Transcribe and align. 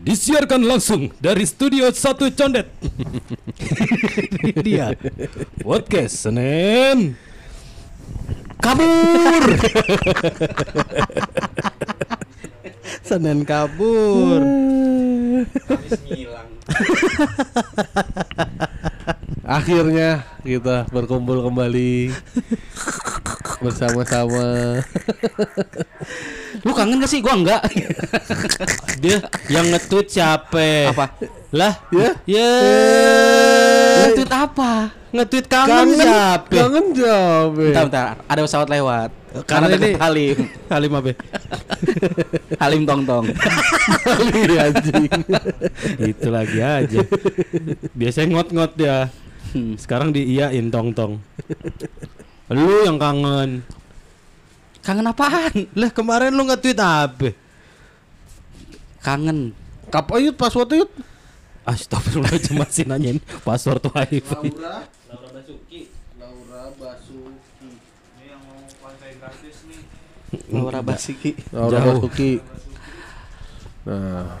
Disiarkan 0.00 0.64
langsung 0.64 1.12
dari 1.20 1.44
studio 1.44 1.92
satu 1.92 2.32
Condet. 2.32 2.72
Dia 4.64 4.96
podcast 5.60 6.16
Senin. 6.16 7.12
Kabur. 8.56 9.44
Senin 13.04 13.44
kabur. 13.44 14.40
Akhirnya 19.46 20.26
kita 20.42 20.90
berkumpul 20.90 21.38
kembali 21.38 22.10
bersama-sama. 23.62 24.82
Lu 26.66 26.74
kangen 26.74 26.98
gak 26.98 27.06
sih? 27.06 27.22
Gua 27.22 27.38
enggak. 27.38 27.62
Dia 28.98 29.22
yang 29.46 29.70
nge-tweet 29.70 30.10
siapa? 30.10 30.90
Apa? 30.90 31.14
Lah, 31.54 31.78
Ya? 31.94 32.10
ya. 32.26 32.50
Nge-tweet 34.02 34.32
apa? 34.34 34.90
Nge-tweet 35.14 35.46
kangen, 35.46 35.88
siapa? 35.94 36.50
Kangen 36.50 36.86
jawab. 36.90 37.50
Bentar, 37.54 37.82
bentar. 37.86 38.06
Ada 38.26 38.40
pesawat 38.42 38.68
lewat. 38.68 39.10
Karena 39.46 39.68
Karena 39.70 39.86
ini- 39.86 39.96
Halim. 40.00 40.36
Halim 40.74 40.92
apa? 40.92 41.10
Halim 42.58 42.82
tong 42.82 43.02
tong. 43.06 43.26
Iya, 44.34 44.74
anjing. 44.74 45.06
Itu 46.02 46.28
lagi 46.34 46.58
aja. 46.58 46.98
Biasanya 47.94 48.26
ngot-ngot 48.34 48.74
dia. 48.74 49.06
Hmm. 49.56 49.72
Sekarang 49.80 50.12
diiyain 50.12 50.68
tong-tong. 50.68 51.16
Lu 52.52 52.84
yang 52.84 53.00
kangen. 53.00 53.64
Kangen 54.84 55.08
apaan? 55.08 55.64
Lah 55.72 55.88
kemarin 55.88 56.36
lu 56.36 56.44
nge-tweet 56.44 56.76
apa? 56.76 57.32
Kangen. 59.00 59.56
Kap 59.88 60.12
ayo 60.12 60.36
password 60.36 60.76
yuk. 60.76 60.92
Astagfirullahaladzim 61.64 62.60
masih 62.60 62.84
nanyain 62.84 63.18
password 63.42 63.80
wifi. 63.88 64.52
Laura 65.08 65.32
Basuki. 65.32 65.88
Laura 66.20 66.68
Basuki. 66.76 67.32
Laura 70.52 70.80
Basuki. 70.84 71.32
Laura 71.48 71.80
Jauh. 71.80 71.96
Basuki. 71.96 72.30
Nah. 73.88 74.36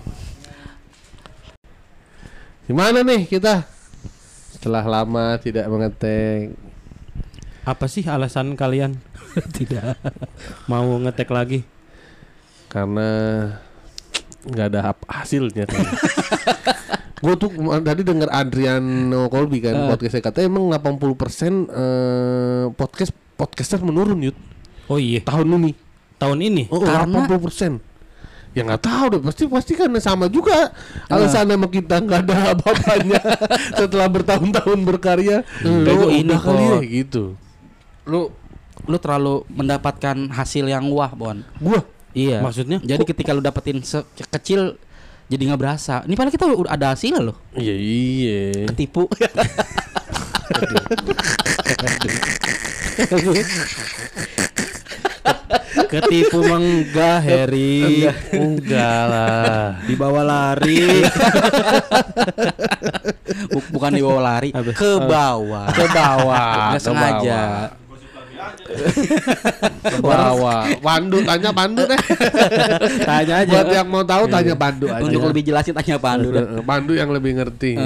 Gimana 2.68 3.00
nih 3.00 3.24
kita? 3.30 3.75
Setelah 4.66 4.82
lama 4.82 5.38
tidak 5.38 5.70
mengetek. 5.70 6.50
Apa 7.62 7.86
sih 7.86 8.02
alasan 8.02 8.58
kalian 8.58 8.98
tidak 9.56 9.94
mau 10.66 10.82
ngetek 10.98 11.30
lagi? 11.30 11.62
karena 12.66 13.08
nggak 14.42 14.66
ada 14.74 14.90
hasilnya 15.06 15.70
gue 17.24 17.34
tuh 17.38 17.48
tadi 17.86 18.02
denger 18.02 18.26
Adriano 18.26 19.30
Colby 19.30 19.62
kan 19.62 19.86
podcastnya 19.86 20.18
katanya 20.18 20.46
emang 20.50 20.64
80% 20.74 21.06
eh, 21.70 22.64
podcast 22.74 23.14
podcaster 23.38 23.80
menurun 23.80 24.18
yut 24.18 24.36
Oh 24.90 24.98
iya, 24.98 25.22
tahun 25.22 25.62
ini 25.62 25.72
tahun 26.18 26.38
ini. 26.42 26.62
oh 26.74 26.82
Karena? 26.82 27.22
80% 27.22 27.95
ya 28.56 28.64
nggak 28.64 28.82
tahu 28.82 29.04
deh 29.12 29.20
pasti 29.20 29.44
pasti 29.44 29.72
kan 29.76 29.92
sama 30.00 30.32
juga 30.32 30.72
alasan 31.12 31.52
emang 31.52 31.68
kita 31.68 32.00
nggak 32.00 32.24
ada 32.24 32.36
apa-apanya 32.56 33.20
setelah 33.84 34.08
bertahun-tahun 34.08 34.80
berkarya 34.80 35.44
Lu 35.60 35.84
Kayaknya 35.84 36.08
ini 36.16 36.34
kali 36.40 36.64
ya 36.64 36.72
kok. 36.72 36.82
gitu 36.88 37.22
Lu 38.08 38.32
lu 38.88 38.96
terlalu 38.96 39.44
mendapatkan 39.50 40.16
hasil 40.32 40.64
yang 40.64 40.88
wah, 40.88 41.12
Bon. 41.12 41.44
gua 41.60 41.84
Iya. 42.16 42.40
Maksudnya? 42.40 42.80
Jadi 42.80 43.04
ketika 43.04 43.36
lu 43.36 43.44
dapetin 43.44 43.84
sekecil 43.84 44.80
jadi 45.28 45.42
nggak 45.52 45.60
berasa. 45.60 46.00
Ini 46.08 46.16
padahal 46.16 46.32
kita 46.32 46.44
udah 46.48 46.72
ada 46.72 46.96
hasilnya 46.96 47.20
loh. 47.20 47.36
iya 47.52 47.76
iya 47.76 48.64
Ketipu. 48.72 49.04
Ketipu 55.92 56.42
menggah 56.42 57.18
Harry. 57.18 58.08
enggak 58.32 59.00
lah 59.06 59.78
Dibawa 59.82 60.22
lari. 60.22 61.04
Buk- 63.48 63.70
Bukan 63.70 63.90
di 63.92 64.00
bawah 64.00 64.22
lari, 64.24 64.50
ke 64.50 64.92
bawah. 64.98 65.66
ke 65.70 65.84
bawah 65.86 66.36
Nggak 66.36 66.72
ke 66.72 66.78
sengaja. 66.80 67.40
Bawah. 70.00 70.62
Pandu 70.80 71.18
tanya 71.22 71.50
Pandu 71.50 71.82
deh. 71.84 72.00
Tanya 73.08 73.34
aja. 73.42 73.50
Buat 73.50 73.66
yang 73.72 73.88
mau 73.88 74.02
tahu 74.02 74.24
tanya 74.28 74.54
Pandu 74.54 74.86
aja. 74.88 75.02
Untuk 75.02 75.22
lebih 75.30 75.42
jelasin 75.46 75.74
tanya 75.74 75.96
Pandu 75.98 76.28
Pandu 76.68 76.92
yang 76.94 77.10
lebih 77.10 77.36
ngerti. 77.38 77.76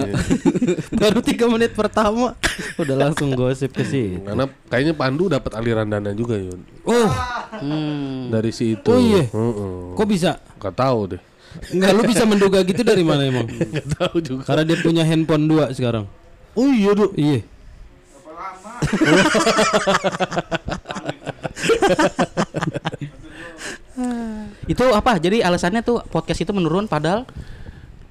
Baru 1.01 1.21
tiga 1.21 1.47
menit 1.47 1.73
pertama 1.75 2.35
udah 2.77 2.97
langsung 2.99 3.33
gosip 3.35 3.73
ke 3.73 3.85
sini. 3.85 4.23
Karena 4.25 4.45
kayaknya 4.69 4.95
Pandu 4.97 5.29
dapat 5.29 5.53
aliran 5.57 5.87
dana 5.87 6.11
juga 6.13 6.37
Yun. 6.39 6.61
Oh, 6.87 7.11
Hmm. 7.51 8.31
Dari 8.31 8.55
si 8.55 8.79
itu. 8.79 8.89
Oh, 8.89 8.97
iya? 8.97 9.27
Heeh. 9.27 9.99
kok 9.99 10.07
bisa? 10.07 10.39
Gak 10.63 10.71
tahu 10.79 11.17
deh. 11.17 11.21
Enggak 11.75 11.91
lu 11.99 12.03
bisa 12.07 12.23
menduga 12.23 12.63
gitu 12.63 12.87
dari 12.87 13.03
mana 13.03 13.27
emang? 13.27 13.43
Gak 13.51 13.87
tahu 13.99 14.17
juga. 14.23 14.43
Karena 14.47 14.63
dia 14.63 14.79
punya 14.79 15.03
handphone 15.03 15.51
dua 15.51 15.75
sekarang. 15.75 16.07
Oh 16.55 16.71
iya 16.71 16.95
Duk. 16.95 17.11
Iya. 17.19 17.43
Itu 24.67 24.85
apa? 24.91 25.19
Jadi 25.19 25.43
alasannya 25.43 25.83
tuh 25.83 26.03
podcast 26.07 26.41
itu 26.41 26.51
menurun 26.51 26.87
padahal 26.87 27.27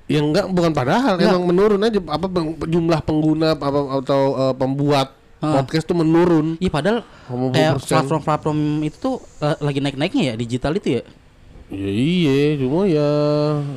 Ya 0.10 0.20
enggak 0.20 0.50
bukan 0.50 0.74
padahal 0.74 1.16
Enggak. 1.16 1.30
emang 1.30 1.44
menurun 1.46 1.82
aja 1.86 2.02
apa 2.02 2.26
jumlah 2.66 3.00
pengguna 3.06 3.54
apa 3.54 3.68
atau 4.02 4.22
eh, 4.40 4.56
pembuat 4.58 5.10
Ah. 5.40 5.56
podcast 5.56 5.88
tuh 5.88 5.96
menurun. 5.96 6.60
Iya 6.60 6.68
padahal 6.68 7.00
50%. 7.32 7.56
kayak 7.56 7.74
platform-platform 7.80 8.60
itu 8.84 8.98
tuh 9.00 9.16
eh, 9.40 9.56
lagi 9.64 9.80
naik-naiknya 9.80 10.24
ya 10.26 10.34
digital 10.36 10.76
itu 10.76 11.00
ya. 11.00 11.02
Iya 11.70 11.90
iya 11.94 12.36
cuma 12.58 12.82
ya 12.84 13.10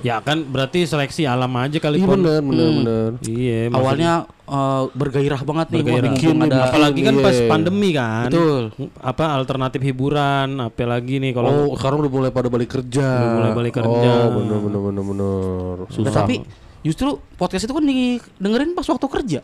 Ya 0.00 0.16
kan 0.18 0.40
berarti 0.42 0.82
seleksi 0.82 1.28
alam 1.28 1.52
aja 1.54 1.76
kali 1.76 2.00
Iya 2.00 2.08
benar 2.08 2.40
benar 2.40 2.68
benar. 2.72 3.08
Iya, 3.20 3.68
Awalnya 3.68 4.12
eh, 4.42 4.82
bergairah 4.90 5.40
banget 5.44 5.66
nih 5.68 5.82
bergairah. 5.82 6.04
Bikin 6.08 6.36
ada 6.40 6.56
apalagi 6.66 7.00
kan 7.02 7.14
Iya. 7.14 7.22
pas 7.22 7.36
pandemi 7.46 7.90
kan. 7.92 8.26
Betul. 8.26 8.62
Apa 8.96 9.36
alternatif 9.36 9.80
hiburan, 9.82 10.48
apalagi 10.58 11.20
nih 11.20 11.32
kalau 11.32 11.50
Oh, 11.68 11.76
sekarang 11.76 12.00
udah 12.00 12.12
mulai 12.12 12.30
pada 12.30 12.48
balik 12.48 12.72
kerja. 12.72 13.04
Udah 13.04 13.32
mulai 13.36 13.52
balik 13.54 13.74
kerja. 13.76 14.10
Oh, 14.24 14.40
bener 14.40 14.58
bener 14.58 14.80
bener 14.82 15.04
bener. 15.04 15.74
Nah, 15.78 15.92
Susah. 15.92 16.12
tapi 16.16 16.34
justru 16.80 17.08
podcast 17.36 17.62
itu 17.62 17.72
kan 17.72 17.84
didengerin 17.84 18.72
pas 18.72 18.88
waktu 18.88 19.06
kerja. 19.06 19.40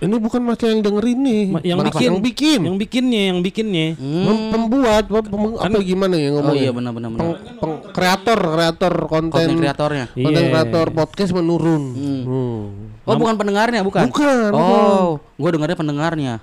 Ini 0.00 0.16
bukan 0.18 0.42
macam 0.42 0.66
yang 0.66 0.82
dengerin 0.82 1.18
nih. 1.20 1.42
Ma- 1.46 1.62
yang 1.62 1.78
bikin, 1.80 2.02
yang 2.02 2.18
bikin. 2.18 2.60
yang 2.66 2.76
bikinnya, 2.76 3.22
yang 3.30 3.38
bikinnya. 3.38 3.86
Mem- 3.96 4.50
Pembuat, 4.50 5.04
pem- 5.06 5.26
pem- 5.26 5.56
apa 5.56 5.78
gimana 5.80 6.14
ya 6.14 6.28
Oh 6.28 6.42
ngomongnya? 6.42 6.60
iya 6.60 6.70
benar-benar 6.70 7.08
benar. 7.08 7.22
Peng- 7.22 7.38
peng- 7.56 7.80
kreator, 7.90 8.38
kreator 8.40 8.94
konten, 9.06 9.30
Konten 9.30 9.56
kreatornya. 9.56 10.04
konten 10.10 10.42
Iya. 10.42 10.50
kreator 10.50 10.86
podcast 10.90 11.30
menurun. 11.30 11.82
Hmm. 11.94 12.66
Oh 13.06 13.14
bukan 13.14 13.34
pendengarnya 13.34 13.80
bukan? 13.80 14.06
Bukan, 14.06 14.50
Oh, 14.52 15.18
gua 15.34 15.50
dengarnya 15.50 15.74
pendengarnya. 15.74 16.34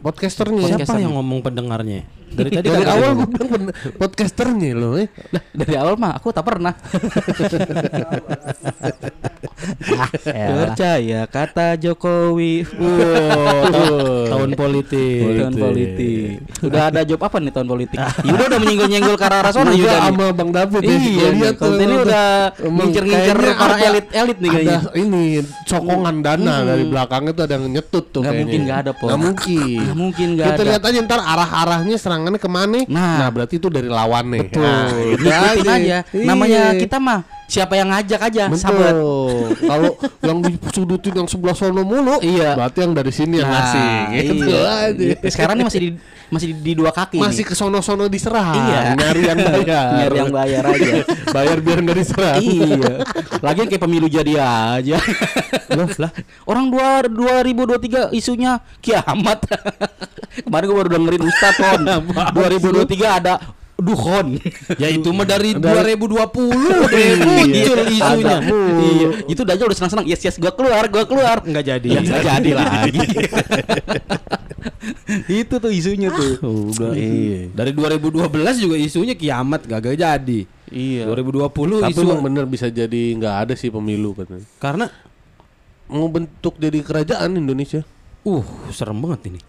Podcasternya. 0.00 0.76
Siapa 0.76 0.96
yang 0.96 1.12
ngomong 1.12 1.40
pendengarnya? 1.40 2.04
Dari 2.26 2.50
tadi 2.52 2.68
Dari 2.68 2.84
awal 2.84 3.16
gue 3.16 3.28
bilang 3.28 3.70
podcasternya 3.96 4.70
loh. 4.74 4.98
Eh. 4.98 5.08
Lah, 5.32 5.42
dari 5.54 5.74
awal 5.74 5.94
mah 5.96 6.18
aku 6.18 6.30
tak 6.30 6.44
pernah. 6.44 6.74
ah, 9.96 10.10
Percaya 10.68 11.20
kata 11.26 11.80
Jokowi. 11.80 12.68
Wow, 12.76 14.28
tahun, 14.30 14.50
politik. 14.52 15.20
tahun 15.24 15.54
politik. 15.56 16.28
Udah 16.62 16.82
ada 16.92 17.00
job 17.02 17.20
apa 17.24 17.36
nih 17.40 17.52
tahun 17.52 17.68
politik? 17.68 17.98
Yuda 18.28 18.42
udah 18.52 18.58
menyenggol-nyenggol 18.60 19.16
ke 19.16 19.24
arah 19.26 19.52
sana 19.52 19.70
Juga 19.72 19.80
Yuda. 19.80 19.96
nih. 19.96 20.04
sama 20.12 20.26
Bang 20.36 20.50
David 20.52 20.82
ya. 20.82 20.96
Iya, 20.96 21.26
lihat 21.32 21.56
ini 21.60 21.94
udah 22.02 22.26
ngincer-ngincer 22.60 23.36
para 23.56 23.76
elit-elit 23.80 24.36
nih 24.40 24.50
kayaknya. 24.50 24.78
Ini 24.96 25.22
sokongan 25.64 26.16
dana 26.20 26.54
dari 26.64 26.84
belakangnya 26.86 27.32
tuh 27.32 27.44
ada 27.48 27.54
yang 27.56 27.64
nyetut 27.72 28.04
tuh 28.12 28.20
kayaknya. 28.22 28.40
mungkin 28.44 28.60
nggak 28.66 28.78
ada, 28.84 28.90
Po. 28.96 29.04
Nggak 29.10 29.20
mungkin. 29.22 29.78
Nggak 29.80 29.98
mungkin 29.98 30.28
Kita 30.36 30.52
ada. 30.52 30.64
lihat 30.68 30.82
aja 30.84 30.98
ntar 31.04 31.20
arah-arahnya 31.22 31.96
serangannya 31.96 32.40
ke 32.40 32.50
mana. 32.50 32.80
Nah. 32.86 33.26
Nah, 33.26 33.28
berarti 33.32 33.56
itu 33.58 33.68
dari 33.72 33.88
lawannya. 33.88 34.40
Betul. 34.46 34.62
Nah, 34.62 34.88
gitu 34.92 35.26
Ngikutin 35.26 35.70
aja. 35.70 35.98
Iya. 36.06 36.26
Namanya 36.26 36.60
kita 36.76 36.96
mah 37.00 37.20
siapa 37.46 37.74
yang 37.74 37.88
ngajak 37.88 38.20
aja, 38.20 38.50
sahabat. 38.52 38.94
Kalau 39.56 39.92
yang 40.20 40.38
disudutin 40.42 41.14
yang 41.14 41.26
sebelah 41.26 41.54
sono 41.54 41.82
mulu, 41.82 42.18
Iya. 42.18 42.54
berarti 42.54 42.78
yang 42.80 42.92
dari 42.92 43.10
sini 43.10 43.38
yang 43.38 43.46
Nah, 43.46 43.54
ngasih. 43.56 43.88
Gitu 44.12 44.32
iya. 44.44 44.60
aja. 44.84 44.92
Gitu. 44.92 45.24
Sekarang 45.30 45.54
nih 45.56 45.64
masih 45.64 45.80
di 45.80 45.90
masih 46.26 46.46
di, 46.50 46.54
di 46.58 46.72
dua 46.74 46.90
kaki 46.90 47.22
Masih 47.22 47.46
nih. 47.46 47.48
ke 47.48 47.54
sono-sono 47.54 48.10
diserang, 48.10 48.50
Iya. 48.52 48.98
nyari 48.98 49.20
yang 49.22 49.38
bayar. 49.46 49.86
Nyari 49.94 50.16
yang 50.18 50.32
bayar 50.34 50.62
aja. 50.66 50.92
bayar 51.36 51.56
biar 51.60 51.78
nggak 51.80 51.96
diserang. 51.96 52.40
iya. 52.42 52.92
Lagian 53.38 53.66
kayak 53.66 53.82
pemilu 53.82 54.06
jadi 54.06 54.32
aja. 54.36 54.98
Loh, 55.78 55.86
lah. 55.96 56.10
Orang 56.44 56.68
dua 56.68 57.06
2023 57.06 58.10
isunya 58.10 58.58
kiamat. 58.80 59.46
Kemarin 60.42 60.66
gue 60.66 60.76
baru 60.76 60.90
dengerin 60.90 61.22
Ustaz 61.22 61.54
kon. 61.54 61.82
2023 62.34 63.18
ada 63.22 63.34
duhon. 63.76 64.40
Ya 64.74 64.88
itu 64.88 65.08
mah 65.10 65.22
dari, 65.22 65.52
Dari- 65.52 65.94
2020 65.94 66.48
Iya. 66.92 67.14
muncul 67.20 67.78
isunya. 67.86 68.38
Iya. 68.40 69.08
Itu 69.26 69.42
Dajjal 69.42 69.68
udah 69.68 69.76
senang-senang. 69.76 70.04
Yes 70.04 70.20
yes 70.20 70.36
gua 70.36 70.50
keluar, 70.50 70.84
gua 70.86 71.04
keluar. 71.04 71.36
Enggak 71.40 71.64
jadi. 71.70 71.88
Ya 71.90 72.00
nggak 72.00 72.22
jadi 72.22 72.50
lagi. 72.58 72.98
itu 75.28 75.54
tuh 75.54 75.70
isunya 75.70 76.08
tuh. 76.08 76.40
Udah. 76.72 76.92
Iya. 76.92 77.52
Dari 77.52 77.72
2012 77.72 78.26
juga 78.56 78.76
isunya 78.76 79.12
kiamat 79.12 79.64
gagal 79.64 79.94
jadi. 79.94 80.40
Iya. 80.66 81.06
2020 81.06 81.46
Tapi 81.78 81.92
isu 81.92 82.00
emang 82.02 82.22
bener 82.22 82.44
bisa 82.44 82.66
jadi 82.66 83.02
nggak 83.14 83.34
ada 83.46 83.54
sih 83.54 83.68
pemilu 83.68 84.12
katanya. 84.14 84.46
karena 84.58 84.86
Mau 85.86 86.10
bentuk 86.10 86.58
jadi 86.58 86.82
kerajaan 86.82 87.38
Indonesia. 87.38 87.86
Uh 88.26 88.44
serem 88.68 88.98
banget 88.98 89.30
ini. 89.30 89.40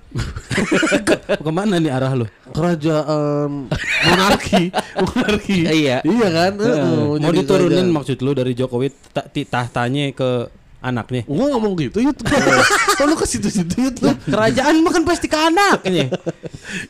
Ke- 1.01 1.21
Ke 1.43 1.49
mana 1.49 1.75
nih 1.75 1.89
arah 1.89 2.13
lu? 2.13 2.25
Kerajaan 2.51 3.67
monarki, 4.03 4.69
monarki. 5.03 5.57
Iya. 5.65 5.97
Iya 5.99 6.27
kan? 6.29 6.51
Heeh, 6.55 7.17
Mau 7.17 7.31
diturunin 7.31 7.73
kerajaan. 7.83 7.89
maksud 7.91 8.17
lu 8.19 8.31
dari 8.31 8.53
Jokowi 8.53 8.87
ta- 9.09 9.25
ti- 9.25 9.43
tahtanya 9.43 10.09
ke 10.11 10.45
anaknya? 10.77 11.25
Gua 11.25 11.49
ngomong 11.49 11.73
gitu 11.75 11.99
Yut 11.99 12.21
Kalau 12.99 13.13
ke 13.13 13.25
situ-situ 13.25 13.75
Yut 13.81 13.97
lu. 13.97 14.13
Kerajaan 14.25 14.77
mah 14.79 14.91
kan 14.91 15.03
pasti 15.03 15.25
ke 15.25 15.35
anaknya. 15.35 16.13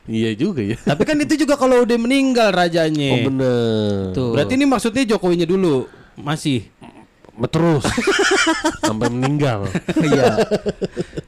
Iya 0.05 0.31
juga 0.33 0.59
ya 0.59 0.75
Tapi 0.77 1.03
kan 1.03 1.15
itu 1.17 1.33
juga 1.37 1.55
kalau 1.55 1.81
udah 1.81 1.97
meninggal 1.97 2.51
rajanya. 2.51 3.11
Oh 3.11 3.19
bener 3.23 4.11
Tuh. 4.11 4.31
Berarti 4.35 4.53
ini 4.53 4.65
maksudnya 4.65 5.07
Jokowinya 5.07 5.45
dulu 5.45 5.87
masih. 6.15 6.67
Terus 7.37 7.85
Sampai 8.87 9.13
meninggal 9.13 9.69
Iya. 9.93 10.41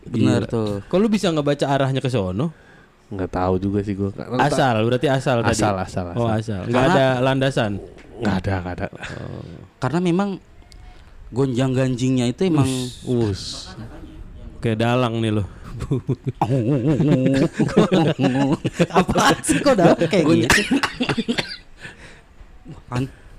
Bener 0.09 0.49
tuh. 0.49 0.81
Kalau 0.89 1.05
lu 1.05 1.09
bisa 1.09 1.29
ngebaca 1.29 1.65
arahnya 1.69 2.01
ke 2.01 2.09
sono? 2.09 2.49
Nggak 3.09 3.29
tahu 3.29 3.53
juga 3.57 3.81
sih 3.81 3.93
gua 3.93 4.09
Karena 4.13 4.41
Asal, 4.41 4.81
berarti 4.85 5.07
asal 5.09 5.45
tadi. 5.45 5.53
Asal, 5.53 5.75
asal, 5.77 6.05
Oh, 6.17 6.25
asal. 6.25 6.33
asal. 6.33 6.61
Enggak 6.65 6.85
ada 6.93 7.05
landasan. 7.21 7.71
Nggak 8.19 8.35
ada 8.41 8.53
nggak 8.59 8.75
ada 8.75 8.87
Karena 9.77 9.99
memang 10.01 10.29
gonjang 11.29 11.71
ganjingnya 11.77 12.25
itu 12.25 12.49
emang 12.49 12.65
Us 13.05 13.69
Kayak 14.59 14.81
dalang 14.81 15.21
nih 15.21 15.37
lo. 15.37 15.45
apa 18.91 19.31
sih 19.39 19.63
kok 19.63 19.79
dah 19.79 19.95
kayak 19.95 20.27
gitu 20.27 20.59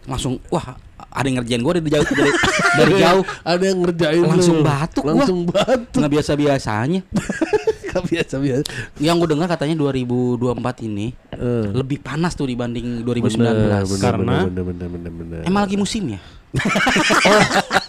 langsung 0.09 0.41
wah 0.49 0.73
ada 1.11 1.25
yang 1.25 1.37
ngerjain 1.39 1.61
gue 1.61 1.73
dari 1.75 1.91
jauh 1.91 2.07
dari, 2.07 2.33
dari 2.77 2.93
jauh 2.97 3.23
Ada 3.43 3.65
yang 3.65 3.79
ngerjain 3.81 4.23
Langsung 4.23 4.57
lu. 4.57 4.65
batuk 4.65 5.03
gua. 5.03 5.11
Langsung 5.13 5.39
batuk 5.45 5.97
nggak 5.97 6.13
biasa 6.13 6.31
biasanya 6.35 7.01
Nggak 7.91 8.05
biasa 8.07 8.35
biasa 8.39 8.63
yang 8.97 9.19
gue 9.19 9.29
dengar 9.29 9.47
katanya 9.47 9.75
2024 9.77 10.39
ini 10.85 11.07
Eh. 11.33 11.67
lebih 11.73 11.99
panas 11.99 12.33
tuh 12.33 12.45
dibanding 12.45 13.03
2019 13.03 13.35
Bener, 13.35 13.83
bener, 13.83 13.99
Karena- 13.99 14.45
bener, 14.45 14.65
bener, 14.65 14.89
bener, 14.89 15.13
bener. 15.13 15.41
emang 15.43 15.63
lagi 15.63 15.75
musimnya 15.75 16.23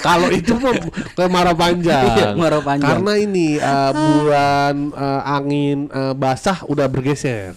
Kalau 0.00 0.28
itu 0.32 0.52
mah 0.56 0.72
kayak 1.12 1.30
marah 1.30 1.52
panjang. 1.52 2.04
Iya, 2.10 2.26
marah 2.34 2.60
panjang. 2.60 2.88
Karena 2.88 3.12
ini 3.14 3.56
uh, 3.56 3.92
bulan 3.92 4.74
uh, 4.90 5.22
angin 5.28 5.78
uh, 5.88 6.12
basah 6.12 6.64
udah 6.64 6.88
bergeser. 6.88 7.52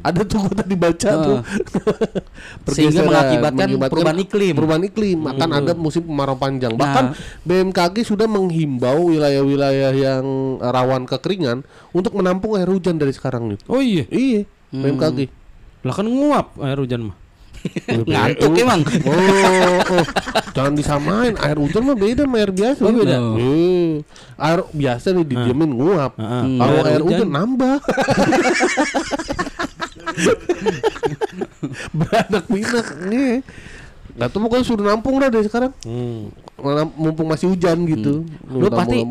Ada 0.00 0.20
tuh 0.22 0.38
gua 0.42 0.54
tadi 0.54 0.74
baca 0.74 1.10
tuh. 1.18 1.38
Hmm. 1.42 2.70
Sehingga 2.74 3.02
mengakibatkan 3.02 3.66
perubahan 3.84 4.18
iklim. 4.18 4.54
Perubahan 4.54 4.84
iklim 4.84 5.18
akan 5.26 5.48
ada 5.50 5.72
musim 5.74 6.02
kemarau 6.04 6.34
panjang. 6.34 6.74
Bahkan 6.74 7.04
Nah. 7.04 7.12
BMKG 7.42 8.06
sudah 8.06 8.24
menghimbau 8.24 9.10
wilayah-wilayah 9.10 9.92
yang 9.92 10.24
rawan 10.58 11.04
kekeringan 11.04 11.60
untuk 11.90 12.14
menampung 12.14 12.54
air 12.54 12.64
hujan 12.64 12.96
dari 12.96 13.12
sekarang 13.12 13.50
nih. 13.50 13.58
Oh 13.66 13.82
iya. 13.82 14.04
Iya, 14.08 14.46
Hmm. 14.70 14.82
BMKG. 14.82 15.18
Lah 15.82 15.92
kan 15.92 16.06
nguap 16.06 16.54
air 16.58 16.78
hujan 16.78 17.12
mah. 17.12 17.16
ngantuk 18.06 18.52
emang 18.54 18.80
Oh, 19.04 19.14
oh, 19.90 20.04
jangan 20.52 20.72
disamain. 20.72 21.32
Air 21.36 21.56
hujan 21.56 21.82
mah 21.82 21.96
beda 21.96 22.22
sama 22.24 22.36
air 22.38 22.52
biasa. 22.52 22.80
Oh, 22.80 22.92
beda. 22.92 23.16
Eh, 23.36 23.92
air 24.36 24.60
biasa 24.70 25.06
nih 25.10 25.24
dijamin 25.24 25.70
nguap. 25.72 26.12
Heeh. 26.14 26.42
Kalau 26.56 26.80
Air 26.84 27.02
hujan- 27.02 27.30
nambah. 27.30 27.76
Beranak 31.92 32.44
pinak 32.46 32.86
nih. 33.02 33.40
Gak 34.14 34.28
tau 34.30 34.38
pokoknya 34.38 34.62
suruh 34.62 34.86
nampung 34.86 35.18
dah 35.18 35.26
dari 35.26 35.42
sekarang. 35.42 35.72
Hmm. 35.82 36.30
Mumpung 36.94 37.26
masih 37.26 37.50
hujan 37.50 37.82
gitu. 37.84 38.22
lu 38.46 38.70
pasti 38.70 39.02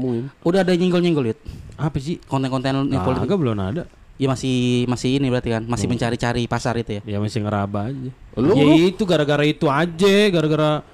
udah 0.42 0.64
ada 0.64 0.74
nyenggol-nyenggol 0.74 1.28
ya 1.28 1.36
Apa 1.76 2.00
sih? 2.00 2.18
konten-konten 2.24 2.88
politik 2.96 3.28
Kagak 3.28 3.38
belum 3.38 3.60
ada. 3.60 3.84
Ya 4.16 4.28
masih 4.28 4.86
masih 4.86 5.18
ini 5.18 5.28
berarti 5.28 5.50
kan 5.50 5.64
masih 5.66 5.86
mencari-cari 5.86 6.46
pasar 6.46 6.78
itu 6.78 6.98
ya 6.98 7.02
Ya 7.06 7.18
masih 7.18 7.42
ngeraba 7.42 7.90
aja. 7.90 8.12
Lu- 8.36 8.54
ya 8.54 8.64
lu- 8.64 8.88
itu 8.88 9.04
gara-gara 9.04 9.42
itu 9.42 9.66
aja, 9.66 10.16
gara-gara 10.30 10.86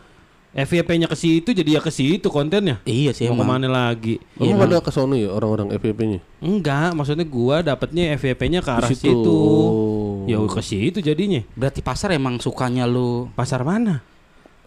FYP-nya 0.49 1.05
ke 1.05 1.13
situ 1.13 1.53
jadi 1.53 1.77
ya 1.77 1.81
ke 1.81 1.93
situ 1.93 2.25
kontennya. 2.25 2.81
iya 2.81 3.13
sih 3.13 3.29
Mau 3.29 3.37
emang 3.37 3.45
ke 3.45 3.51
mana 3.53 3.67
lagi? 3.69 4.15
Emang 4.33 4.49
Iya, 4.49 4.53
pada 4.57 4.75
ke 4.81 4.89
sono 4.89 5.13
ya 5.13 5.29
orang-orang 5.29 5.69
FVP-nya? 5.77 6.19
Enggak, 6.41 6.97
maksudnya 6.97 7.21
gua 7.21 7.61
dapatnya 7.61 8.17
FYP-nya 8.17 8.59
ke 8.59 8.71
arah 8.73 8.89
situ. 8.89 9.13
situ. 9.13 9.29
Oh. 9.29 10.25
Ya 10.25 10.41
ke 10.41 10.61
situ 10.61 10.97
jadinya. 10.99 11.45
berarti 11.53 11.81
pasar 11.81 12.13
emang 12.13 12.37
sukanya 12.37 12.85
lu 12.85 13.29
Pasar 13.33 13.61
mana? 13.61 14.01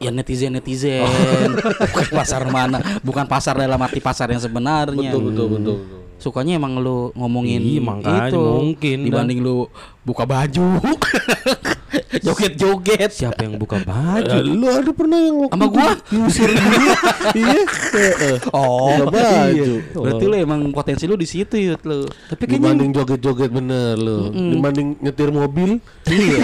ya 0.03 0.11
netizen 0.11 0.51
netizen 0.51 1.07
bukan 1.95 2.07
pasar 2.11 2.43
mana 2.51 2.83
bukan 3.07 3.23
pasar 3.23 3.55
dalam 3.55 3.79
arti 3.79 4.03
pasar 4.03 4.35
yang 4.35 4.43
sebenarnya 4.43 5.15
Betul, 5.15 5.31
betul, 5.31 5.47
betul, 5.47 5.77
betul. 5.79 6.02
Sukanya 6.23 6.55
emang 6.55 6.79
lu 6.79 7.11
ngomongin 7.13 7.59
Iya, 7.59 7.83
makanya 7.83 8.31
itu 8.31 8.39
mungkin 8.39 8.97
dah. 8.97 9.05
dibanding 9.05 9.39
lu 9.39 9.67
buka 10.01 10.23
baju 10.23 10.79
joget 12.25 12.53
joget 12.55 13.11
Siapa 13.11 13.43
yang 13.43 13.57
buka 13.57 13.77
Eh, 13.77 13.85
baju? 13.85 14.39
lu 14.45 14.67
ada 14.67 14.91
pernah 14.91 15.19
yang 15.19 15.37
waktu 15.41 15.53
Sama 15.53 15.67
gua? 15.67 15.91
diusir 16.05 16.49
dia? 16.49 16.95
iya. 17.43 17.61
Heeh. 17.93 18.37
oh 18.51 19.03
Buka 19.03 19.13
baju. 19.13 19.67
berarti 19.93 20.25
lu 20.25 20.35
emang 20.37 20.61
potensi 20.71 21.05
lu 21.05 21.15
di 21.15 21.27
situ 21.27 21.55
yut 21.59 21.83
lu 21.83 22.07
Tapi 22.29 22.43
kayaknya 22.43 22.57
Dibanding 22.73 22.91
joget-joget 22.93 23.51
bener 23.51 23.95
lu. 23.97 24.19
Dibanding 24.31 24.89
nyetir 24.99 25.29
mobil. 25.31 25.71
iya 26.07 26.39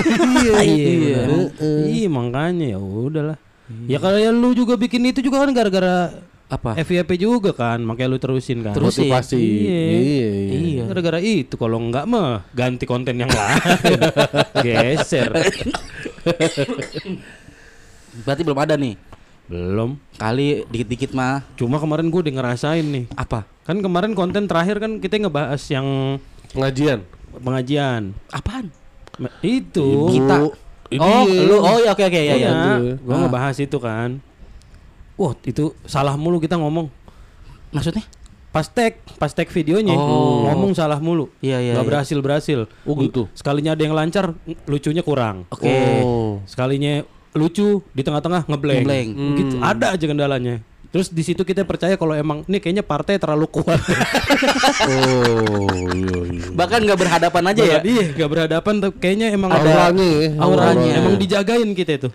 iya, 0.59 0.89
iya. 0.91 1.21
iya, 1.87 2.09
makanya 2.09 2.67
ya 2.69 2.79
udahlah. 2.79 3.39
Ya 3.85 3.99
kalau 3.99 4.17
ya 4.17 4.31
lu 4.31 4.53
juga 4.53 4.75
bikin 4.75 5.05
itu 5.07 5.21
juga 5.21 5.41
kan 5.41 5.53
gara-gara 5.53 6.13
apa 6.49 6.73
FYP 6.79 7.11
juga 7.19 7.53
kan, 7.53 7.77
makanya 7.79 8.09
lu 8.09 8.17
terusin 8.17 8.61
kan. 8.63 8.73
Terus- 8.73 8.97
Terusin. 8.97 9.05
Motivasi. 9.07 9.37
Iya. 9.37 9.85
Iya, 9.93 10.31
iya. 10.49 10.83
Gara-gara 10.87 11.21
itu 11.21 11.55
kalau 11.55 11.77
enggak 11.79 12.05
mah 12.05 12.49
ganti 12.51 12.85
konten 12.85 13.15
yang 13.15 13.29
lain. 13.29 14.01
Geser. 14.65 15.29
berarti 18.19 18.43
belum 18.43 18.59
ada 18.59 18.75
nih 18.75 18.97
Belum. 19.45 19.97
kali 20.15 20.65
dikit-dikit 20.67 21.13
mah 21.13 21.41
Cuma 21.55 21.77
kemarin 21.77 22.09
gue 22.09 22.21
udah 22.21 22.35
ngerasain 22.35 22.83
nih. 22.83 23.05
apa 23.15 23.45
Kan 23.63 23.79
kemarin 23.79 24.13
konten 24.13 24.45
terakhir 24.45 24.77
kan 24.79 24.97
kita 24.97 25.17
ngebahas 25.19 25.61
yang 25.67 26.17
Pengajian. 26.51 27.05
pengajian. 27.35 28.17
apaan 28.29 28.73
Ma- 29.15 29.33
Itu. 29.41 30.09
Kita. 30.09 30.49
Ini 30.89 31.05
oh 31.05 31.25
lu 31.27 31.57
oh 31.59 31.79
ya 31.79 31.93
oke 31.93 32.01
oke 32.03 32.17
ya 32.17 32.35
Iya, 32.35 32.49
ya 32.49 32.53
gua 32.99 33.13
Ah. 33.13 33.21
ngebahas 33.23 33.57
itu 33.59 33.77
kan. 33.77 34.25
Wah, 35.19 35.35
itu 35.43 35.75
salah 35.85 36.15
mulu 36.15 36.39
kita 36.39 36.55
ngomong. 36.55 36.87
maksudnya 37.69 38.01
Pas 38.49 38.65
tag, 38.65 38.97
pas 39.21 39.29
tag 39.29 39.45
videonya 39.53 39.93
Oh. 39.93 40.49
ngomong 40.49 40.73
salah 40.73 40.97
mulu. 40.97 41.29
Iya, 41.45 41.61
iya, 41.61 41.73
Nggak 41.77 41.85
iya. 41.85 41.91
berhasil 41.93 42.19
berhasil. 42.19 42.61
Oh, 42.89 42.97
gitu. 42.97 43.29
Sekalinya 43.37 43.77
ada 43.77 43.83
yang 43.85 43.93
lancar, 43.93 44.33
lucunya 44.65 45.05
kurang. 45.05 45.45
oke 45.53 45.69
Oh. 46.01 46.41
Sekalinya 46.49 47.05
lucu 47.37 47.85
di 47.93 48.01
tengah-tengah 48.01 48.49
ngeblank. 48.49 48.89
Ngeblank. 48.89 49.09
Gitu. 49.37 49.55
Ada 49.61 49.87
aja 49.93 50.05
kendalanya. 50.09 50.57
Terus 50.89 51.13
di 51.13 51.21
situ 51.21 51.45
kita 51.45 51.69
percaya 51.69 52.01
kalau 52.01 52.17
emang 52.17 52.41
nih 52.49 52.57
kayaknya 52.57 52.81
partai 52.81 53.21
terlalu 53.21 53.53
kuat. 53.53 53.77
Oh, 54.89 55.69
iya 55.93 56.19
iya. 56.33 56.47
bahkan 56.55 56.81
nggak 56.81 56.97
berhadapan 56.97 57.43
aja 57.53 57.63
ya 57.63 57.79
Iya, 57.83 58.05
gak 58.15 58.31
berhadapan 58.31 58.75
tuh 58.81 58.93
kayaknya 58.97 59.35
emang 59.35 59.51
ada 59.53 59.69
Auranya 59.91 60.07
ya. 60.09 60.31
Auranya. 60.41 60.93
emang 60.97 61.15
dijagain 61.21 61.69
kita 61.77 61.93
itu. 61.99 62.09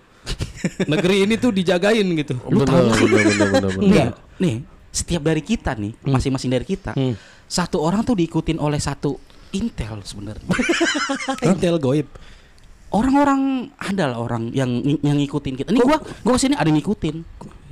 Negeri 0.86 1.24
ini 1.24 1.34
tuh 1.36 1.52
dijagain 1.52 2.06
gitu. 2.14 2.34
Bener, 2.40 2.64
bener, 2.64 2.96
bener, 2.96 3.24
bener, 3.28 3.72
bener. 3.76 3.80
nih 3.84 4.06
nih 4.34 4.56
setiap 4.88 5.22
dari 5.22 5.42
kita 5.42 5.74
nih 5.74 5.92
masing-masing 6.02 6.48
dari 6.48 6.62
kita 6.62 6.94
Hmm. 6.94 7.14
satu 7.44 7.78
orang 7.78 8.00
tuh 8.02 8.14
diikutin 8.14 8.56
oleh 8.56 8.78
satu 8.78 9.18
intel 9.50 10.00
sebenarnya 10.00 10.46
Intel 11.50 11.76
goib. 11.78 12.06
orang-orang 12.90 13.70
ada 13.74 14.06
lah 14.06 14.18
orang 14.18 14.54
yang 14.54 14.70
yang 15.02 15.18
ngikutin 15.18 15.54
kita. 15.56 15.68
Ini 15.68 15.82
gua 15.82 15.98
gua 15.98 16.34
ke 16.34 16.40
sini 16.40 16.54
ada 16.54 16.66
yang 16.66 16.78
ngikutin. 16.78 17.16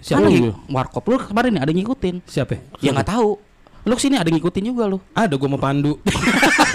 Siapa 0.02 0.18
Ada 0.20 0.34
lu? 0.34 0.50
Warkop 0.66 1.04
lu 1.06 1.16
kemarin 1.16 1.50
nih 1.54 1.62
ada 1.62 1.70
yang 1.70 1.80
ngikutin. 1.80 2.14
Siapa? 2.26 2.58
Ya 2.82 2.90
nggak 2.90 3.06
tahu. 3.06 3.38
Lu 3.82 3.94
ke 3.94 4.02
sini 4.02 4.18
ada 4.18 4.26
yang 4.26 4.42
ngikutin 4.42 4.64
juga 4.66 4.90
lu. 4.90 4.98
Ada 5.14 5.34
gua 5.38 5.48
mau 5.48 5.62
pandu. 5.62 6.02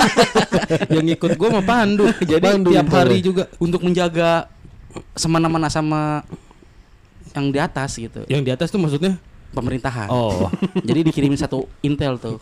yang 0.95 1.07
ikut 1.07 1.31
gua 1.35 1.59
mau 1.59 1.65
pandu. 1.65 2.07
Jadi 2.23 2.39
Pandu 2.43 2.71
tiap 2.71 2.87
hari 2.89 3.19
juga 3.19 3.43
Untuk 3.59 3.83
menjaga 3.83 4.47
semena-mena 5.13 5.67
sama 5.67 6.23
yang 7.35 7.53
di 7.53 7.59
atas 7.61 7.97
gitu. 7.97 8.25
yang 8.27 8.41
di 8.41 8.49
atas 8.49 8.71
tuh 8.71 8.81
maksudnya 8.81 9.17
Pemerintahan. 9.47 10.11
Oh. 10.11 10.51
Jadi 10.83 11.07
dikirimin 11.07 11.39
satu 11.39 11.71
intel 11.79 12.19
tuh. 12.19 12.35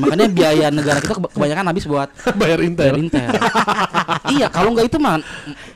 Makanya 0.00 0.26
biaya 0.32 0.66
negara 0.72 0.96
kita 0.98 1.14
keba- 1.14 1.28
kebanyakan 1.28 1.64
habis 1.68 1.84
buat 1.84 2.08
Bayar 2.40 2.58
Bayar 2.58 2.60
intel. 2.64 2.94
intel. 3.04 3.28
iya, 4.32 4.48
kalau 4.48 4.72
nggak 4.72 4.88
itu 4.88 4.96
mah 4.96 5.20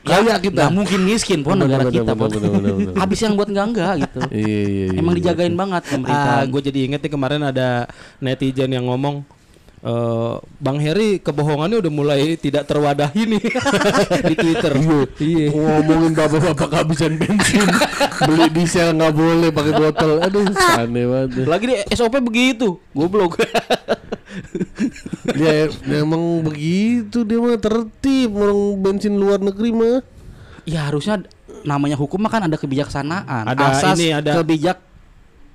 Kaya 0.01 0.41
kita. 0.41 0.49
nggak 0.65 0.71
mungkin 0.73 0.99
miskin 1.05 1.39
pun 1.45 1.55
Bener, 1.55 1.69
negara 1.69 1.87
bener, 1.87 1.95
kita 2.01 2.11
bener, 2.11 2.19
pun. 2.19 2.29
bener, 2.33 2.51
bener, 2.51 2.73
bener. 2.73 2.93
Habis 2.97 3.19
yang 3.21 3.33
buat 3.37 3.47
enggak 3.53 3.65
enggak 3.69 3.93
gitu. 4.01 4.19
Iya 4.33 4.61
iya 4.65 4.85
iya. 4.89 4.99
Emang 4.99 5.13
iya. 5.13 5.19
dijagain 5.21 5.55
banget 5.55 5.83
pemerintah. 5.87 6.35
Ah, 6.41 6.43
gue 6.49 6.61
jadi 6.65 6.79
inget 6.89 6.99
nih 7.05 7.11
kemarin 7.13 7.41
ada 7.45 7.67
netizen 8.17 8.71
yang 8.73 8.85
ngomong 8.89 9.21
eh 9.83 10.33
Bang 10.57 10.79
Heri 10.79 11.19
kebohongannya 11.19 11.83
udah 11.83 11.91
mulai 11.91 12.39
tidak 12.39 12.63
terwadahi 12.65 13.27
nih 13.27 13.43
di 14.31 14.35
Twitter. 14.35 14.73
Iya. 15.19 15.51
ngomongin 15.51 16.15
bapak-bapak 16.15 16.67
kehabisan 16.71 17.19
bensin 17.19 17.67
beli 18.27 18.47
diesel 18.49 18.95
nggak 18.95 19.11
boleh 19.11 19.49
pakai 19.51 19.73
botol 19.75 20.23
aduh 20.23 20.47
aneh 20.79 21.03
banget 21.03 21.43
Lagi 21.43 21.65
di 21.67 21.75
SOP 21.91 22.15
begitu. 22.23 22.79
Goblok. 22.95 23.43
dia 25.35 25.67
emang 25.93 26.41
begitu 26.41 27.21
dia 27.21 27.37
mah 27.37 27.59
tertib 27.59 28.33
orang 28.33 28.59
bensin 28.79 29.13
luar 29.13 29.37
negeri 29.37 29.69
mah 29.69 29.99
ya 30.63 30.87
harusnya 30.87 31.21
namanya 31.63 31.99
hukum 31.99 32.23
mah 32.23 32.31
kan 32.31 32.47
ada 32.47 32.55
kebijaksanaan. 32.55 33.51
Ada 33.51 33.63
Asas 33.69 33.99
ini, 33.99 34.15
ada- 34.15 34.39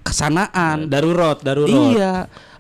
kebijaksanaan. 0.08 0.76
Darurat, 0.88 1.38
darurat. 1.44 1.68
Iya. 1.68 2.12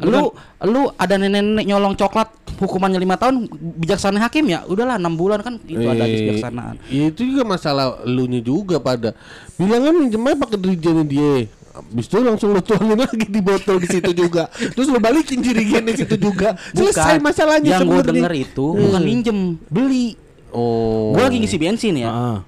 Lu 0.04 0.30
lu 0.68 0.82
ada 0.94 1.14
nenek-nenek 1.16 1.64
nyolong 1.66 1.94
coklat 1.96 2.28
hukumannya 2.58 2.98
lima 2.98 3.14
tahun 3.14 3.46
bijaksana 3.78 4.18
hakim 4.18 4.50
ya 4.50 4.66
udahlah 4.66 4.98
enam 4.98 5.14
bulan 5.14 5.38
kan 5.42 5.54
itu 5.62 5.86
ada 5.86 6.02
Eh, 6.02 6.10
kebijaksanaan. 6.10 6.74
ya 6.90 7.04
itu 7.14 7.22
juga 7.22 7.46
masalah 7.46 8.02
lu 8.02 8.26
nya 8.26 8.42
juga 8.42 8.82
pada 8.82 9.14
bilangan 9.54 9.94
minjem 9.94 10.26
aja 10.26 10.36
pakai 10.42 10.58
dirijennya 10.58 11.06
dia 11.06 11.34
Habis 11.78 12.10
itu 12.10 12.18
langsung 12.18 12.50
lu 12.50 12.58
tuangin 12.58 12.98
lagi 12.98 13.22
di 13.22 13.38
botol 13.38 13.78
di 13.78 13.86
situ 13.86 14.10
juga. 14.10 14.50
Terus 14.50 14.90
lu 14.90 14.98
balikin 14.98 15.38
jirigennya 15.38 15.94
di 15.94 16.02
situ 16.02 16.18
juga. 16.18 16.58
Selesai 16.74 17.22
masalahnya 17.22 17.78
Yang 17.78 17.86
gue 17.86 18.02
denger 18.02 18.32
itu 18.34 18.66
bukan 18.74 18.98
minjem, 19.06 19.38
beli. 19.70 20.18
Oh. 20.50 21.14
Gua 21.14 21.30
lagi 21.30 21.38
ngisi 21.38 21.54
bensin 21.54 22.02
ya. 22.02 22.10
Ah. 22.10 22.38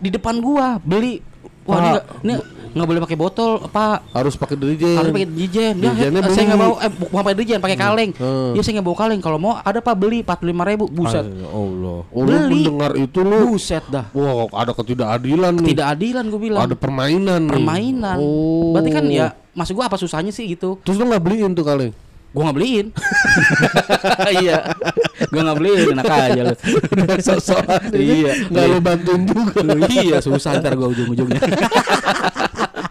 Di 0.00 0.08
depan 0.08 0.40
gua 0.40 0.80
beli. 0.80 1.20
Wah, 1.68 1.76
ini 1.76 1.88
nggak 1.92 2.04
ini 2.24 2.34
nggak 2.68 2.88
boleh 2.88 3.00
pakai 3.04 3.18
botol, 3.18 3.50
Pak. 3.68 3.98
harus 4.16 4.34
pakai 4.40 4.56
dirijen. 4.56 4.96
Harus 4.96 5.12
pakai 5.12 5.28
dijen. 5.28 5.74
Ya, 5.84 5.92
saya 6.32 6.44
nggak 6.48 6.60
bawa 6.60 6.74
eh 6.80 6.90
bukan 6.92 7.22
pakai 7.24 7.38
dijen, 7.44 7.58
pakai 7.60 7.76
kaleng. 7.76 8.10
Hmm. 8.16 8.56
Ya 8.56 8.60
saya 8.64 8.72
nggak 8.80 8.86
bawa 8.88 8.96
kaleng. 8.96 9.20
Kalau 9.20 9.38
mau 9.40 9.52
ada 9.60 9.80
Pak 9.84 9.94
beli 9.96 10.24
45 10.24 10.68
ribu. 10.68 10.84
Buset. 10.88 11.24
Ya 11.28 11.48
Allah. 11.48 11.98
Oh, 12.08 12.22
lu 12.24 12.32
Beli. 12.32 12.64
mendengar 12.64 12.92
itu 12.96 13.20
lu. 13.20 13.38
Buset 13.52 13.84
dah. 13.92 14.08
Wah, 14.16 14.48
ada 14.56 14.72
ketidakadilan 14.72 15.52
nih. 15.60 15.68
Tidak 15.76 15.86
adilan 15.86 16.24
gue 16.32 16.40
bilang. 16.40 16.62
Ada 16.64 16.76
permainan 16.76 17.40
nih. 17.44 17.52
permainan. 17.60 18.16
Oh. 18.16 18.72
Berarti 18.72 18.90
kan 18.96 19.04
ya 19.12 19.26
maksud 19.52 19.74
gua 19.74 19.90
apa 19.90 19.98
susahnya 19.98 20.30
sih 20.32 20.46
gitu? 20.48 20.78
Terus 20.86 20.96
lu 20.96 21.04
nggak 21.10 21.22
beliin 21.22 21.52
tuh 21.52 21.66
kaleng? 21.66 21.92
Gua 22.28 22.42
nggak 22.48 22.56
beliin. 22.60 22.86
iya. 24.44 24.56
Gua 25.32 25.40
nggak 25.48 25.58
beliin 25.58 25.86
enak 25.96 26.04
aja 26.06 26.40
lu. 26.44 26.54
Sok-sokan 27.26 27.80
Iya. 27.96 28.32
Nggak 28.52 28.64
lu 28.68 28.78
bantuin 28.84 29.22
juga. 29.24 29.60
iya, 29.88 30.16
susah 30.20 30.60
ntar 30.60 30.76
gua 30.76 30.92
ujung-ujungnya. 30.92 31.40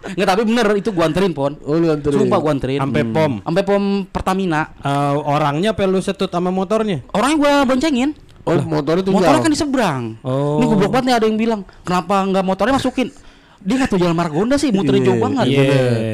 Nggak 0.08 0.28
tapi 0.34 0.42
bener 0.48 0.66
itu 0.74 0.90
gua 0.90 1.04
anterin 1.06 1.30
pon. 1.36 1.52
Oh, 1.62 1.78
lu 1.78 1.92
anterin. 1.92 2.18
Sumpah 2.26 2.38
gua 2.40 2.50
anterin. 2.56 2.80
Sampai 2.82 3.02
pom. 3.06 3.32
Sampai 3.44 3.62
pom 3.62 3.82
Pertamina. 4.08 4.74
Eh, 4.80 5.14
orangnya 5.22 5.70
apa 5.76 5.86
lu 5.86 6.00
setut 6.02 6.32
sama 6.32 6.50
motornya? 6.50 7.04
Orangnya 7.14 7.36
gua 7.38 7.52
boncengin. 7.68 8.10
Oh, 8.48 8.56
motornya 8.64 9.04
tuh 9.04 9.12
Motornya 9.12 9.44
kan 9.44 9.52
di 9.52 9.60
seberang. 9.60 10.02
Oh. 10.24 10.56
Ini 10.56 10.64
goblok 10.72 10.88
banget 10.88 11.04
nih 11.12 11.14
ada 11.20 11.26
yang 11.28 11.36
bilang, 11.36 11.60
"Kenapa 11.84 12.24
nggak 12.24 12.44
motornya 12.48 12.74
masukin?" 12.80 13.12
Dia 13.58 13.74
nggak 13.74 13.90
tahu 13.90 13.98
jalan 13.98 14.14
Margonda 14.14 14.54
sih, 14.54 14.70
muterin 14.70 15.02
Iya, 15.02 15.08
jauh 15.08 15.18
banget. 15.20 15.44
iya. 15.48 15.64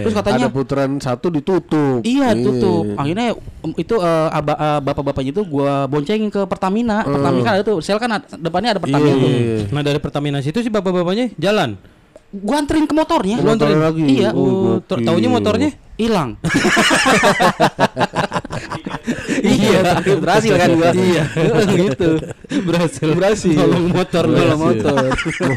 Terus 0.01 0.15
katanya, 0.15 0.45
ada 0.45 0.51
putaran 0.51 0.91
satu 0.97 1.29
ditutup. 1.29 2.01
Iya 2.01 2.33
tutup. 2.35 2.97
Akhirnya 2.97 3.37
itu 3.75 3.95
eh, 3.95 4.29
aba- 4.31 4.57
eh, 4.57 4.81
bapak-bapaknya 4.81 5.31
itu 5.31 5.43
gua 5.45 5.85
boncengin 5.85 6.29
ke 6.29 6.41
Pertamina. 6.45 7.05
Pertamina 7.05 7.43
kan 7.43 7.53
ada 7.55 7.63
tuh, 7.63 7.79
sel 7.79 7.97
kan 7.97 8.11
ada- 8.15 8.29
depannya 8.33 8.73
ada 8.73 8.81
Pertamina 8.81 9.07
Iya, 9.07 9.15
tuh. 9.15 9.29
iya. 9.29 9.57
Nah 9.69 9.83
dari 9.83 9.99
Pertamina 9.99 10.39
situ 10.41 10.59
sih 10.59 10.69
bapak-bapaknya 10.69 11.37
jalan. 11.37 11.77
Gua 12.35 12.57
anterin 12.59 12.83
ke 12.83 12.93
motornya. 12.93 13.37
Lu 13.39 13.47
anterin 13.49 13.79
lagi? 13.79 14.03
Iya. 14.03 14.31
Oh, 14.33 14.81
Oh, 14.81 14.99
taunya 14.99 15.29
motornya 15.29 15.71
Hilang. 15.95 16.35
iya, 19.45 19.81
tapi 20.01 20.11
berhasil 20.17 20.53
kan 20.57 20.69
gua. 20.73 20.91
Iya. 20.97 21.25
gitu. 21.85 22.11
berhasil. 22.65 23.09
Berhasil. 23.13 23.57
Tolong 23.57 23.87
motor 23.93 24.25
lu. 24.25 24.37
Tolong 24.37 24.61
motor. 24.61 25.05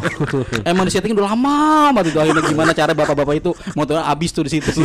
Emang 0.72 0.86
di 0.88 0.92
setting 0.92 1.16
udah 1.16 1.32
lama 1.32 1.58
banget 1.96 2.12
itu 2.14 2.20
akhirnya 2.20 2.44
gimana 2.44 2.72
cara 2.76 2.92
bapak-bapak 2.92 3.36
itu 3.40 3.52
motornya 3.74 4.04
habis 4.04 4.30
tuh 4.36 4.44
di 4.44 4.52
situ. 4.52 4.84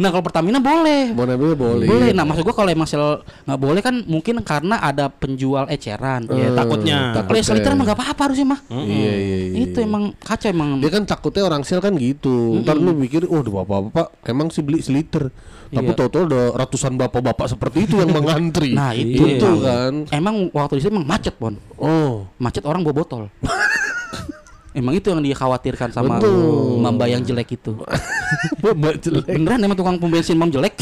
nah, 0.00 0.08
kalau 0.10 0.24
Pertamina 0.24 0.58
boleh. 0.58 1.14
Ngambil 1.14 1.52
boleh. 1.54 1.86
Boleh. 1.86 2.10
Nah, 2.10 2.24
maksud 2.26 2.42
gua 2.42 2.54
kalau 2.56 2.70
emang 2.70 2.88
sel 2.90 3.22
nggak 3.46 3.60
boleh 3.60 3.80
kan 3.80 3.94
mungkin 4.06 4.42
karena 4.42 4.82
ada 4.82 5.06
penjual 5.08 5.70
eceran. 5.70 6.26
Ya, 6.30 6.50
takutnya. 6.52 7.14
Kalau 7.22 7.36
yang 7.38 7.46
seliter 7.46 7.70
mah 7.78 7.84
nggak 7.86 7.98
apa-apa 7.98 8.22
harusnya 8.30 8.46
mah. 8.56 8.60
Iya, 8.70 9.14
iya, 9.14 9.36
iya. 9.54 9.58
Itu 9.70 9.78
emang 9.80 10.14
kacau 10.18 10.50
emang. 10.50 10.82
Dia 10.82 10.90
kan 10.90 11.04
takutnya 11.06 11.42
orang 11.46 11.62
sel 11.62 11.78
kan 11.78 11.94
gitu. 11.94 12.58
Ntar 12.62 12.76
lu 12.78 12.92
mikir, 12.96 13.26
oh 13.30 13.42
bapak-bapak 13.42 14.10
emang 14.26 14.50
sih 14.50 14.64
beli 14.64 14.82
seliter. 14.82 15.30
Tapi 15.70 15.90
Iya. 15.90 15.96
total 15.96 16.22
ada 16.28 16.42
ratusan 16.58 16.92
bapak-bapak 16.98 17.46
seperti 17.48 17.88
itu 17.88 17.96
yang 18.00 18.10
mengantri. 18.16 18.74
Nah, 18.74 18.92
itu. 18.92 19.24
itu 19.24 19.50
kan. 19.62 20.04
Emang 20.10 20.50
waktu 20.50 20.82
sini 20.82 20.98
emang 20.98 21.06
macet, 21.06 21.34
Bon. 21.38 21.54
Oh. 21.78 22.28
Macet 22.36 22.64
orang 22.66 22.84
bawa 22.84 23.04
botol. 23.04 23.22
emang 24.74 24.90
itu 24.98 25.06
yang 25.06 25.22
dikhawatirkan 25.22 25.94
sama 25.94 26.18
Betul. 26.18 26.82
mamba 26.82 27.06
yang 27.06 27.22
jelek 27.22 27.54
itu. 27.54 27.78
Mbak 28.60 28.94
jelek. 29.06 29.24
Beneran 29.30 29.62
emang 29.62 29.78
tukang 29.78 29.96
pom 30.02 30.10
bensin 30.10 30.34
mam 30.34 30.50
jelek. 30.50 30.74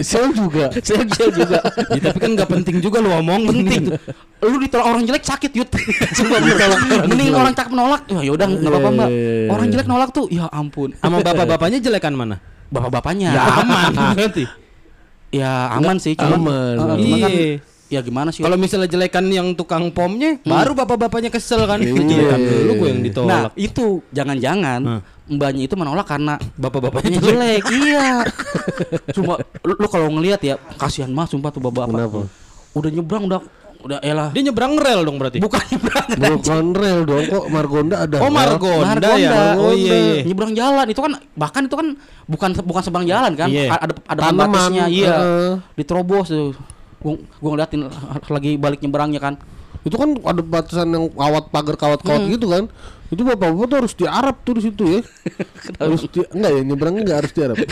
Sel 0.00 0.32
juga. 0.32 0.72
Saya 0.80 1.04
juga. 1.04 1.60
Ya, 1.92 2.00
tapi 2.00 2.18
kan 2.18 2.30
nggak 2.32 2.48
penting 2.48 2.80
juga 2.80 3.04
lu 3.04 3.12
omong 3.12 3.52
penting. 3.52 3.92
Lu 4.40 4.56
ditolak 4.56 4.86
orang 4.88 5.02
jelek 5.04 5.28
sakit 5.28 5.52
yut. 5.52 5.68
Sumpah 6.16 6.40
bener. 6.40 6.68
Mending 7.04 7.36
orang 7.36 7.52
cakep 7.52 7.72
nolak. 7.76 8.02
Ya 8.08 8.20
yaudah 8.32 8.46
nggak 8.48 8.72
apa-apa 8.72 8.90
mbak. 8.96 9.08
Iya, 9.12 9.20
iya, 9.20 9.32
iya. 9.44 9.50
Orang 9.52 9.66
jelek 9.68 9.86
nolak 9.86 10.10
tuh. 10.16 10.26
Ya 10.32 10.44
ampun. 10.48 10.88
Sama 10.96 11.20
bapak-bapaknya 11.20 11.78
jelekan 11.84 12.16
mana? 12.16 12.36
Bapak-bapaknya. 12.70 13.30
Ya 13.32 13.42
aman 13.62 13.92
berarti. 14.16 14.44
Ya 15.30 15.52
aman 15.74 15.96
sih. 15.98 16.14
Cuman, 16.14 16.38
Aman. 16.38 16.74
Cuman 16.78 17.18
kan, 17.20 17.30
Iya. 17.30 17.54
ya 17.86 18.00
gimana 18.00 18.28
sih? 18.30 18.42
Kalau 18.42 18.56
misalnya 18.56 18.86
jelekan 18.86 19.26
yang 19.28 19.52
tukang 19.52 19.90
pomnya, 19.90 20.38
baru 20.42 20.72
bapak-bapaknya 20.72 21.30
kesel 21.30 21.66
kan. 21.66 21.78
Iya. 21.78 21.92
Jelekan 21.94 22.40
dulu 22.40 22.72
gue 22.76 22.88
yang 22.88 23.00
nah 23.00 23.06
ditolak. 23.06 23.52
itu 23.54 23.86
jangan-jangan 24.10 24.80
Nah. 24.80 25.00
mbaknya 25.26 25.66
itu 25.66 25.74
menolak 25.74 26.06
karena 26.06 26.38
Bapak-bapaknya 26.54 27.18
bapaknya 27.18 27.58
jelek. 27.58 27.62
iya. 27.82 28.06
Cuma 29.10 29.34
lu, 29.62 29.74
lu 29.74 29.86
kalau 29.86 30.08
ngelihat 30.08 30.40
ya 30.40 30.54
kasihan 30.78 31.10
mah 31.10 31.26
sumpah 31.26 31.50
tuh 31.50 31.58
bapak. 31.60 31.90
Kenapa? 31.90 32.20
Udah 32.72 32.90
nyebrang 32.90 33.24
udah 33.26 33.40
udah 33.86 33.98
elah. 34.02 34.28
Dia 34.34 34.42
nyebrang 34.44 34.74
rel 34.74 35.00
dong 35.02 35.16
berarti. 35.16 35.38
Bukan 35.38 35.62
nyebrang. 35.72 36.06
Bukan 36.18 36.64
rel 36.74 37.00
dong 37.06 37.24
kok 37.26 37.44
Margonda 37.48 37.96
ada. 38.02 38.16
Oh 38.18 38.26
rel. 38.26 38.34
Margonda, 38.34 39.10
ya. 39.14 39.30
Margonda. 39.30 39.42
Oh 39.62 39.72
iya 39.72 39.94
iya. 39.94 40.20
nyebrang 40.26 40.52
jalan 40.52 40.86
itu 40.90 41.00
kan 41.00 41.12
bahkan 41.32 41.62
itu 41.64 41.76
kan 41.78 41.88
bukan 42.26 42.50
bukan 42.60 42.82
seberang 42.82 43.06
jalan 43.06 43.32
kan 43.32 43.48
Iya. 43.48 43.70
Ada 43.72 43.94
ada 44.04 44.20
pembatasnya 44.26 44.84
iya 44.86 45.08
heeh. 45.14 45.52
diterobos 45.74 46.26
tuh 46.28 46.52
gua, 46.98 47.14
gua 47.38 47.50
ngeliatin 47.54 47.80
lagi 48.26 48.50
balik 48.58 48.82
nyebrangnya 48.82 49.22
kan 49.22 49.34
Itu 49.86 49.94
kan 49.94 50.18
ada 50.18 50.42
batasan 50.42 50.90
yang 50.90 51.06
kawat 51.14 51.54
pagar 51.54 51.78
kawat-kawat 51.78 52.26
gitu 52.26 52.50
kan. 52.50 52.66
Itu 53.06 53.22
bapak-bapak 53.22 53.66
tuh 53.66 53.76
harus 53.84 53.94
diarap 53.94 54.36
tuh 54.42 54.54
di 54.58 54.62
situ 54.66 54.84
ya. 54.84 55.00
harus 55.82 56.02
di, 56.10 56.20
enggak 56.34 56.50
ya 56.50 56.60
nyebrangnya 56.62 57.02
enggak 57.06 57.18
harus 57.24 57.32
diarap. 57.32 57.56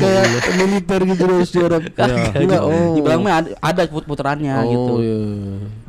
Kayak 0.00 0.24
militer 0.56 1.00
gitu 1.04 1.22
harus 1.26 1.50
diarap. 1.52 1.82
Enggak. 2.36 2.60
Oh. 2.64 2.92
nyebrang 2.96 3.20
mah 3.20 3.34
ada, 3.44 3.48
ada 3.60 3.80
put 3.88 4.04
puterannya 4.04 4.54
oh, 4.56 4.64
gitu 4.68 4.92
iya. 5.00 5.18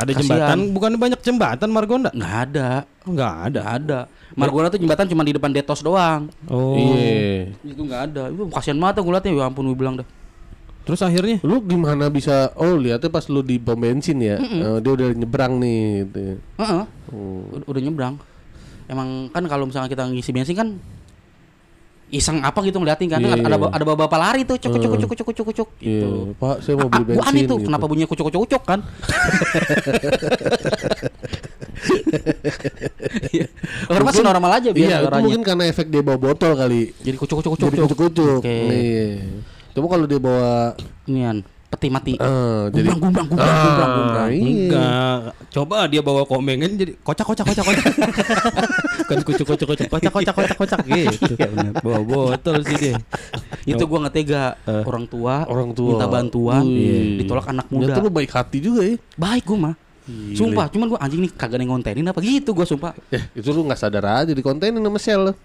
Ada 0.02 0.12
jembatan, 0.18 0.58
bukan 0.74 0.92
banyak 0.98 1.20
jembatan 1.22 1.70
Margonda. 1.72 2.10
nggak 2.12 2.36
ada 2.52 2.70
Enggak 3.06 3.34
ada. 3.50 3.62
ada 3.78 4.00
Margonda 4.36 4.72
tuh 4.72 4.80
jembatan 4.80 5.06
cuma 5.08 5.24
di 5.24 5.34
depan 5.36 5.52
Detos 5.52 5.84
doang 5.84 6.28
Oh. 6.48 6.76
Iya. 6.76 7.52
itu 7.64 7.82
nggak 7.82 8.02
ada 8.12 8.24
itu 8.32 8.44
kasihan 8.52 8.78
banget 8.80 9.00
aku 9.00 9.08
ngeliatnya 9.12 9.32
ya 9.36 9.46
ampun 9.48 9.66
gue 9.68 9.78
bilang 9.78 9.96
dah 10.00 10.08
Terus 10.82 11.00
akhirnya 11.00 11.38
Lu 11.42 11.62
gimana 11.62 12.08
bisa 12.08 12.50
oh 12.56 12.74
lihatnya 12.74 13.08
pas 13.08 13.26
lu 13.26 13.42
di 13.42 13.58
pom 13.58 13.76
bensin 13.76 14.18
ya. 14.18 14.36
eh, 14.36 14.78
dia 14.80 14.92
udah 14.92 15.10
nyebrang 15.12 15.56
nih 15.56 15.80
gitu. 16.04 16.20
ya. 16.20 16.36
Heeh. 16.58 16.84
Oh. 17.10 17.42
Ud- 17.52 17.68
udah 17.68 17.82
nyebrang 17.82 18.16
emang 18.86 19.08
kan 19.30 19.46
kalau 19.46 19.64
misalnya 19.64 19.88
kita 19.88 20.04
ngisi 20.04 20.32
bensin 20.32 20.52
kan 20.54 20.70
iseng 22.12 22.44
apa 22.44 22.60
gitu 22.60 22.76
ngeliatin 22.76 23.08
kan 23.08 23.24
Iya, 23.24 23.40
ada 23.40 23.56
iya. 23.56 23.72
ada 23.72 23.84
bapak 23.88 24.20
lari 24.20 24.44
tuh 24.44 24.60
cuk 24.60 24.68
cuk 24.74 25.00
cuk 25.00 25.16
cuk 25.16 25.32
cuk 25.32 25.48
cuk 25.56 25.70
gitu. 25.80 26.12
Iya, 26.28 26.36
Pak, 26.36 26.56
saya 26.60 26.76
mau 26.76 26.86
Ah, 26.86 27.00
beli 27.00 27.04
aneh 27.08 27.16
bensin. 27.16 27.48
tuh 27.48 27.56
gitu. 27.56 27.68
kenapa 27.72 27.86
bunyinya 27.88 28.10
kucuk 28.10 28.26
kucuk 28.28 28.42
kucuk 28.44 28.64
kan? 28.68 28.80
Iya. 33.32 33.46
Orang 33.88 34.06
masih 34.06 34.24
normal 34.24 34.52
aja 34.54 34.70
biar 34.70 34.84
Iya, 34.84 34.98
itu 35.02 35.18
mungkin 35.20 35.42
karena 35.42 35.64
efek 35.66 35.88
dia 35.88 36.02
bawa 36.02 36.20
botol 36.20 36.52
kali. 36.54 36.92
Jadi 36.98 37.16
kucuk 37.16 37.36
kucuk 37.40 37.52
kucuk 37.54 37.68
Jadi 37.70 37.78
kucuk-kucuk. 37.80 38.40
Oke. 38.40 38.58
Iya. 38.68 39.08
Coba 39.72 39.86
kalau 39.90 40.06
dia 40.06 40.20
bawa 40.20 40.76
Inian 41.06 41.40
peti 41.72 41.88
mati. 41.88 42.14
eh 42.14 42.64
jadi 42.70 42.92
Gumbrang 42.92 43.16
gumbrang 43.16 43.28
gumbrang 43.32 43.56
gumbrang 43.56 43.92
gumbrang. 43.96 44.30
iya. 44.30 44.44
Enggak. 44.44 45.20
Coba 45.50 45.78
dia 45.88 46.02
bawa 46.04 46.22
komengan 46.24 46.72
jadi 46.76 46.92
kocak 47.00 47.24
kocak 47.24 47.46
kocak 47.48 47.64
kocak. 47.64 47.86
kan 49.10 49.18
kucuk 49.24 49.46
kucuk 49.48 49.68
kucuk 49.72 49.88
kocak 49.88 50.12
kocak 50.12 50.34
kocak 50.36 50.58
kocak 50.58 50.80
gitu. 50.84 51.32
Bawa 51.80 52.00
botol 52.04 52.60
sih 52.68 52.76
dia. 52.78 52.96
Itu 53.64 53.88
gua 53.88 54.04
nggak 54.04 54.14
tega. 54.14 54.60
Eh. 54.68 54.84
Orang 54.84 55.08
tua 55.08 55.48
Orang 55.48 55.72
tua. 55.72 55.96
minta 55.96 56.08
bantuan, 56.08 56.68
Wih. 56.68 57.24
ditolak 57.24 57.48
anak 57.48 57.66
Ternyata 57.66 57.98
muda. 57.98 58.04
lu 58.04 58.12
baik 58.12 58.32
hati 58.32 58.58
juga 58.60 58.82
ya. 58.84 58.96
Baik 59.16 59.44
gua 59.48 59.72
mah. 59.72 59.76
Sumpah, 60.32 60.66
cuman 60.68 60.86
gua 60.88 61.00
anjing 61.00 61.22
nih 61.22 61.32
kagak 61.32 61.60
ngontenin 61.60 62.06
apa 62.06 62.20
gitu 62.20 62.52
gua 62.52 62.64
sumpah. 62.64 62.92
Ya, 63.08 63.22
itu 63.32 63.50
lu 63.50 63.64
nggak 63.64 63.78
sadar 63.78 64.06
aja 64.22 64.32
di 64.32 64.40
kontenin 64.40 64.78
sama 64.78 64.98
Shell. 64.98 65.36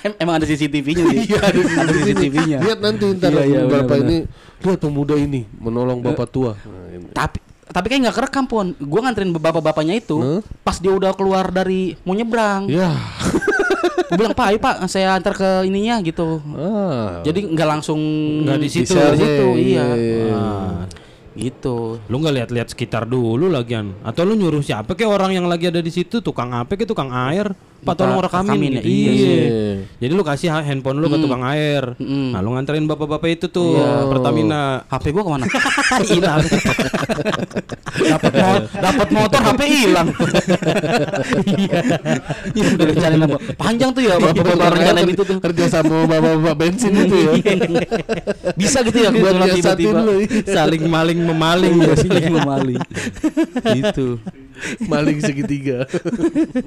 Em- 0.00 0.16
Emang 0.16 0.36
ada 0.36 0.44
CCTV-nya 0.44 1.04
sih. 1.06 1.18
Iya, 1.26 1.38
ada 1.40 1.60
ada 1.80 1.92
CCTV-nya. 1.92 2.58
Lihat 2.60 2.78
nanti 2.78 3.04
ntar 3.12 3.30
Iya, 3.30 3.42
iya, 3.44 3.60
bapak 3.64 3.96
ini 4.00 4.16
lihat 4.60 4.78
pemuda 4.78 5.14
ini 5.14 5.44
menolong 5.54 6.00
bapak 6.00 6.26
tua. 6.26 6.52
Nah, 6.56 6.86
ini. 6.90 7.08
Tapi 7.10 7.38
tapi 7.64 7.86
kayak 7.86 8.00
nggak 8.04 8.16
kerekam 8.16 8.44
pon. 8.44 8.66
Gua 8.78 9.00
nganterin 9.02 9.32
bapak-bapaknya 9.32 9.96
itu 9.96 10.16
Huh? 10.16 10.40
pas 10.60 10.76
dia 10.76 10.90
udah 10.90 11.10
keluar 11.12 11.48
dari 11.48 11.96
mau 12.02 12.12
nyebrang. 12.12 12.68
Ya. 12.68 12.92
Gua 14.04 14.16
bilang 14.20 14.32
pak, 14.32 14.46
ayo 14.46 14.58
pak, 14.58 14.74
saya 14.86 15.12
antar 15.12 15.32
ke 15.32 15.64
ininya 15.64 15.98
gitu. 16.00 16.38
Ah. 16.54 17.18
Jadi 17.22 17.50
nggak 17.50 17.68
langsung 17.68 17.98
Nggak 18.44 18.58
di 18.58 18.68
situ. 18.68 18.94
di 18.94 19.18
situ, 19.18 19.46
Iya, 19.56 19.58
iya. 19.58 19.84
iya. 19.96 20.24
Ah, 20.30 20.78
Gitu. 21.34 21.98
lu 22.00 22.16
nggak 22.16 22.34
lihat-lihat 22.36 22.68
sekitar 22.68 23.04
dulu 23.04 23.46
lagian 23.48 23.90
atau 24.00 24.22
lu 24.22 24.34
nyuruh 24.34 24.60
siapa 24.60 24.94
kayak 24.94 25.10
orang 25.10 25.30
yang 25.32 25.46
lagi 25.46 25.66
ada 25.66 25.78
di 25.78 25.90
situ 25.90 26.18
tukang 26.18 26.50
apa 26.50 26.72
kayak 26.72 26.86
tukang 26.86 27.10
air 27.10 27.50
pak 27.84 28.00
tolong 28.00 28.16
rekamin, 28.18 28.56
ya, 28.70 28.80
gitu. 28.80 28.88
iya 28.88 29.10
iya 29.12 29.28
sih. 29.28 29.44
jadi 29.98 30.12
lu 30.14 30.24
kasih 30.24 30.48
ha- 30.48 30.64
handphone 30.64 30.96
lu 30.96 31.06
ke 31.06 31.20
tukang 31.20 31.44
air 31.44 31.92
Mm. 31.94 32.32
nah 32.32 32.40
lu 32.40 32.56
nganterin 32.56 32.86
bapak-bapak 32.86 33.28
itu 33.30 33.46
tuh 33.46 33.76
Iya. 33.76 34.08
Pertamina 34.08 34.60
HP 34.86 35.04
gua 35.10 35.20
ke 35.20 35.30
mana? 35.30 35.44
Hilang. 36.08 36.40
Dapat 37.94 38.32
mo- 38.34 38.64
dapat 38.74 39.08
motor 39.10 39.40
HP 39.42 39.60
hilang. 39.66 40.08
Iya. 41.44 41.78
Iya 42.50 42.64
udah? 42.72 42.86
Panjang 43.54 43.90
tuh 43.92 44.02
ya 44.02 44.14
bapak-bapak 44.16 44.68
rencanain 44.72 45.08
itu 45.10 45.22
tuh. 45.22 45.38
kerja 45.40 45.64
sama 45.70 45.96
bapak-bapak 46.04 46.54
bensin 46.56 46.92
itu 46.96 47.16
ya. 47.18 47.32
Bisa 48.54 48.80
gitu 48.80 48.98
ya 48.98 49.10
Buat 49.10 49.34
tiba-tiba. 49.52 50.00
saling 50.46 50.82
maling 50.86 51.20
memaling 51.26 51.74
Saling 51.96 52.28
memaling. 52.30 52.80
Gitu. 53.66 54.20
Maling 54.84 55.18
segitiga. 55.18 55.84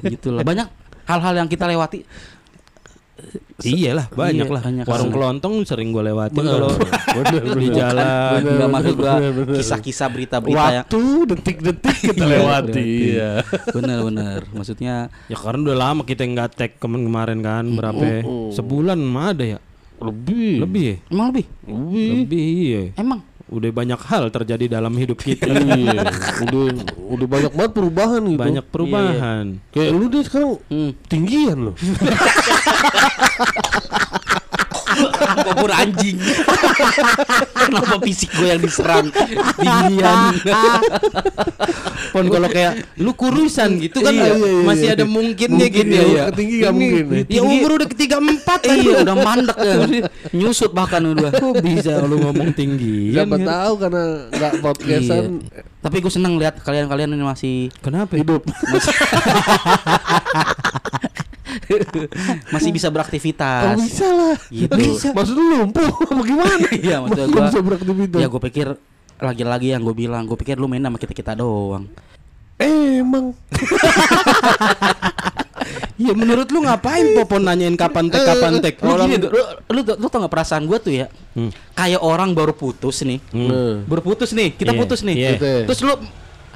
Gitulah. 0.04 0.44
Banyak 0.44 0.68
hal-hal 1.04 1.34
yang 1.36 1.48
kita 1.48 1.66
lewati. 1.66 2.04
Iya 3.58 3.98
lah 3.98 4.06
banyak 4.08 4.46
Iya, 4.46 4.54
lah 4.54 4.62
banyak. 4.62 4.86
warung 4.86 5.10
kelontong 5.10 5.66
sering 5.66 5.90
gue 5.90 6.06
lewatin 6.06 6.38
kalau 6.38 6.70
di 7.58 7.68
jalan 7.74 8.46
maksud 8.70 8.94
bener, 8.94 9.34
bener. 9.34 9.56
kisah-kisah 9.58 10.08
berita-berita 10.14 10.54
yang 10.70 10.86
Waktu 10.86 11.02
detik-detik 11.26 11.98
kita 12.06 12.22
Iya, 12.22 12.30
lewati. 12.38 12.86
Iya. 13.18 13.30
bener-bener 13.74 14.46
maksudnya 14.54 14.96
ya 15.26 15.34
karena 15.34 15.62
udah 15.66 15.78
lama 15.82 16.02
kita 16.06 16.30
nggak 16.30 16.50
tag 16.54 16.72
kemarin 16.78 17.10
kemarin 17.10 17.40
kan 17.42 17.66
berapa 17.74 17.98
ya? 18.06 18.22
sebulan 18.54 19.00
mah 19.02 19.34
ada 19.34 19.46
ya 19.48 19.60
Lebih. 19.98 20.54
lebih 20.62 20.84
ya 20.86 20.96
emang 21.10 21.26
lebih 21.34 21.46
Lebih. 21.66 22.10
lebih 22.22 22.44
iya 22.62 22.82
emang 22.94 23.20
udah 23.48 23.72
banyak 23.72 24.02
hal 24.04 24.28
terjadi 24.28 24.68
dalam 24.74 24.92
hidup 24.92 25.18
kita 25.18 25.48
Iya. 25.48 26.04
udah 26.44 26.64
udah 27.08 27.28
banyak 27.28 27.52
banget 27.54 27.72
perubahan 27.74 28.22
gitu. 28.26 28.40
banyak 28.40 28.66
perubahan 28.66 29.46
Kayak 29.72 29.92
lu 29.94 30.06
deh 30.08 30.22
sekarang 30.22 30.52
Hmm. 30.68 30.92
tinggian 31.08 31.58
loh. 31.64 31.76
Apa 35.18 35.52
pun 35.54 35.72
anjing. 35.72 36.18
Kenapa 37.68 37.96
fisik 38.00 38.30
gue 38.32 38.48
yang 38.48 38.62
diserang? 38.62 39.06
Tinggian 39.58 40.20
pon 42.14 42.26
kalau 42.28 42.48
kayak 42.48 42.74
lu 42.98 43.12
kurusan 43.12 43.78
gitu 43.78 44.00
kan 44.00 44.16
Iya, 44.16 44.32
iya, 44.32 44.36
iya, 44.40 44.64
masih 44.64 44.88
iya. 44.88 44.96
ada 44.96 45.06
mungkinnya 45.06 45.68
Mungkin 45.68 45.86
gitu 45.86 45.92
ya, 45.92 46.04
ya 46.08 46.24
ketinggi 46.32 46.56
nggak 46.56 46.72
Ini- 46.72 46.80
mungkin 46.80 47.06
ya. 47.12 47.22
ya 47.28 47.42
umur 47.44 47.70
udah 47.76 47.88
ketiga 47.90 48.16
empat 48.18 48.60
Iya. 48.64 48.96
udah 49.04 49.16
mandek 49.18 49.58
ya. 49.60 49.76
Nyusut 50.38 50.72
bahkan 50.72 51.04
udah 51.04 51.30
kok 51.30 51.54
bisa 51.60 52.00
lu 52.02 52.18
ngomong 52.22 52.54
tinggi? 52.54 53.12
Siapa 53.12 53.36
tahu 53.38 53.74
karena 53.78 54.04
nggak 54.32 54.54
podcastan. 54.64 55.44
Iya. 55.44 55.62
Tapi 55.78 55.96
gue 56.00 56.12
seneng 56.12 56.34
lihat 56.36 56.56
kalian-kalian 56.62 57.12
ini 57.12 57.24
masih 57.24 57.56
kenapa? 57.80 58.16
hidup. 58.16 58.44
Masih 62.54 62.70
bisa 62.70 62.88
Oh, 62.88 62.94
beraktivitas 62.94 63.76
bisa 63.78 64.08
lah. 64.08 64.36
Gitu. 64.48 64.74
Bisa. 64.74 65.10
Maksud 65.12 65.34
lu 65.34 65.44
lumpuh 65.58 65.88
apa 65.88 66.22
gimana? 66.22 66.68
Iya 66.78 66.98
maksud 67.00 67.18
Nggak 67.18 67.28
gue 67.30 67.42
bisa 67.48 67.60
beraktivitas. 67.62 68.20
Ya 68.20 68.28
gue 68.28 68.42
pikir 68.44 68.68
Lagi-lagi 69.18 69.68
yang 69.72 69.82
gue 69.82 69.94
bilang 69.94 70.24
Gue 70.24 70.36
pikir 70.36 70.56
lu 70.56 70.66
main 70.66 70.80
sama 70.80 70.96
kita-kita 70.96 71.34
doang 71.34 71.88
Emang. 72.58 73.34
Iya 75.98 76.14
menurut 76.14 76.48
lu 76.48 76.62
ngapain 76.62 77.18
Popon 77.18 77.42
nanyain 77.42 77.74
kapan 77.74 78.08
tek 78.08 78.22
kapan 78.24 78.62
tek 78.62 78.78
Lu 78.80 78.94
gini 79.00 79.18
tuh, 79.18 79.34
lu, 79.34 79.42
lu, 79.74 79.82
lu 79.98 80.08
tau 80.08 80.22
gak 80.22 80.30
perasaan 80.32 80.64
gue 80.64 80.78
tuh 80.78 80.94
ya 80.96 81.08
Hmm. 81.34 81.54
Kayak 81.74 82.02
orang 82.02 82.34
baru 82.34 82.50
putus 82.50 83.02
nih 83.02 83.22
Nah. 83.30 83.86
Baru 83.86 84.02
putus 84.02 84.34
nih 84.34 84.54
Kita 84.54 84.74
Iya, 84.74 84.80
putus 84.80 85.00
nih 85.02 85.16
ya. 85.16 85.32
Terus 85.66 85.80
lu 85.82 85.94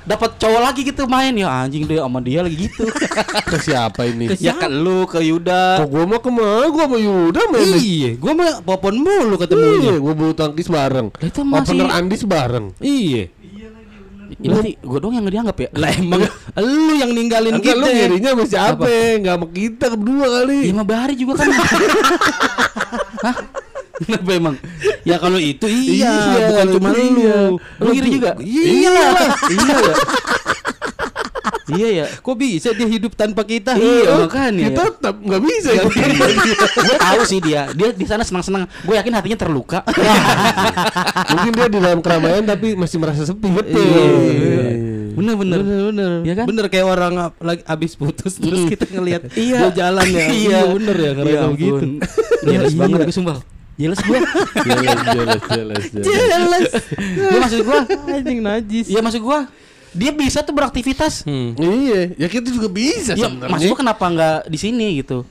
dapat 0.02 0.34
cowok 0.36 0.62
lagi 0.62 0.82
gitu 0.82 1.06
main 1.06 1.30
ya 1.34 1.48
anjing 1.62 1.86
deh 1.86 2.02
sama 2.02 2.20
dia 2.20 2.42
lagi 2.42 2.66
gitu. 2.66 2.84
Ke 3.52 3.58
siapa 3.58 4.06
ini? 4.06 4.34
ya 4.38 4.58
kan 4.58 4.70
lu 4.70 5.06
ke 5.06 5.22
Yuda. 5.22 5.82
Kok 5.82 5.88
gua 5.88 6.04
mau 6.06 6.18
ke 6.18 6.30
mana? 6.30 6.66
Gua 6.68 6.84
sama 6.90 6.98
Yuda 6.98 7.42
main. 7.50 7.68
Iya, 7.78 8.10
gua 8.18 8.32
mah 8.34 8.52
Popon 8.62 8.98
mulu 8.98 9.36
Iya, 9.36 9.42
ketemunya. 9.46 9.92
gua 9.98 10.14
bulu 10.14 10.34
tangkis 10.34 10.68
bareng. 10.68 11.14
Lah, 11.14 11.28
itu 11.28 11.42
masih- 11.42 11.78
Opener 11.78 11.90
Andis 11.92 12.22
bareng. 12.26 12.66
Iya. 12.80 13.30
Ya, 14.42 14.48
berarti 14.48 14.74
gua 14.82 14.98
doang 14.98 15.14
yang 15.14 15.24
nggak 15.28 15.36
dianggap 15.38 15.58
ya. 15.60 15.70
Lah 15.76 15.90
emang 15.92 16.22
lu 16.58 16.94
yang 16.98 17.12
ninggalin 17.14 17.62
Enggak 17.62 17.76
kita. 17.78 17.84
lu 17.84 17.88
ngirinya 17.94 18.30
sama 18.34 18.46
siapa? 18.48 18.84
Enggak 18.90 19.34
sama 19.38 19.48
kita 19.54 19.86
berdua 19.94 20.28
kali. 20.42 20.58
Ya 20.66 20.72
sama 20.74 20.84
Bahari 20.88 21.14
juga 21.14 21.34
kan. 21.38 21.48
Hah? 23.28 23.36
Kenapa 24.02 24.30
emang? 24.32 24.56
Ya 25.02 25.16
kalau 25.16 25.38
itu 25.38 25.66
Iya, 25.66 26.10
iya, 26.10 26.46
bukan 26.48 26.66
cuma 26.74 26.90
itu 26.90 27.02
lu. 27.02 27.18
iya. 27.18 27.38
Lu 27.78 27.90
ngiri 27.90 28.10
juga? 28.12 28.32
Iya 28.38 28.90
lah. 28.92 29.14
iya 29.48 29.76
ya. 29.78 29.96
Iya 31.72 31.88
ya. 31.94 32.06
Kok 32.18 32.36
bisa 32.36 32.70
dia 32.72 32.84
hidup 32.86 33.14
tanpa 33.14 33.42
kita? 33.44 33.74
Iya 33.74 34.20
makanya. 34.20 34.68
Kita 34.68 34.82
tetap 34.92 35.16
nggak 35.18 35.42
bisa 35.42 35.70
gue 35.72 36.98
tahu 37.00 37.22
sih 37.24 37.40
dia 37.40 37.72
dia 37.72 37.90
di 37.92 38.04
sana 38.04 38.22
senang 38.22 38.42
senang 38.42 38.64
gue 38.82 38.92
yakin 38.92 39.14
hatinya 39.14 39.38
terluka 39.40 39.80
Mungkin 41.32 41.52
dia 41.54 41.68
di 41.68 41.78
dalam 41.78 42.00
keramaian 42.00 42.44
tapi 42.44 42.76
masih 42.76 42.98
merasa 42.98 43.24
sepi. 43.24 43.48
Betul. 43.48 43.80
Iya. 43.82 44.68
bener 45.12 45.36
bener 45.36 45.60
Bener 45.60 45.82
bener. 45.88 46.12
Iya 46.22 46.34
kan? 46.36 46.46
Bener 46.46 46.66
kayak 46.68 46.88
orang 46.88 47.14
lagi 47.38 47.62
abis 47.66 47.96
putus 47.96 48.36
terus 48.36 48.68
kita 48.68 48.88
ngelihat 48.90 49.32
Iya. 49.32 49.58
dia 49.62 49.88
jalan 49.88 50.06
ya. 50.08 50.26
Iya. 50.28 50.60
bener 50.68 50.96
ya 50.98 51.12
karena 51.14 51.30
Iya 51.30 51.38
kayak 51.38 51.52
ampun. 51.52 51.60
gitu. 51.62 51.86
jelas 52.44 52.68
Iya. 52.70 52.80
banget 52.80 53.00
gue 53.02 53.16
sumpah 53.16 53.38
jelas 53.82 54.00
gue 54.00 54.20
Jelas, 54.62 55.00
jelas, 55.12 55.42
jelas, 55.44 55.84
jelas. 55.90 56.06
Jelas. 56.06 56.64
dia 57.24 57.40
maksud 57.40 57.60
gue 57.62 57.80
Anjing 58.12 58.40
najis. 58.40 58.86
Iya 58.88 59.00
maksud 59.00 59.20
gue 59.20 59.40
dia 59.92 60.12
bisa 60.12 60.40
tuh 60.40 60.54
beraktivitas 60.54 61.24
Hmm. 61.24 61.52
Iya, 61.56 62.16
ya 62.16 62.28
kita 62.28 62.48
juga 62.48 62.68
bisa 62.68 63.12
ya 63.12 63.28
sebenarnya. 63.28 63.50
maksud 63.50 63.68
gue 63.68 63.80
kenapa 63.80 64.06
nggak 64.06 64.38
di 64.46 64.58
sini 64.58 64.88
gitu 64.98 65.28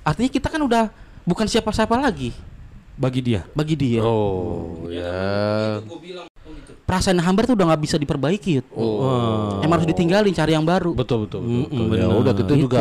artinya 0.00 0.28
kita 0.28 0.46
kan 0.46 0.60
udah 0.60 0.84
bukan 1.22 1.44
siapa-siapa 1.44 1.96
lagi 1.96 2.30
Bagi 2.94 3.20
dia. 3.20 3.42
bagi 3.50 3.74
dia 3.74 3.98
Oh, 3.98 4.86
ya. 4.86 5.82
Perasaan 6.94 7.18
hambar 7.18 7.42
tuh 7.42 7.58
udah 7.58 7.74
nggak 7.74 7.82
bisa 7.82 7.96
diperbaiki 7.98 8.50
Yud. 8.54 8.66
Oh. 8.70 9.58
emang 9.58 9.82
harus 9.82 9.90
ditinggalin 9.90 10.30
cari 10.30 10.54
yang 10.54 10.62
baru 10.62 10.94
Betul 10.94 11.26
betul 11.26 11.42
betul. 11.42 11.66
Betul. 11.66 11.90
Ya 11.90 12.06
benar. 12.06 12.22
udah 12.22 12.32
kita 12.32 12.52
Gitu. 12.54 12.62
juga 12.62 12.80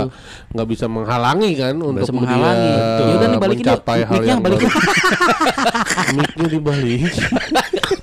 nggak 0.53 0.67
bisa 0.69 0.85
menghalangi 0.85 1.49
kan 1.57 1.73
untuk 1.75 2.05
bisa 2.05 2.13
menghalangi. 2.13 2.69
dia 2.69 2.85
Ya 2.93 3.13
udah 3.17 3.27
nih 3.27 3.39
balikin 3.41 3.65
yuk. 3.65 3.81
Mic-nya 3.81 4.29
yang 4.29 4.41
balikin. 4.45 4.69
Mic-nya 6.15 6.47
dibalik. 6.47 7.01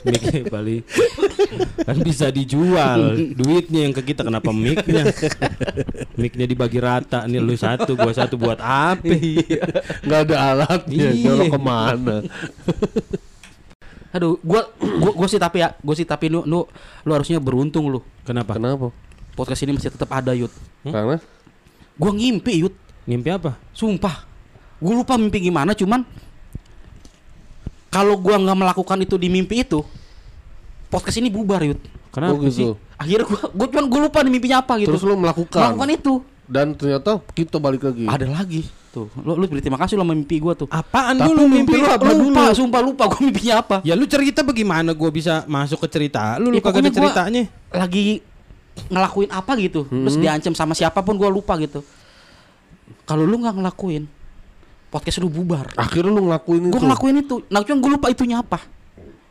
Mic 0.01 0.25
balik. 0.49 0.83
kan 1.85 1.97
bisa 2.01 2.33
dijual 2.33 3.21
duitnya 3.37 3.85
yang 3.85 3.93
ke 3.93 4.03
kita 4.03 4.25
kenapa 4.25 4.49
mic-nya 4.49 5.05
mic-nya 6.17 6.47
dibagi 6.49 6.81
rata 6.81 7.29
nih 7.29 7.37
lu 7.37 7.53
satu 7.53 7.95
gua 7.95 8.09
satu 8.11 8.41
buat 8.41 8.59
apa 8.59 9.05
Nggak 10.01 10.21
ada 10.27 10.37
alatnya. 10.51 11.09
Iya. 11.13 11.29
Kalau 11.29 11.47
ke 11.47 11.61
mana? 11.61 12.17
Aduh 14.11 14.39
gua 14.43 14.67
gua, 14.79 15.13
gua 15.15 15.29
sih 15.31 15.39
tapi 15.39 15.63
ya 15.63 15.71
gua 15.79 15.95
sih 15.95 16.03
tapi 16.03 16.27
lu 16.27 16.43
lu 16.43 16.67
lu 17.07 17.11
harusnya 17.15 17.39
beruntung 17.39 17.87
lu. 17.91 18.03
Kenapa? 18.27 18.59
Kenapa? 18.59 18.91
podcast 19.31 19.63
ini 19.65 19.73
masih 19.73 19.95
tetap 19.95 20.11
ada 20.13 20.35
Yud. 20.37 20.51
Karena? 20.85 21.17
Gua 21.97 22.11
ngimpi 22.13 22.61
Yud. 22.67 22.75
Ngimpi 23.09 23.29
apa? 23.33 23.57
Sumpah. 23.73 24.27
Gue 24.81 24.97
lupa 24.97 25.21
mimpi 25.21 25.45
gimana 25.45 25.77
cuman 25.77 26.05
kalau 27.93 28.17
gua 28.17 28.41
nggak 28.41 28.59
melakukan 28.59 28.99
itu 29.05 29.21
di 29.21 29.29
mimpi 29.29 29.61
itu 29.67 29.85
podcast 30.89 31.19
ini 31.21 31.29
bubar 31.29 31.61
yud. 31.63 31.81
Kenapa 32.11 32.35
Oh, 32.35 32.43
gitu. 32.43 32.51
sih? 32.51 32.67
akhirnya 33.01 33.27
gua 33.29 33.41
gua 33.55 33.67
cuman 33.71 33.87
gue 33.89 34.01
lupa 34.09 34.19
nih 34.25 34.33
mimpinya 34.33 34.59
apa 34.65 34.73
gitu. 34.81 34.89
Terus 34.93 35.05
lu 35.05 35.15
melakukan. 35.21 35.61
melakukan 35.61 35.91
itu. 35.95 36.15
Dan 36.51 36.75
ternyata 36.75 37.23
kita 37.37 37.63
balik 37.63 37.87
lagi. 37.87 38.05
ada 38.09 38.27
lagi 38.27 38.67
tuh 38.91 39.07
lu, 39.17 39.33
lu 39.35 39.47
berterima 39.47 39.77
kasih 39.77 39.95
lo 39.95 40.03
sama 40.03 40.13
mimpi 40.13 40.37
gua 40.37 40.53
tuh 40.53 40.67
Apaan 40.67 41.15
Tapi 41.15 41.27
dulu 41.27 41.43
mimpi 41.45 41.57
mimpi 41.65 41.75
lu 41.75 41.83
lu? 41.83 41.91
apa 41.91 42.05
lupa 42.09 42.43
dulu? 42.43 42.55
sumpah 42.55 42.81
lupa 42.81 43.03
gua 43.07 43.21
mimpinya 43.21 43.55
apa 43.59 43.77
Ya 43.81 43.95
lu 43.95 44.05
cerita 44.05 44.41
bagaimana 44.41 44.91
gua 44.91 45.09
bisa 45.09 45.47
masuk 45.47 45.79
ke 45.81 45.89
cerita? 45.89 46.35
Lu 46.37 46.49
lu 46.49 46.57
Ya, 46.57 46.61
kagak 46.61 46.75
ada 46.77 46.79
pokoknya 46.81 46.91
gua 46.91 46.99
ceritanya. 46.99 47.43
lagi 47.71 48.05
ngelakuin 48.87 49.31
apa 49.31 49.53
gitu 49.57 49.81
terus 49.85 50.17
diancam 50.17 50.53
sama 50.53 50.73
siapa 50.73 51.01
pun 51.01 51.15
gua 51.15 51.29
lupa 51.29 51.55
gitu 51.57 51.83
kalau 53.03 53.23
lu 53.23 53.37
nggak 53.37 53.55
ngelakuin 53.57 54.05
podcast 54.89 55.19
lu 55.19 55.29
bubar 55.29 55.71
Akhirnya 55.75 56.09
lu 56.09 56.23
ngelakuin 56.25 56.63
itu. 56.65 56.73
gue 56.73 56.81
ngelakuin 56.81 57.17
itu 57.21 57.35
nah 57.47 57.61
cuma 57.61 57.79
gue 57.79 57.91
lupa 57.93 58.07
itunya 58.09 58.39
apa 58.39 58.59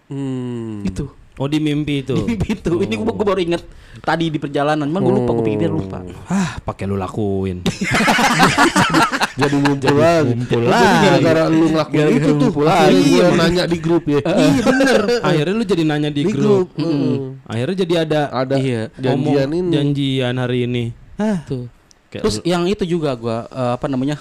Hmm. 0.07 0.81
itu 0.81 1.05
Oh 1.39 1.47
di 1.47 1.57
mimpi 1.57 2.03
itu. 2.03 2.13
di 2.13 2.23
mimpi 2.29 2.49
itu 2.53 2.71
ini 2.77 2.93
gue 2.93 3.15
baru 3.17 3.39
inget 3.39 3.63
tadi 3.99 4.27
di 4.27 4.35
perjalanan 4.35 4.83
cuman 4.83 4.99
gue 4.99 5.13
lupa 5.15 5.31
gue 5.33 5.45
pikir 5.45 5.69
lupa 5.69 5.97
Ah, 6.27 6.59
pakai 6.59 6.83
lu 6.83 6.95
lakuin. 6.95 7.63
Jadi 9.39 9.55
ngumpul 9.55 9.95
lagi. 9.95 10.29
ngumpul 10.29 10.61
lagi. 10.61 10.95
gara-gara 11.01 11.43
lu 11.47 11.65
ngelakuin 11.69 11.95
Gara-gara 11.97 12.27
itu 12.27 12.31
tuh. 12.37 12.51
lagi. 12.59 12.91
gue 12.91 13.07
Iya, 13.15 13.27
nanya 13.33 13.63
di 13.65 13.77
grup 13.77 14.03
ya. 14.05 14.19
iya 14.21 14.61
bener. 14.61 15.01
Akhirnya 15.21 15.53
lu 15.53 15.63
jadi 15.65 15.83
nanya 15.85 16.09
di, 16.09 16.21
Di 16.21 16.29
grup. 16.29 16.67
grup. 16.69 16.85
mm. 16.85 17.15
Akhirnya 17.45 17.75
jadi 17.77 17.93
ada 18.01 18.21
Ada 18.29 18.55
Iya. 18.57 18.81
janjian 18.93 19.49
ini. 19.49 19.71
janjian 19.71 20.35
hari 20.35 20.59
ini. 20.65 20.83
Ah, 21.15 21.39
tuh 21.45 21.71
kayak 22.09 22.21
terus 22.21 22.35
lu- 22.37 22.45
yang 22.45 22.63
itu 22.65 22.83
juga 22.83 23.13
gue 23.13 23.37
apa 23.49 23.85
namanya 23.85 24.19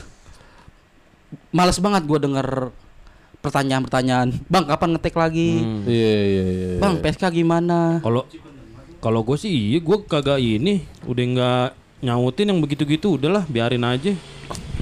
males 1.51 1.79
banget 1.79 2.03
gue 2.05 2.19
denger 2.21 2.49
pertanyaan-pertanyaan 3.41 4.29
bang 4.45 4.65
kapan 4.65 4.89
ngetek 4.93 5.15
lagi 5.15 5.49
Hmm. 5.59 5.83
Iya 5.85 6.15
iya 6.21 6.45
iya. 6.45 6.69
bang 6.79 6.95
PSK 6.99 7.23
gimana 7.33 7.99
Kalau 8.01 8.23
kalau 8.99 9.21
gue 9.23 9.37
sih 9.37 9.49
iya 9.49 9.79
gue 9.79 9.97
kagak 10.05 10.37
ini 10.37 10.83
udah 11.05 11.25
nggak 11.25 11.69
nyautin 12.01 12.47
yang 12.47 12.59
begitu-gitu 12.59 13.15
udahlah 13.15 13.43
biarin 13.45 13.83
aja. 13.83 14.15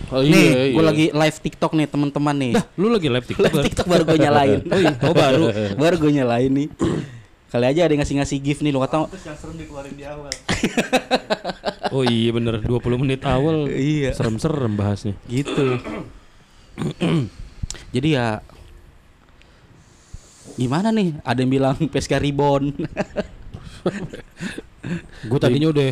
Oh, 0.07 0.23
nih 0.23 0.31
iya, 0.31 0.71
gue 0.71 0.79
iya. 0.79 0.87
lagi 0.87 1.07
live 1.11 1.39
TikTok 1.43 1.73
nih 1.73 1.87
teman-teman 1.87 2.37
nih 2.37 2.53
Dah, 2.55 2.65
lu 2.77 2.87
lagi 2.89 3.09
live 3.11 3.27
TikTok. 3.27 3.51
live? 3.51 3.65
TikTok 3.67 3.87
baru 3.87 4.03
gue 4.07 4.19
nyalain 4.21 4.61
Oh, 4.65 4.79
iya. 4.79 4.93
oh 5.03 5.11
baru. 5.13 5.45
baru 5.83 5.95
gue 5.99 6.13
nyalain 6.15 6.47
nih 6.49 6.69
kali 7.47 7.65
aja 7.67 7.81
ada 7.83 7.91
yang 7.91 8.01
ngasih-ngasih 8.01 8.39
gift 8.39 8.61
nih 8.63 8.71
lo 8.71 8.81
kata 8.81 9.05
Oh 11.91 12.03
iya 12.03 12.31
bener 12.31 12.61
20 12.61 13.03
menit 13.03 13.23
awal. 13.23 13.67
Iya. 13.67 14.11
Serem-serem 14.13 14.75
bahasnya. 14.75 15.15
gitu 15.27 15.79
jadi 17.97 18.09
ya 18.13 18.27
gimana 20.57 20.93
nih 20.93 21.17
ada 21.25 21.39
yang 21.41 21.53
bilang 21.53 21.77
PSK 21.93 22.21
Ribon 22.21 22.73
Gue 25.27 25.39
tadinya 25.43 25.69
udah 25.71 25.91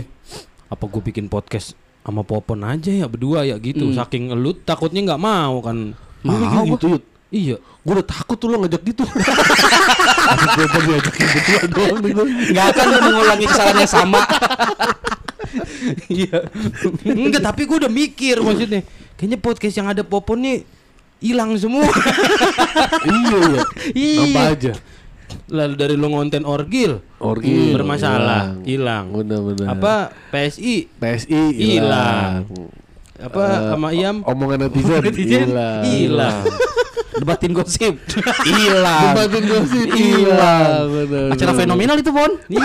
apa 0.71 0.85
gue 0.87 1.03
bikin 1.03 1.27
podcast 1.31 1.75
sama 2.05 2.23
Popon 2.23 2.63
aja 2.67 2.93
ya 2.93 3.07
berdua 3.09 3.49
ya 3.49 3.57
gitu. 3.59 3.91
Hmm. 3.91 3.97
Saking 3.97 4.35
lu 4.37 4.53
takutnya 4.55 5.01
nggak 5.15 5.23
mau 5.23 5.63
kan. 5.65 5.95
Mau 6.25 6.37
gitu, 6.77 6.99
Yud. 6.99 7.03
Iya. 7.35 7.57
Gue 7.59 7.93
udah 8.01 8.07
takut 8.07 8.37
tuh 8.39 8.49
lo 8.53 8.63
ngajak 8.63 8.83
gitu. 8.87 9.03
Gue 10.55 10.67
doang 11.69 12.31
nggak 12.31 12.67
akan 12.73 12.85
lu 12.89 12.99
mengulangi 13.11 13.47
kesalahan 13.49 13.77
yang 13.83 13.91
sama 13.91 14.21
Iya. 16.09 16.49
Enggak, 17.05 17.43
tapi 17.45 17.69
gue 17.69 17.77
udah 17.77 17.93
mikir 17.93 18.41
maksudnya. 18.41 18.83
Kayaknya 19.15 19.39
podcast 19.39 19.75
yang 19.77 19.89
ada 19.91 20.03
Popon 20.03 20.43
nih 20.43 20.59
hilang 21.19 21.55
semua. 21.57 21.87
iya 23.07 23.39
iya. 23.39 23.63
Iya. 23.95 24.23
Apa 24.25 24.41
aja? 24.55 24.73
Lalu 25.51 25.75
dari 25.75 25.95
lu 25.99 26.09
ngonten 26.09 26.47
orgil, 26.47 27.03
Orgil, 27.19 27.75
bermasalah, 27.75 28.63
hilang. 28.63 29.11
Benar-benar. 29.13 29.67
Apa 29.77 29.95
PSI 30.31 30.89
PSI 30.95 31.41
Hilang. 31.53 32.47
apa 33.15 33.43
Eh, 33.47 33.59
sama 33.71 33.89
Iam 33.95 34.27
Omongan 34.27 34.67
netizen 34.67 35.03
hilang. 35.15 35.83
hilang. 35.87 36.43
debatin 37.21 37.55
gosip 37.55 37.95
hilang. 38.43 39.15
Debatin 39.15 39.43
gosip 39.47 39.87
Hilang. 39.87 41.31
acara 41.31 41.53
fenomenal 41.55 41.97
itu 42.03 42.11
Bon 42.11 42.27
Ih, 42.51 42.59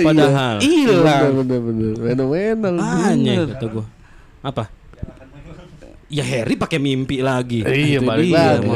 padahal 0.00 0.56
hilang 0.64 1.44
bener 1.44 1.94
Fenomenal. 2.00 2.74
Aneh 2.80 3.36
kata 3.52 3.66
gua. 3.68 3.84
Apa? 4.40 4.72
Ya 6.12 6.20
Harry 6.20 6.60
pakai 6.60 6.76
mimpi 6.76 7.24
lagi. 7.24 7.64
Iya 7.64 7.98
Itu 7.98 8.04
balik 8.04 8.28
lagi 8.36 8.68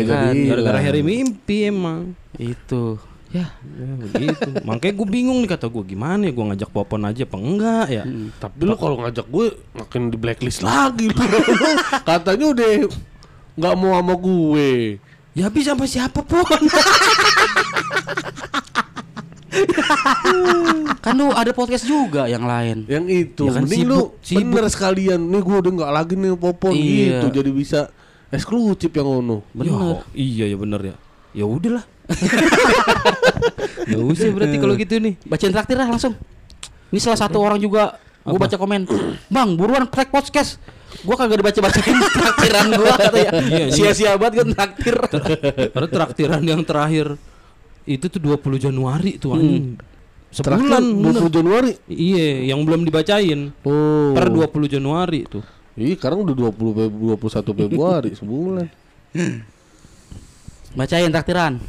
Gara-gara. 0.49 0.79
Harry 0.81 1.05
mimpi 1.05 1.69
emang. 1.69 2.17
itu 2.37 2.97
ya 3.29 3.53
Ya 3.77 3.91
begitu. 3.95 4.49
Makanya 4.69 4.95
gue 4.97 5.09
bingung 5.09 5.45
nih 5.45 5.51
kata 5.53 5.69
gue 5.69 5.85
gimana 5.85 6.25
ya 6.25 6.33
gue 6.33 6.45
ngajak 6.49 6.71
Popon 6.73 7.05
aja 7.05 7.29
apa 7.29 7.37
enggak 7.37 7.87
ya. 7.93 8.05
Tapi 8.41 8.61
lu 8.65 8.73
kalau 8.75 8.97
ngajak 9.05 9.27
gue 9.29 9.47
makin 9.77 10.03
di 10.09 10.17
blacklist 10.17 10.65
lagi. 10.65 11.13
Katanya 12.09 12.47
udah 12.57 12.69
nggak 13.53 13.75
mau 13.77 13.93
sama 13.93 14.15
gue. 14.17 14.97
Ya 15.37 15.53
bisa 15.53 15.77
sama 15.77 15.85
siapa 15.85 16.25
pun. 16.25 16.41
kan 21.05 21.13
lu 21.13 21.31
ada 21.31 21.51
podcast 21.51 21.83
juga 21.83 22.25
yang 22.25 22.43
lain 22.43 22.85
Yang 22.85 23.05
itu 23.09 23.43
Ya 23.45 23.53
kan 23.53 23.63
mending 23.63 23.81
sibuk- 23.81 23.91
lu 23.91 24.01
sibuk. 24.21 24.53
bener 24.53 24.67
sekalian. 24.69 25.21
Nih 25.23 25.41
gue 25.41 25.57
udah 25.57 25.73
nggak 25.73 25.93
lagi 25.93 26.15
nih 26.15 26.31
popon 26.35 26.73
Iya. 26.73 27.05
gitu. 27.23 27.27
Jadi 27.35 27.51
bisa 27.51 27.81
eksklusif 28.29 28.91
yang 28.91 29.09
ono. 29.19 29.43
bener 29.51 29.73
Ya, 29.73 29.97
iya 30.13 30.45
ya 30.47 30.57
bener 30.57 30.81
ya. 30.85 30.97
Ya 31.33 31.45
udahlah. 31.45 31.85
ya 33.87 33.99
usah 33.99 34.31
berarti 34.31 34.57
kalau 34.57 34.75
gitu 34.75 34.95
nih. 34.97 35.15
bacain 35.23 35.51
traktir 35.51 35.75
lah 35.75 35.89
langsung 35.89 36.15
ini 36.87 36.99
salah 36.99 37.19
satu 37.19 37.39
orang 37.39 37.59
juga 37.59 37.99
gue 38.23 38.35
baca 38.37 38.55
komen 38.55 38.87
bang 39.27 39.49
buruan 39.55 39.87
track 39.87 40.11
podcast 40.11 40.59
gue 40.97 41.15
kagak 41.15 41.37
dibaca 41.37 41.61
bacain 41.61 41.99
traktiran 42.17 42.67
gue 42.73 42.91
katanya 42.93 43.31
Iya, 43.37 43.59
iya. 43.61 43.65
sia-sia 43.69 44.15
banget 44.15 44.35
gue 44.41 44.47
traktir 44.53 44.95
Karena 45.69 45.89
traktiran 45.89 46.43
yang 46.43 46.63
terakhir 46.63 47.19
itu 47.87 48.07
tuh 48.07 48.19
20 48.19 48.59
Januari 48.61 49.17
tuh 49.17 49.31
Hmm. 49.31 49.39
anjing. 49.39 49.67
Terakhir 50.29 50.69
Sebulan 50.69 50.85
bener. 51.01 51.21
20 51.23 51.33
Januari. 51.33 51.71
Iya, 51.87 52.51
yang 52.51 52.61
belum 52.61 52.83
dibacain. 52.83 53.55
Oh. 53.63 54.11
Per 54.13 54.27
20 54.29 54.67
Januari 54.69 55.25
tuh. 55.25 55.41
Iya, 55.73 55.95
sekarang 55.95 56.23
udah 56.23 56.35
20 56.35 56.73
Feb- 56.73 56.99
21 57.17 57.53
Februari 57.55 58.11
sebulan. 58.19 58.67
bacain 60.75 61.09
traktiran 61.09 61.57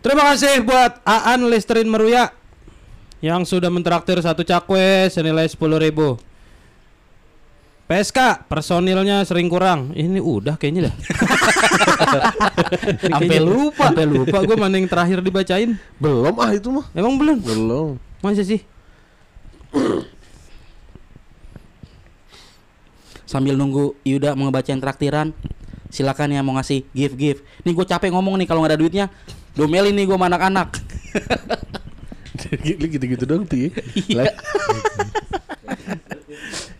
Terima 0.00 0.32
kasih 0.32 0.64
buat 0.64 1.04
Aan 1.04 1.44
Listerin 1.46 1.84
Meruya 1.84 2.32
yang 3.20 3.44
sudah 3.44 3.68
mentraktir 3.68 4.16
satu 4.16 4.40
cakwe 4.40 5.04
senilai 5.06 5.44
10.000 5.44 5.76
ribu. 5.76 6.16
PSK 7.90 8.46
personilnya 8.46 9.26
sering 9.26 9.50
kurang. 9.50 9.90
Ini 9.98 10.22
udah 10.22 10.54
kayaknya 10.54 10.86
dah. 10.86 10.94
Sampai 13.18 13.42
lupa. 13.42 13.90
Sampai 13.90 14.06
lupa 14.06 14.38
gue 14.46 14.54
mana 14.54 14.78
yang 14.78 14.86
terakhir 14.86 15.18
dibacain. 15.18 15.74
Belum 15.98 16.30
ah 16.38 16.54
itu 16.54 16.70
mah. 16.70 16.86
Emang 16.94 17.18
belum? 17.18 17.42
Belum. 17.42 17.98
Masa 18.22 18.46
sih? 18.46 18.62
sambil 23.30 23.54
nunggu 23.54 23.94
Yuda 24.02 24.34
mau 24.34 24.50
ngebacain 24.50 24.82
traktiran 24.82 25.30
silakan 25.86 26.34
yang 26.34 26.42
mau 26.42 26.58
ngasih 26.58 26.82
gift 26.90 27.14
gift 27.14 27.46
nih 27.62 27.78
gue 27.78 27.86
capek 27.86 28.10
ngomong 28.10 28.34
nih 28.42 28.46
kalau 28.50 28.58
nggak 28.58 28.74
ada 28.74 28.80
duitnya 28.82 29.06
domelin 29.54 29.94
nih 29.94 30.10
gue 30.10 30.18
sama 30.18 30.26
anak-anak 30.26 30.74
gitu-gitu 32.90 33.22
dong 33.30 33.46
tuh 33.46 33.54
ya. 33.54 33.70
Iya. 34.10 34.34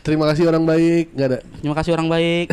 Terima 0.00 0.24
kasih 0.24 0.44
orang 0.44 0.64
baik, 0.64 1.12
nggak 1.12 1.28
ada. 1.28 1.38
terima 1.56 1.74
kasih 1.74 1.90
orang 1.92 2.08
baik 2.08 2.46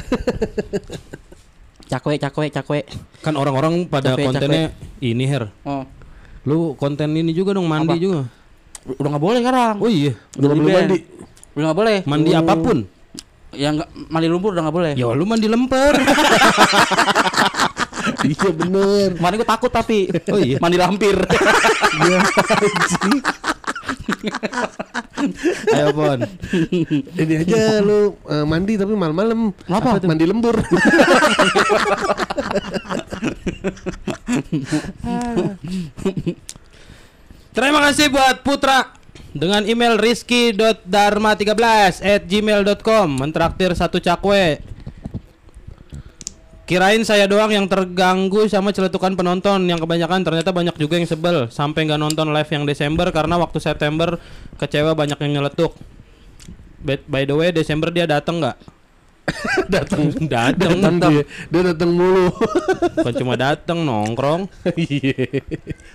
cakwe 1.91 2.15
cakwe 2.15 2.45
cakwe 2.49 2.79
Kan 3.19 3.33
orang-orang 3.33 3.87
pada 3.87 4.13
Capek, 4.13 4.25
kontennya 4.27 4.63
ini 4.99 5.23
Her. 5.23 5.47
oh 5.63 5.87
Lu 6.43 6.75
konten 6.75 7.11
ini 7.11 7.31
juga 7.31 7.55
dong 7.55 7.63
mandi 7.65 7.87
Apa? 7.89 7.95
juga. 7.97 8.21
udah 8.89 9.09
nggak 9.09 9.23
boleh 9.23 9.39
sekarang 9.39 9.75
Oh 9.77 9.87
iya. 9.87 10.11
Udah 10.33 10.45
nggak 10.45 10.59
boleh 10.61 10.75
mandi. 10.77 10.97
udah 11.53 11.65
nggak 11.65 11.79
boleh 11.79 11.97
Mandi 12.03 12.29
Oh. 12.29 12.37
apa 12.37 12.53
pun. 12.57 12.77
yang 13.53 13.73
nggak 13.73 13.89
mandi 14.07 14.27
lumpur 14.27 14.51
udah 14.51 14.63
nggak 14.63 14.75
boleh 14.75 14.91
Ya 14.93 15.07
lu 15.09 15.23
mandi 15.23 15.47
lemper. 15.47 15.93
iya 18.25 18.49
bener. 18.49 19.13
kemarin 19.17 19.37
gue 19.37 19.47
takut 19.47 19.71
tapi 19.71 20.09
Oh 20.33 20.39
iya. 20.41 20.57
mandi 20.57 20.77
lampir 20.79 21.15
Iya. 21.97 22.19
Ayo 25.73 25.87
Pon. 25.91 26.19
Ini 27.17 27.33
aja 27.43 27.81
lu 27.83 28.15
eh, 28.29 28.45
mandi 28.47 28.77
tapi 28.79 28.93
malam-malam. 28.95 29.51
Kenapa? 29.65 29.99
Mandi 30.05 30.25
lembur. 30.27 30.55
Terima 37.57 37.79
kasih 37.89 38.13
buat 38.13 38.45
Putra 38.45 38.93
dengan 39.33 39.65
email 39.65 39.97
rizky.dharma13 39.97 41.57
at 42.05 42.21
gmail.com 42.25 43.07
mentraktir 43.17 43.73
satu 43.73 43.97
cakwe 43.97 44.61
Kirain 46.67 46.99
saya 47.07 47.31
doang 47.31 47.47
yang 47.47 47.63
terganggu 47.63 48.43
sama 48.51 48.75
celetukan 48.75 49.15
penonton. 49.15 49.63
Yang 49.71 49.87
kebanyakan 49.87 50.19
ternyata 50.27 50.51
banyak 50.51 50.75
juga 50.75 50.99
yang 50.99 51.07
sebel. 51.07 51.47
Sampai 51.47 51.87
nggak 51.87 51.95
nonton 51.95 52.27
live 52.35 52.51
yang 52.51 52.67
Desember 52.67 53.07
karena 53.15 53.39
waktu 53.39 53.63
September 53.63 54.19
kecewa 54.59 54.91
banyak 54.91 55.15
yang 55.23 55.39
nyeletuk. 55.39 55.71
By, 56.83 56.99
by 57.07 57.23
the 57.23 57.35
way 57.39 57.49
Desember 57.55 57.87
dia 57.87 58.03
datang 58.03 58.43
nggak? 58.43 58.59
datang 59.73 60.11
datang 60.27 60.75
datang 60.83 60.95
dia. 61.07 61.23
Dia 61.47 61.61
datang 61.71 61.91
mulu. 61.95 62.35
Bukan 62.99 63.13
cuma 63.15 63.39
datang 63.39 63.87
nongkrong. 63.87 64.51
Iya. 64.75 65.39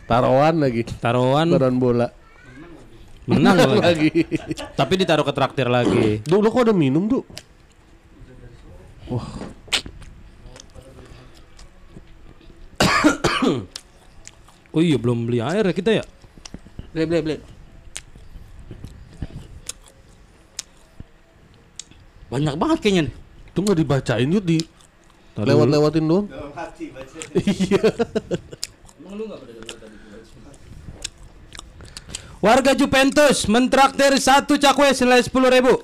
Taruhan 0.09 0.57
lagi. 0.57 0.89
Taruhan. 0.89 1.53
Taruhan 1.53 1.77
bola. 1.77 2.09
Menang 3.29 3.61
lagi. 3.61 4.09
lagi. 4.09 4.11
Tapi 4.73 4.93
ditaruh 5.05 5.29
ke 5.29 5.37
traktir 5.37 5.69
lagi. 5.69 6.25
Duh, 6.25 6.41
lo 6.41 6.49
kok 6.49 6.65
udah 6.65 6.77
minum, 6.77 7.13
Duh? 7.13 7.25
Oh 14.75 14.83
iya 14.83 14.97
belum 14.97 15.27
beli 15.29 15.39
air 15.43 15.67
ya 15.69 15.75
kita 15.75 15.91
ya 16.03 16.05
Beli 16.93 17.05
beli 17.09 17.21
beli. 17.25 17.37
Banyak 22.29 22.55
banget 22.57 22.79
kayaknya 22.85 23.03
nih. 23.09 23.15
Itu 23.49 23.59
nggak 23.65 23.79
dibacain 23.81 24.29
yuk 24.29 24.45
di 24.45 24.59
lewat-lewatin 25.37 26.05
doang. 26.05 26.27
Iya. 27.33 27.81
Warga 32.43 32.75
Juventus 32.75 33.47
mentraktir 33.49 34.13
satu 34.21 34.61
cakwe 34.61 34.93
senilai 34.93 35.25
sepuluh 35.25 35.49
ribu. 35.49 35.81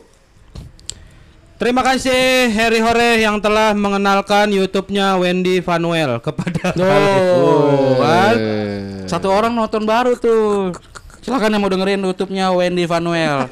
Terima 1.58 1.82
kasih 1.82 2.54
Harry 2.54 2.78
Hore 2.78 3.18
yang 3.18 3.42
telah 3.42 3.74
mengenalkan 3.74 4.46
YouTube-nya 4.46 5.18
Wendy 5.18 5.58
Vanuel 5.58 6.22
kepada 6.22 6.70
Oh, 6.78 7.98
kan? 7.98 8.34
Eh. 8.38 9.02
Satu 9.10 9.26
orang 9.26 9.58
nonton 9.58 9.82
baru 9.82 10.14
tuh. 10.14 10.70
Silakan 11.18 11.50
yang 11.50 11.60
mau 11.60 11.66
dengerin 11.66 11.98
YouTube-nya 11.98 12.54
Wendy 12.54 12.86
Vanuel. 12.86 13.50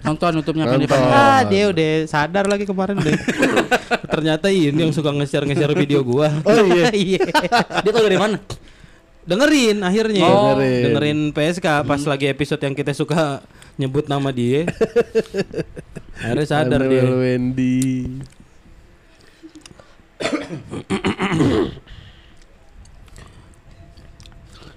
nonton 0.00 0.40
YouTube-nya 0.40 0.72
Wendy. 0.72 0.88
Vanuel. 0.88 1.12
Ah, 1.12 1.44
dia 1.44 1.68
udah 1.68 2.08
sadar 2.08 2.48
lagi 2.48 2.64
kemarin 2.64 2.96
deh. 2.96 3.12
Ternyata 4.16 4.48
ini 4.48 4.80
yang 4.80 4.96
suka 4.96 5.12
nge-share 5.12 5.44
nge-share 5.44 5.76
video 5.76 6.00
gua. 6.00 6.32
Oh 6.48 6.64
iya. 6.64 6.88
Iya. 6.96 7.28
Dia 7.84 7.90
tahu 7.92 8.08
dari 8.08 8.16
mana? 8.16 8.40
Dengerin 9.28 9.84
akhirnya. 9.84 10.24
Oh. 10.24 10.56
Dengerin. 10.56 10.80
Dengerin 10.88 11.18
PSK 11.36 11.66
pas 11.84 12.00
lagi 12.08 12.26
episode 12.32 12.64
yang 12.64 12.72
kita 12.72 12.96
suka 12.96 13.44
nyebut 13.74 14.06
nama 14.06 14.30
dia. 14.30 14.66
akhirnya 16.18 16.46
sadar 16.46 16.80
Manuel 16.82 16.90
dia. 16.90 17.02
Wendy. 17.10 17.82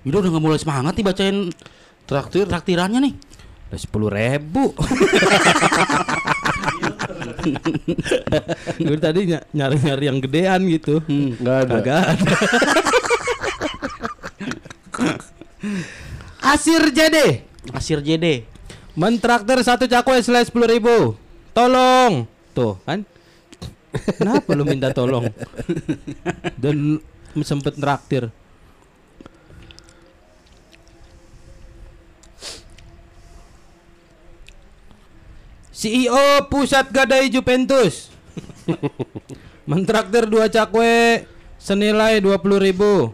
Udah 0.07 0.23
udah 0.23 0.29
nggak 0.31 0.43
mulai 0.43 0.59
semangat 0.59 0.95
nih 0.95 1.05
bacain 1.05 1.37
traktir 2.07 2.47
traktirannya 2.47 2.99
nih. 3.03 3.13
Udah 3.67 3.79
sepuluh 3.79 4.07
ribu. 4.07 4.71
Gue 8.79 8.97
tadi 8.99 9.27
ny- 9.27 9.47
nyari-nyari 9.51 10.05
yang 10.07 10.19
gedean 10.23 10.61
gitu. 10.67 11.03
Enggak 11.07 11.67
ada. 11.67 11.75
Kagak 11.79 12.03
ada. 12.15 12.35
Asir 16.47 16.79
JD 16.95 17.43
Asir 17.75 17.99
JD. 17.99 18.47
Mentraktir 18.97 19.61
satu 19.61 19.85
cakwe 19.85 20.17
selesai 20.25 20.49
sepuluh 20.49 20.65
ribu. 20.65 21.13
Tolong. 21.53 22.25
Tuh 22.57 22.81
kan? 22.81 23.05
Kenapa 24.17 24.57
lu 24.57 24.65
minta 24.65 24.89
tolong? 24.89 25.29
Dan 26.57 26.97
sempet 27.45 27.77
traktir 27.77 28.33
CEO 35.77 36.49
Pusat 36.49 36.89
Gadai 36.89 37.29
Juventus. 37.29 38.09
Mentraktir 39.69 40.25
dua 40.25 40.49
cakwe 40.49 41.21
senilai 41.61 42.17
20.000 42.17 42.65
ribu 42.65 43.13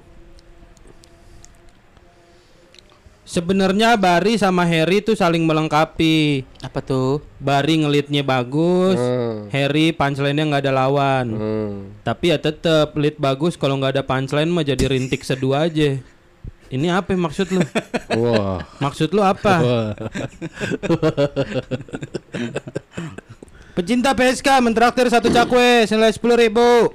Sebenarnya 3.34 3.98
Bari 3.98 4.38
sama 4.38 4.62
Harry 4.62 5.02
tuh 5.02 5.18
saling 5.18 5.42
melengkapi. 5.42 6.46
Apa 6.62 6.86
tuh? 6.86 7.18
Bari 7.42 7.82
ngelitnya 7.82 8.22
bagus, 8.22 8.94
Hmm. 8.94 9.50
Harry 9.50 9.90
punchline-nya 9.90 10.46
nggak 10.46 10.70
ada 10.70 10.74
lawan. 10.86 11.26
Hmm. 11.34 11.74
Tapi 12.06 12.30
ya 12.30 12.38
tetep 12.38 12.94
lead 12.94 13.18
bagus 13.18 13.58
kalau 13.58 13.82
nggak 13.82 13.98
ada 13.98 14.04
punchline 14.06 14.54
mah 14.54 14.62
jadi 14.62 14.86
rintik 14.86 15.26
sedua 15.26 15.66
aja. 15.66 15.98
Ini 16.70 16.88
apa 16.94 17.18
maksud 17.18 17.50
lu? 17.58 17.66
Wah. 18.22 18.70
Maksud 18.78 19.10
lu 19.10 19.26
apa? 19.26 19.66
Pecinta 23.74 24.14
PSK 24.14 24.46
mentraktir 24.62 25.10
satu 25.10 25.34
cakwe 25.34 25.90
senilai 25.90 26.14
sepuluh 26.14 26.38
ribu. 26.38 26.94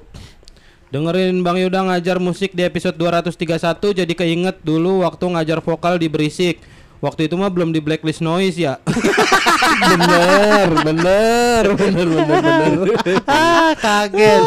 Dengerin 0.88 1.44
Bang 1.44 1.60
Yuda 1.60 1.84
ngajar 1.84 2.16
musik 2.16 2.56
di 2.56 2.64
episode 2.64 2.96
231 2.96 3.92
jadi 3.92 4.12
keinget 4.16 4.56
dulu 4.64 5.04
waktu 5.04 5.20
ngajar 5.36 5.60
vokal 5.60 6.00
di 6.00 6.08
Berisik. 6.08 6.64
Waktu 6.98 7.30
itu 7.30 7.38
mah 7.38 7.46
belum 7.46 7.70
di 7.70 7.78
blacklist 7.78 8.24
noise 8.24 8.58
ya. 8.58 8.80
bener, 9.92 10.66
bener, 10.82 11.64
bener, 11.78 12.08
bener, 12.10 12.26
bener. 12.26 12.88
ah, 13.30 13.70
kaget. 13.78 14.42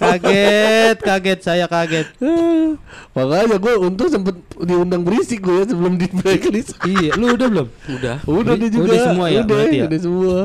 kaget, 0.00 0.96
kaget 0.98 1.38
saya 1.44 1.70
kaget. 1.70 2.10
Makanya 3.14 3.62
gue 3.62 3.74
untung 3.78 4.10
sempet 4.10 4.34
diundang 4.58 5.06
berisik 5.06 5.38
gue 5.38 5.62
ya 5.62 5.64
sebelum 5.70 6.00
di 6.00 6.10
blacklist. 6.10 6.74
iya, 6.98 7.14
lu 7.14 7.38
udah 7.38 7.46
belum? 7.46 7.68
Udah. 7.94 8.16
Udah 8.26 8.54
dia 8.58 8.68
juga. 8.74 8.84
Udah 8.88 8.98
semua 9.04 9.26
ya, 9.30 9.40
Udah, 9.46 9.60
ya? 9.70 9.84
udah 9.86 10.00
semua. 10.02 10.36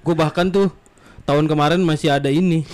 Gue 0.00 0.14
bahkan 0.16 0.48
tuh 0.48 0.72
tahun 1.28 1.44
kemarin 1.44 1.80
masih 1.80 2.08
ada 2.10 2.26
ini 2.26 2.64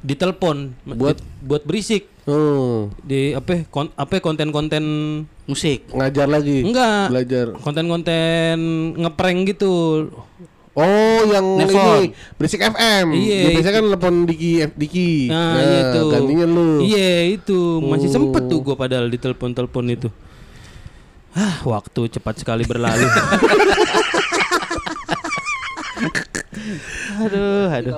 di 0.00 0.12
telepon 0.12 0.74
Buat- 0.84 1.16
di- 1.16 1.26
buat 1.40 1.62
berisik 1.62 2.10
Oh, 2.26 2.92
di 3.00 3.32
apa 3.32 3.64
kon, 3.64 3.88
apa 3.94 4.20
konten-konten 4.20 4.84
Musik. 5.46 5.88
ngajar 5.88 6.28
lagi. 6.28 6.60
enggak 6.60 7.08
Belajar. 7.08 7.46
konten-konten 7.56 8.56
ngeprank 8.96 9.48
gitu 9.48 9.72
Oh, 10.74 11.20
yang 11.26 11.42
Nelpon. 11.56 12.04
ini 12.04 12.14
Berisik 12.36 12.60
FM. 12.60 13.10
Iya, 13.10 13.50
biasanya 13.50 13.74
kan 13.74 13.84
telepon 13.88 14.14
Diki 14.24 14.50
F 14.60 14.72
Diki. 14.76 15.10
nah, 15.26 15.56
iya 15.56 15.78
itu 15.88 16.00
gantinya 16.06 16.46
lu. 16.46 16.68
iya 16.80 17.10
itu 17.32 17.58
masih 17.80 18.06
Oh. 18.06 18.14
sempet 18.14 18.42
tuh 18.44 18.60
gue 18.60 18.76
padahal 18.76 19.06
di 19.06 19.16
telepon-telepon 19.16 19.84
itu 19.88 20.08
ah 21.30 21.58
waktu 21.62 22.00
cepat 22.10 22.34
sekali 22.36 22.62
berlalu 22.62 23.04
aduh 27.24 27.68
aduh 27.70 27.96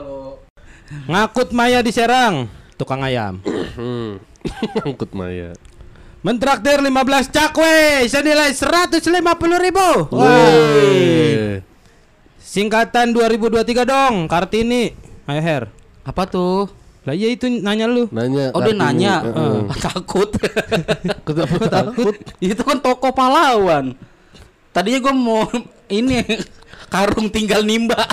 ngakut 1.07 1.55
Maya 1.55 1.83
di 1.83 1.93
Serang 1.95 2.51
tukang 2.77 3.03
ayam 3.05 3.39
Hmm. 3.77 4.21
Angkut 4.85 5.13
Maya. 5.17 5.53
Mentraktir 6.21 6.85
15 6.85 7.33
cakwe 7.33 8.05
senilai 8.09 8.53
150 8.53 9.01
ribu. 9.57 9.89
Woi. 10.13 11.65
Singkatan 12.37 13.17
2023 13.17 13.89
dong, 13.89 14.29
Kartini. 14.29 14.93
Ayo 15.25 15.41
Her. 15.41 15.63
Apa 16.05 16.29
tuh? 16.29 16.69
Lah 17.09 17.17
iya 17.17 17.33
itu 17.33 17.49
nanya 17.49 17.89
lu. 17.89 18.05
Nanya. 18.13 18.53
Oh 18.53 18.61
dia 18.61 18.77
nanya. 18.77 19.25
Ah, 19.25 19.65
takut. 19.89 20.29
Kenapa 21.25 21.57
takut? 21.73 22.15
Itu 22.37 22.61
kan 22.61 22.85
toko 22.85 23.17
pahlawan. 23.17 23.97
Tadinya 24.77 24.99
gue 25.01 25.15
mau 25.17 25.49
ini 25.89 26.21
karung 26.91 27.31
tinggal 27.31 27.63
nimba. 27.63 28.05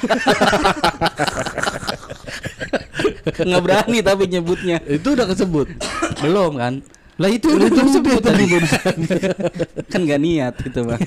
Nggak 3.33 3.63
berani 3.65 3.99
tapi 4.05 4.29
nyebutnya. 4.29 4.77
Itu 4.85 5.17
udah 5.17 5.25
kesebut. 5.25 5.67
Belum 6.21 6.55
kan? 6.55 6.85
Lah 7.17 7.33
itu 7.33 7.49
udah 7.49 7.67
belum 7.73 7.89
sebut 7.89 8.21
tadi. 8.21 8.45
kan 9.89 10.01
nggak 10.05 10.21
niat 10.21 10.53
gitu 10.61 10.85
bang. 10.85 11.01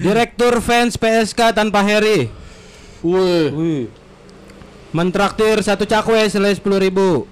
Direktur 0.00 0.58
fans 0.58 0.98
PSK 0.98 1.54
tanpa 1.54 1.86
Harry. 1.86 2.26
Woi. 3.06 3.86
Mentraktir 4.90 5.62
satu 5.62 5.86
cakwe 5.86 6.26
senilai 6.26 6.58
10 6.58 6.66
ribu. 6.82 7.30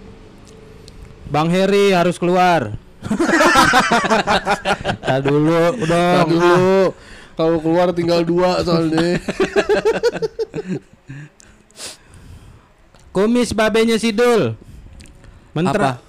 Bang 1.29 1.53
Harry 1.53 1.93
harus 1.93 2.17
keluar. 2.17 2.73
Tadi 5.09 5.29
dulu 5.29 5.61
dong. 5.85 6.17
Tadi 6.25 6.35
dulu 6.35 6.81
kalau 7.39 7.59
keluar 7.63 7.93
tinggal 7.93 8.25
dua 8.25 8.65
soalnya. 8.65 9.21
Kumis 13.15 13.53
babenya 13.53 14.01
Sidul. 14.01 14.57
Mentra 15.53 16.01
Apa? 16.01 16.03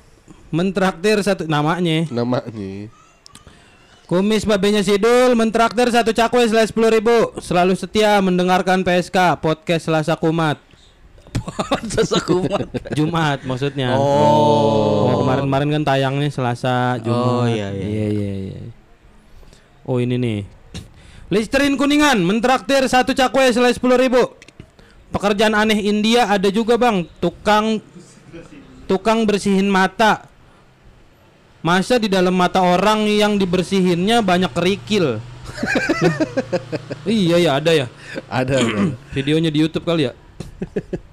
Mentraktir 0.50 1.22
satu 1.22 1.46
namanya. 1.46 2.10
Namanya. 2.10 2.90
Kumis 4.10 4.48
babenya 4.48 4.82
Sidul 4.82 5.38
mentraktir 5.38 5.94
satu 5.94 6.16
cakwe 6.16 6.48
selai 6.48 6.66
sepuluh 6.66 6.90
ribu. 6.90 7.36
Selalu 7.38 7.78
setia 7.78 8.18
mendengarkan 8.24 8.82
PSK 8.82 9.38
podcast 9.38 9.86
Selasa 9.86 10.18
Kumat. 10.18 10.69
Jumat 12.98 13.44
maksudnya. 13.46 13.96
Oh. 13.96 15.10
Oh, 15.10 15.16
kemarin-kemarin 15.26 15.70
kan 15.80 15.84
tayangnya 15.84 16.30
Selasa, 16.32 16.98
Jumat. 17.02 17.26
Oh, 17.26 17.46
iya, 17.46 17.70
iya. 17.74 17.86
iya, 17.86 18.08
iya, 18.10 18.34
iya. 18.50 18.60
Oh 19.90 19.98
ini 19.98 20.22
nih. 20.22 20.40
Listerin 21.30 21.78
Kuningan 21.78 22.22
mentraktir 22.22 22.86
satu 22.90 23.14
cakwe 23.14 23.50
selai 23.50 23.74
sepuluh 23.74 23.98
ribu. 23.98 24.22
Pekerjaan 25.10 25.58
aneh 25.58 25.82
India 25.82 26.30
ada 26.30 26.50
juga 26.54 26.78
bang. 26.78 27.06
Tukang 27.18 27.82
tukang 28.86 29.26
bersihin 29.26 29.66
mata. 29.66 30.30
Masa 31.66 31.98
di 31.98 32.06
dalam 32.06 32.38
mata 32.38 32.62
orang 32.62 33.10
yang 33.10 33.38
dibersihinnya 33.38 34.22
banyak 34.22 34.54
kerikil. 34.54 35.18
iya 37.10 37.42
ya 37.42 37.52
ada 37.58 37.72
ya. 37.74 37.88
Ada. 38.30 38.62
ada. 38.62 38.94
Videonya 39.14 39.50
di 39.50 39.66
YouTube 39.66 39.86
kali 39.90 40.06
ya. 40.06 40.14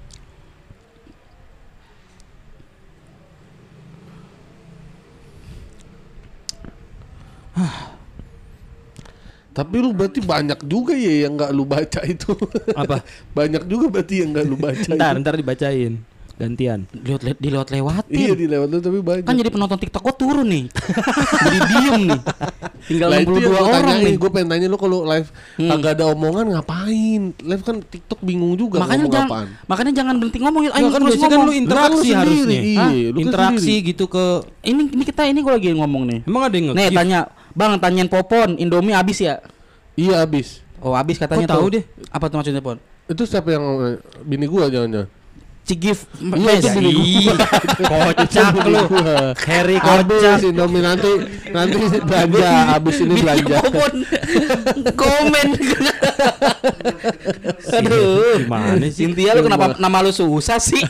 Tapi 9.51 9.77
lu 9.81 9.91
berarti 9.91 10.21
banyak 10.21 10.61
juga 10.63 10.93
ya 10.93 11.25
yang 11.25 11.33
nggak 11.35 11.51
lu 11.51 11.65
baca 11.65 12.01
itu. 12.05 12.37
Apa? 12.73 13.01
banyak 13.39 13.65
juga 13.65 13.89
berarti 13.91 14.21
yang 14.21 14.31
nggak 14.31 14.47
lu 14.47 14.57
baca. 14.57 14.91
Ntar 14.91 15.13
itu. 15.13 15.21
ntar 15.25 15.35
dibacain. 15.35 15.95
Gantian. 16.37 16.85
Dilewat 16.93 17.41
dilewat 17.41 17.69
lewatin. 17.73 18.13
Iya 18.13 18.37
di 18.37 18.45
lewat 18.45 18.69
lu 18.69 18.79
tapi 18.79 19.01
banyak. 19.01 19.25
Kan 19.25 19.33
jadi 19.35 19.49
penonton 19.49 19.81
TikTok 19.81 20.05
gua 20.05 20.13
turun 20.13 20.45
nih. 20.45 20.69
jadi 21.49 21.59
diem 21.65 22.01
nih. 22.05 22.21
Tinggal 22.87 23.09
yang 23.11 23.25
62 23.25 23.49
gua 23.49 23.57
orang 23.63 23.73
tanyain, 23.89 24.05
nih. 24.05 24.15
Gue 24.15 24.31
pengen 24.31 24.49
tanya 24.53 24.67
lu 24.69 24.77
kalau 24.77 24.99
live 25.03 25.29
Hmm. 25.57 25.71
kagak 25.73 25.93
ada 25.97 26.05
omongan 26.07 26.45
ngapain? 26.53 27.23
Live 27.41 27.65
kan 27.65 27.77
TikTok 27.81 28.21
bingung 28.21 28.53
juga 28.55 28.77
Makanya 28.77 29.01
ngomong 29.01 29.15
jangan 29.17 29.29
apaan. 29.33 29.49
makanya 29.65 29.93
jangan 29.97 30.15
berhenti 30.21 30.39
ngomong. 30.39 30.61
Ayo 30.61 30.69
Nggak, 30.69 30.85
kan 30.85 31.01
terus 31.01 31.09
biasanya 31.17 31.33
kan 31.33 31.41
lu 31.41 31.53
interaksi 31.57 31.89
Lu 31.89 31.97
lu 31.97 32.13
harusnya. 32.13 32.45
sendiri, 32.45 32.69
iya, 32.69 32.85
lu 32.85 33.17
kan 33.17 33.25
interaksi 33.25 33.57
sendiri. 33.73 33.89
gitu 33.89 34.05
ke 34.05 34.25
Ini 34.61 34.83
ini 34.93 35.05
kita 35.09 35.23
ini 35.25 35.41
gua 35.41 35.53
lagi 35.57 35.69
ngomong 35.73 36.03
nih. 36.05 36.21
Emang 36.29 36.43
ada 36.45 36.53
yang 36.53 36.67
Nih 36.69 36.77
nge-keep? 36.85 36.99
tanya, 37.01 37.21
Bang 37.57 37.81
tanyain 37.81 38.05
Popon, 38.07 38.61
Indomie 38.61 38.93
habis 38.93 39.17
ya? 39.19 39.41
Iya 39.97 40.21
abis. 40.23 40.61
Oh 40.77 40.93
habis 40.93 41.17
katanya 41.17 41.49
Kok 41.49 41.53
tahu 41.57 41.65
tuh. 41.67 41.73
dia? 41.73 41.83
Apa 42.13 42.29
tuh 42.29 42.37
maksudnya 42.37 42.61
Pon? 42.61 42.77
Itu 43.09 43.25
siapa 43.25 43.49
yang 43.49 43.65
eh, 43.81 43.97
bini 44.23 44.45
gua 44.45 44.69
jangan-jangan. 44.69 45.09
Cigif 45.67 46.07
Iya, 46.23 46.63
itu 46.63 46.69
bini 46.79 46.91
Ih, 46.95 47.27
Kocak 47.83 48.55
lu. 48.71 48.87
Harry 49.35 49.83
Habis 49.83 50.21
kocak. 50.23 50.39
Indomie 50.47 50.79
nanti 50.79 51.11
nanti 51.51 51.75
belanja 52.05 52.47
habis 52.71 52.97
ini 53.01 53.15
belanja. 53.19 53.57
Popon 53.65 53.93
komen. 55.01 55.49
Aduh. 57.73 58.47
Gimana 58.47 58.87
sih? 58.87 59.11
Cynthia 59.11 59.35
lu 59.35 59.43
kenapa 59.43 59.75
nama 59.81 60.05
lu 60.05 60.13
susah 60.13 60.61
sih? 60.61 60.85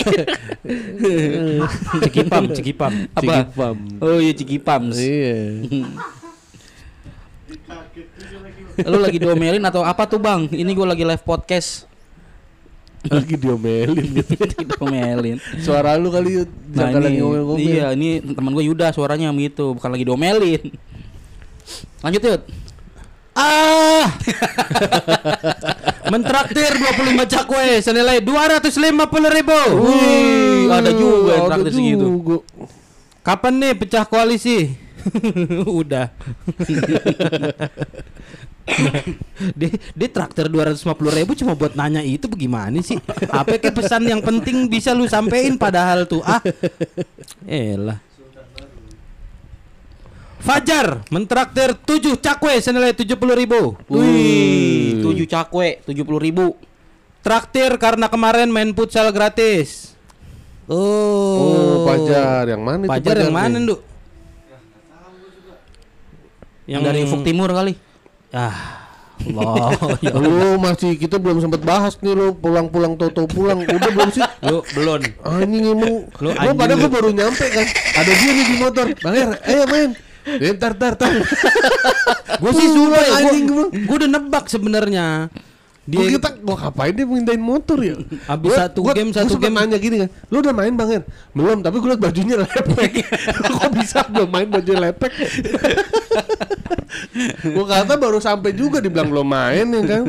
Cikipam, 2.02 2.50
cikipam. 2.52 2.92
Apa? 3.14 3.22
Cikipam. 3.48 3.76
Oh 4.02 4.18
iya 4.18 4.32
Cikipams. 4.34 4.98
Iya. 4.98 5.36
Lu 8.84 8.98
lagi 9.00 9.18
diomelin 9.18 9.64
atau 9.64 9.80
apa 9.80 10.04
tuh 10.04 10.20
Bang? 10.20 10.48
Ini 10.52 10.68
gua 10.76 10.92
lagi 10.92 11.04
live 11.04 11.24
podcast. 11.24 11.88
Lagi 13.06 13.38
diomelin 13.38 14.02
gitu. 14.18 14.34
diomelin. 14.76 15.38
Suara 15.62 15.94
lu 15.94 16.10
kali 16.10 16.42
yuk, 16.42 16.48
Nah 16.74 16.90
jangan 16.90 17.00
lagi 17.06 17.14
ini, 17.14 17.22
ngomel-ngomel. 17.22 17.62
iya 17.62 17.86
ini 17.94 18.18
teman 18.18 18.50
gue 18.50 18.64
Yuda 18.66 18.90
suaranya 18.90 19.30
gitu, 19.38 19.78
bukan 19.78 19.90
lagi 19.94 20.04
diomelin. 20.04 20.62
Lanjut 22.02 22.22
Yud. 22.22 22.42
Ah. 23.36 24.08
Mentraktir 26.12 26.70
25 26.72 27.26
cakwe 27.30 27.66
senilai 27.84 28.18
250 28.24 29.36
ribu. 29.38 29.60
Wih, 29.86 30.70
ada 30.70 30.90
juga 30.94 31.30
yang 31.36 31.46
traktir 31.50 31.72
segitu. 31.74 32.06
Kapan 33.20 33.54
nih 33.58 33.72
pecah 33.74 34.06
koalisi? 34.06 34.85
Udah. 35.80 36.10
dia, 39.54 39.70
dia 39.94 40.08
traktir 40.10 40.50
250 40.50 40.82
ribu 41.18 41.32
cuma 41.38 41.54
buat 41.54 41.78
nanya 41.78 42.02
itu 42.02 42.26
bagaimana 42.26 42.82
sih? 42.82 42.98
Apa 43.30 43.58
kayak 43.58 43.74
pesan 43.74 44.06
yang 44.10 44.20
penting 44.20 44.66
bisa 44.66 44.90
lu 44.90 45.06
sampein 45.06 45.54
padahal 45.54 46.04
tuh 46.04 46.22
ah. 46.26 46.42
Elah. 47.46 48.02
Fajar 50.46 51.02
mentraktir 51.10 51.74
7 51.74 52.22
cakwe 52.22 52.62
senilai 52.62 52.94
70 52.94 53.18
ribu. 53.34 53.74
Wih, 53.90 55.02
tujuh 55.02 55.26
cakwe, 55.26 55.82
tujuh 55.82 56.06
puluh 56.06 56.22
ribu. 56.22 56.54
Traktir 57.26 57.74
karena 57.82 58.06
kemarin 58.06 58.46
main 58.54 58.70
futsal 58.70 59.10
gratis. 59.10 59.98
Oh, 60.70 61.82
Pajar 61.82 62.46
yang 62.46 62.62
mana 62.62 62.86
itu 62.86 62.90
Pajar 62.90 63.16
yang 63.22 63.34
mana, 63.34 63.58
nih? 63.58 63.66
Nduk? 63.66 63.80
Yang 66.66 66.82
dari 66.82 66.98
Ufuk 67.02 67.22
Timur 67.22 67.48
kali. 67.48 67.72
Ah, 68.30 68.84
Allah. 69.16 69.70
ya 70.04 70.12
Lu 70.12 70.58
masih 70.58 70.94
kita 70.94 71.16
belum 71.16 71.38
sempat 71.38 71.62
bahas 71.62 71.96
nih 71.96 72.12
lu 72.12 72.34
pulang-pulang 72.34 72.94
toto 72.94 73.24
pulang 73.24 73.62
udah 73.62 73.90
belum 73.90 74.10
sih? 74.10 74.20
Lu 74.42 74.60
belum. 74.72 75.00
Anjing 75.22 75.64
emang 75.64 75.94
Lu 76.12 76.26
Lu 76.26 76.28
anjing 76.32 76.52
padahal 76.54 76.78
gua 76.78 76.90
baru 76.92 77.10
nyampe 77.10 77.46
kan 77.46 77.64
Ada 77.94 78.12
dia 78.12 78.30
nih 78.30 78.44
di 78.44 78.56
motor 78.56 78.86
Bang 78.98 79.14
Er, 79.14 79.30
ayo 79.42 79.62
main 79.64 79.90
Ya, 80.26 80.50
Ntar, 80.52 80.74
ntar, 80.74 80.92
ntar 80.96 81.12
Gue 82.36 82.50
sih 82.52 82.68
suka 82.68 82.98
ya, 82.98 83.10
anjing 83.16 83.44
gue 83.46 83.64
gua. 83.78 83.94
udah 83.94 84.08
nebak 84.10 84.44
sebenarnya. 84.46 85.30
Dia 85.86 86.02
Dia 86.02 86.18
kita 86.18 86.28
gua 86.36 86.56
ngapain 86.58 86.92
dia 86.92 87.06
mindain 87.06 87.38
motor 87.38 87.78
ya? 87.78 87.94
Habis 88.26 88.50
Gua- 88.50 88.58
satu 88.60 88.78
gua- 88.82 88.92
game, 88.92 89.08
gua 89.08 89.16
satu 89.16 89.32
sempet 89.32 89.48
game. 89.48 89.56
nanya 89.56 89.78
gini 89.78 89.96
kan, 89.96 90.08
lu 90.26 90.42
udah 90.42 90.50
main 90.52 90.74
bang 90.74 90.90
Er? 90.92 91.02
Belum, 91.30 91.62
tapi 91.62 91.78
gua 91.78 91.94
liat 91.94 92.02
bajunya 92.02 92.36
lepek. 92.36 92.92
Kok 93.54 93.70
bisa 93.72 94.02
belum 94.04 94.28
main 94.28 94.48
baju 94.50 94.72
lepek? 94.76 95.12
Gua 97.48 97.64
kata 97.66 97.94
baru 97.94 98.18
sampai 98.18 98.52
juga 98.52 98.78
dibilang 98.78 99.06
belum 99.06 99.26
main 99.26 99.66
ya 99.66 99.82
kan. 99.82 100.02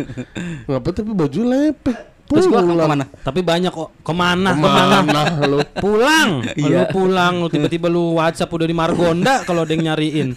Ngapa 0.65 0.89
tapi 0.91 1.11
baju 1.11 1.41
lepek? 1.45 1.97
Terus 2.27 2.43
gua 2.45 2.59
Pulang. 2.59 2.75
ke 2.77 2.91
mana? 2.91 3.05
tapi 3.23 3.39
banyak 3.39 3.71
kok 3.71 3.87
ke 3.97 4.11
mana 4.11 4.51
ke 4.51 4.59
mana 4.59 4.95
Ke 4.99 5.07
mana 5.07 5.21
lu? 5.47 5.59
pulang 5.79 6.29
lu 6.43 6.51
Iya. 6.59 6.91
pulang 6.91 7.39
lu 7.39 7.47
tiba-tiba 7.47 7.87
lu 7.87 8.19
WhatsApp 8.19 8.51
udah 8.51 8.67
di 8.67 8.75
Margonda 8.75 9.47
kalau 9.47 9.63
ada 9.63 9.71
yang 9.71 9.87
nyariin 9.87 10.35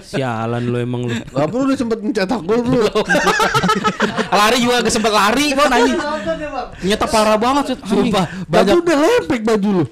sialan 0.00 0.62
lu 0.62 0.78
emang 0.78 1.02
lu 1.02 1.18
Apa 1.34 1.50
lu 1.50 1.66
udah 1.66 1.74
sempet 1.74 1.98
mencetak 1.98 2.40
gol 2.40 2.62
belum? 2.62 2.94
lari 4.30 4.56
juga 4.60 4.76
gak 4.80 4.92
sempet 4.92 5.10
lari 5.10 5.46
Bon 5.50 5.66
anjing. 5.66 5.98
Nyetak 6.84 7.08
parah 7.08 7.34
banget. 7.36 7.74
Sumpah, 7.80 8.24
Baju 8.44 8.46
banyak 8.46 8.74
udah 8.78 8.96
lepek 8.96 9.40
baju 9.42 9.68
lu. 9.72 9.84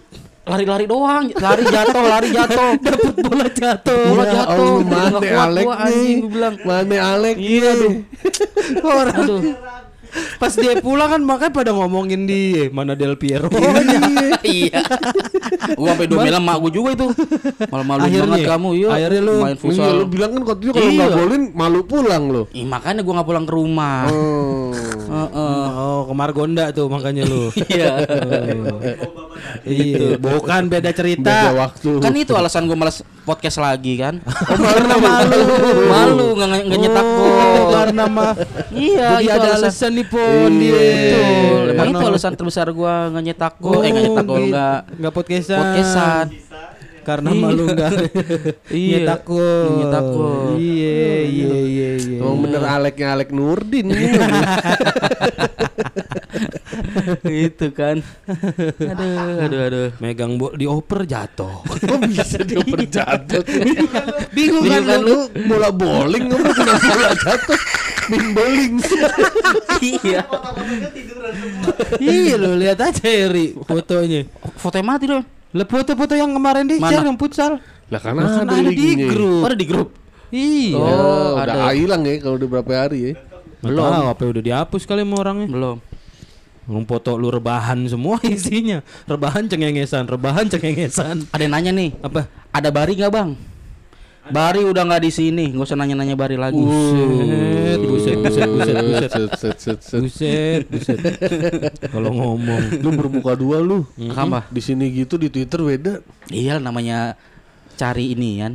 Lari-lari 0.44 0.84
doang, 0.84 1.24
lari 1.40 1.64
jatuh, 1.64 2.04
lari 2.04 2.28
jatuh. 2.28 2.76
dapet 2.84 3.14
bola 3.16 3.48
jatuh 3.48 4.02
Bola 4.12 4.24
Ya 4.28 4.32
jatuh. 4.44 4.74
Nggak 4.84 5.08
Mana 5.08 5.28
Alek 5.48 5.64
nih? 5.64 5.84
anjing, 5.88 6.16
gua 6.20 6.28
bilang. 6.28 6.54
Mana 6.68 6.96
Alek? 7.16 7.36
Iya, 7.40 7.70
aduh. 7.72 7.92
orang 8.92 9.16
Aduh. 9.24 9.40
Pas 10.36 10.52
dia 10.52 10.78
pulang 10.78 11.08
kan 11.08 11.20
makanya 11.20 11.52
pada 11.52 11.70
ngomongin 11.70 12.24
dia 12.24 12.70
mana 12.70 12.94
Del 12.94 13.14
Piero 13.14 13.50
iya. 14.42 14.80
Gua 15.74 15.90
sampai 15.90 16.06
domelan 16.06 16.38
mak 16.38 16.56
gua 16.60 16.70
juga 16.70 16.88
itu. 16.92 17.06
Malu-malu 17.66 18.00
Akhirnya 18.04 18.28
banget 18.28 18.46
kamu, 18.46 18.68
iya. 18.76 18.88
Akhirnya 18.90 19.20
lu- 19.22 19.40
main 19.40 19.56
Iya, 19.56 19.62
futsal. 19.64 19.92
lu 19.96 20.04
bilang 20.06 20.30
kan 20.30 20.42
katanya 20.44 20.70
kalau 20.70 20.84
Iya. 20.84 20.94
nggak 20.94 21.10
golin 21.10 21.42
malu 21.50 21.80
pulang 21.82 22.22
lu. 22.28 22.42
Ih, 22.52 22.64
makanya 22.64 23.00
gua 23.00 23.14
nggak 23.16 23.28
pulang 23.28 23.44
ke 23.44 23.52
rumah. 23.52 23.98
Oh. 24.06 24.70
Heeh. 25.04 25.64
oh 25.74 26.00
ke 26.04 26.14
Margonda 26.14 26.64
tuh 26.70 26.88
makanya 26.88 27.22
lu 27.22 27.52
Iya. 27.70 28.02
iya 29.64 30.16
bukan 30.16 30.66
beda 30.66 30.90
cerita 30.90 31.22
Beda 31.24 31.52
waktu. 31.56 31.90
Kan 32.00 32.12
itu 32.14 32.32
alasan 32.32 32.66
gua 32.66 32.76
malas 32.76 33.00
podcast 33.22 33.58
lagi 33.58 33.96
kan. 33.96 34.20
karena 34.24 34.94
malu 34.96 35.40
Malu 35.88 36.26
nggak 36.36 36.78
nyetak 36.78 37.04
Oh, 37.04 37.24
gol. 37.24 37.72
karena 37.72 38.04
mah 38.06 38.32
Iya, 38.74 39.06
jadi 39.14 39.24
itu 39.24 39.30
ada 39.32 39.48
alasan. 39.56 39.90
nih 39.92 40.06
pon 40.06 40.50
dia 40.54 40.74
Betul. 40.74 41.62
Emang 41.64 41.76
Karena- 41.76 41.94
itu 41.94 42.04
alasan 42.08 42.32
terbesar 42.34 42.66
gua 42.70 42.94
nggak 43.08 43.24
nyetak 43.24 43.54
gol. 43.56 43.80
eh 43.80 43.88
nggak 43.88 44.04
nyetak 44.04 44.24
gol 44.24 44.36
gitu. 44.36 44.50
nggak 44.50 44.78
nggak 44.96 45.12
podcastan 45.12 45.58
podcastan. 45.60 46.26
karena 47.04 47.28
Iya. 47.30 47.38
malu 47.38 47.64
nggak 47.68 47.90
Iya. 48.74 48.96
nyetak 48.96 49.20
gol 49.24 49.68
Nyetak 49.76 50.04
gol. 50.06 50.48
iya 50.56 50.98
iya 51.22 51.52
iya 51.60 51.90
iya 51.96 52.18
Emang 52.18 52.38
bener 52.40 52.62
Aleknya 52.64 53.06
Alek 53.12 53.30
Nurdin 53.30 53.86
ini. 53.88 54.06
itu 57.46 57.66
kan. 57.70 58.02
Aduh, 58.90 59.38
aduh, 59.40 59.60
aduh. 59.62 59.88
megang 59.98 60.34
bo 60.34 60.50
dioper 60.52 61.04
jatuh 61.04 61.62
Kok 61.64 62.00
bisa 62.04 62.38
dia 62.40 62.58
berjatuh? 62.60 63.42
bingung 63.46 63.90
Bingung 64.32 64.64
kan 64.64 64.82
kan 64.84 65.00
lu 65.00 65.16
bola 65.44 65.70
bowling 65.70 66.24
kena 66.26 66.74
bola 66.74 67.10
jatuh. 67.16 67.58
Mimbeling. 68.10 68.74
iya. 69.94 70.20
Iya 72.00 72.34
lo 72.36 72.52
lihat 72.58 72.78
aja 72.80 73.04
Eri 73.04 73.56
fotonya. 73.56 74.28
Foto 74.60 74.74
yang 74.76 74.88
mati 74.88 75.04
dong. 75.08 75.24
Lah 75.54 75.66
foto-foto 75.70 76.14
yang 76.18 76.34
kemarin 76.34 76.66
di 76.66 76.82
share 76.82 77.06
yang 77.06 77.18
futsal. 77.18 77.62
Lah 77.88 78.00
kan 78.02 78.12
Lah, 78.18 78.42
kan 78.42 78.46
ada, 78.50 78.58
ada 78.58 78.72
di 78.74 78.88
grup. 79.06 79.42
Oh, 79.44 79.48
ada 79.48 79.56
di 79.56 79.66
grup. 79.68 79.88
Iya. 80.34 80.74
Oh, 80.74 81.30
udah 81.38 81.70
ada. 81.70 81.72
hilang 81.78 82.02
ya 82.02 82.14
kalau 82.18 82.34
udah 82.36 82.48
berapa 82.50 82.72
hari 82.74 82.98
ya. 82.98 83.12
Belum. 83.62 83.80
Tahu 83.86 84.06
apa 84.10 84.22
udah 84.26 84.42
dihapus 84.42 84.82
kali 84.84 85.06
sama 85.06 85.16
orangnya. 85.22 85.48
Belum. 85.48 85.76
Ngomong 86.64 86.86
foto 86.88 87.14
lu 87.20 87.28
rebahan 87.28 87.78
semua 87.86 88.18
isinya. 88.26 88.82
Rebahan 89.06 89.46
cengengesan, 89.46 90.10
rebahan 90.10 90.48
cengengesan. 90.50 91.28
Ada 91.30 91.42
yang 91.46 91.52
nanya 91.54 91.72
nih. 91.72 91.90
Apa? 92.02 92.26
Ada 92.50 92.68
Bari 92.74 92.98
nggak 92.98 93.12
bang? 93.12 93.30
Bari 94.24 94.64
udah 94.64 94.82
nggak 94.84 95.02
di 95.04 95.12
sini, 95.12 95.52
nggak 95.52 95.64
usah 95.64 95.76
nanya-nanya 95.76 96.16
Bari 96.16 96.36
lagi. 96.40 96.56
Buset, 96.56 97.76
buset, 97.84 98.16
buset, 98.16 98.48
buset, 98.48 98.76
buset. 98.80 99.10
Set, 99.12 99.30
set, 99.36 99.56
set, 99.60 99.78
set. 99.80 100.00
Buset, 100.00 100.62
buset. 100.64 100.98
Kalau 101.92 102.08
ngomong. 102.08 102.80
Lu 102.80 102.88
bermuka 102.96 103.36
dua 103.36 103.60
lu. 103.60 103.84
Apa? 104.10 104.48
Di 104.48 104.64
sini 104.64 104.88
gitu 104.90 105.20
di 105.20 105.28
Twitter 105.28 105.60
beda. 105.60 106.00
Iya 106.32 106.56
namanya 106.56 107.20
cari 107.76 108.16
ini 108.16 108.40
kan. 108.40 108.52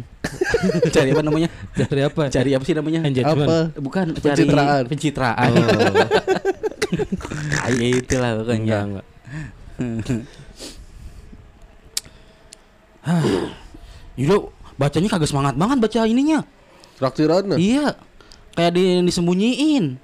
cari 0.95 1.13
apa 1.13 1.22
namanya? 1.22 1.49
Dari 1.78 2.01
apa? 2.01 2.34
Cari 2.34 2.49
apa 2.57 2.63
sih 2.65 2.74
namanya? 2.74 3.05
Engagement. 3.05 3.45
Apa? 3.45 3.57
Bukan 3.78 4.05
cari 4.17 4.41
Pencitraan. 4.41 4.84
pencitraan. 4.89 5.51
Kayak 7.70 8.01
itulah 8.01 8.30
Enggak, 8.34 8.41
pokoknya. 8.41 8.78
enggak. 8.82 9.05
Yudo 14.20 14.51
bacanya 14.80 15.09
kagak 15.11 15.30
semangat 15.30 15.59
banget 15.59 15.77
baca 15.84 15.99
ininya. 16.07 16.47
Traktirannya. 16.95 17.59
Iya. 17.59 17.99
Kayak 18.55 18.71
di, 18.80 18.84
disembunyiin. 19.03 19.99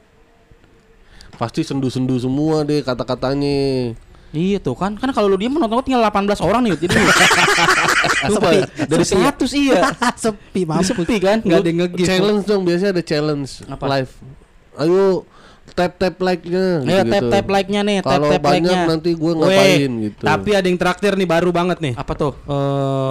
Pasti 1.40 1.64
sendu-sendu 1.64 2.20
semua 2.20 2.68
deh 2.68 2.84
kata-katanya. 2.84 3.96
Iya 4.36 4.60
tuh 4.60 4.76
kan, 4.76 5.00
kan 5.00 5.16
kalau 5.16 5.32
lu 5.32 5.40
diam 5.40 5.56
menonton 5.56 5.80
tinggal 5.80 6.04
18 6.12 6.44
orang 6.44 6.68
nih, 6.68 6.76
jadi 6.76 6.92
Coba, 8.36 8.68
dari 8.68 9.06
100 9.08 9.48
iya. 9.56 9.80
Sepi, 10.28 10.68
Sepi 10.84 11.16
kan? 11.24 11.40
Enggak 11.40 11.64
ada 11.64 11.70
yang 11.72 11.80
nge 11.80 12.04
Challenge 12.04 12.44
dong, 12.44 12.62
biasanya 12.68 12.92
ada 13.00 13.04
challenge 13.06 13.64
Apa? 13.64 13.84
live. 13.96 14.12
Ayo 14.76 15.24
tap 15.76 15.92
tap 15.96 16.16
like-nya. 16.18 16.80
Ayo 16.80 17.04
gitu-gitu. 17.04 17.12
tap 17.12 17.24
tap 17.30 17.46
like-nya 17.46 17.82
nih, 17.82 17.98
tap 18.00 18.12
Kalau 18.16 18.32
tap 18.32 18.42
banyak 18.42 18.64
like-nya. 18.66 18.88
nanti 18.88 19.10
gue 19.12 19.32
Weh, 19.32 19.38
ngapain 19.38 19.92
gitu. 20.02 20.22
Tapi 20.24 20.50
ada 20.52 20.66
yang 20.66 20.80
traktir 20.80 21.14
nih 21.14 21.28
baru 21.28 21.50
banget 21.52 21.78
nih. 21.78 21.94
Apa 21.94 22.14
tuh? 22.14 22.34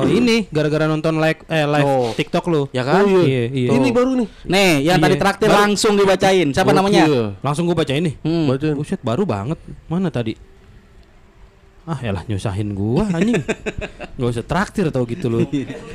Eh 0.02 0.16
ini 0.16 0.36
gara-gara 0.48 0.84
nonton 0.84 1.16
like 1.16 1.44
eh 1.46 1.62
live 1.62 1.84
Oh. 1.84 2.10
TikTok 2.10 2.44
lu. 2.46 2.62
Ya 2.72 2.80
kan? 2.82 3.04
Oh, 3.04 3.20
Iya, 3.20 3.46
iya. 3.46 3.68
Ini 3.70 3.88
baru 3.90 4.16
nih. 4.16 4.28
Nih, 4.44 4.72
yang 4.82 4.96
Iya. 4.96 5.04
tadi 5.04 5.16
traktir 5.16 5.48
Baru- 5.48 5.60
langsung 5.62 5.92
dibacain. 5.94 6.48
Siapa 6.50 6.64
Gokil. 6.66 6.78
namanya? 6.80 7.04
Langsung 7.38 7.64
gua 7.64 7.76
baca 7.76 7.92
ini. 7.92 8.16
Hmm. 8.18 8.48
Bacain. 8.48 8.74
Buset, 8.74 8.98
baru 8.98 9.22
banget. 9.22 9.60
Mana 9.84 10.08
tadi? 10.08 10.32
Ah, 11.84 12.00
yalah 12.00 12.24
nyusahin 12.24 12.72
gua 12.72 13.04
anjing. 13.08 13.44
Gak 14.16 14.28
usah 14.30 14.42
traktir 14.42 14.88
tau 14.88 15.04
gitu 15.04 15.28
lu. 15.28 15.44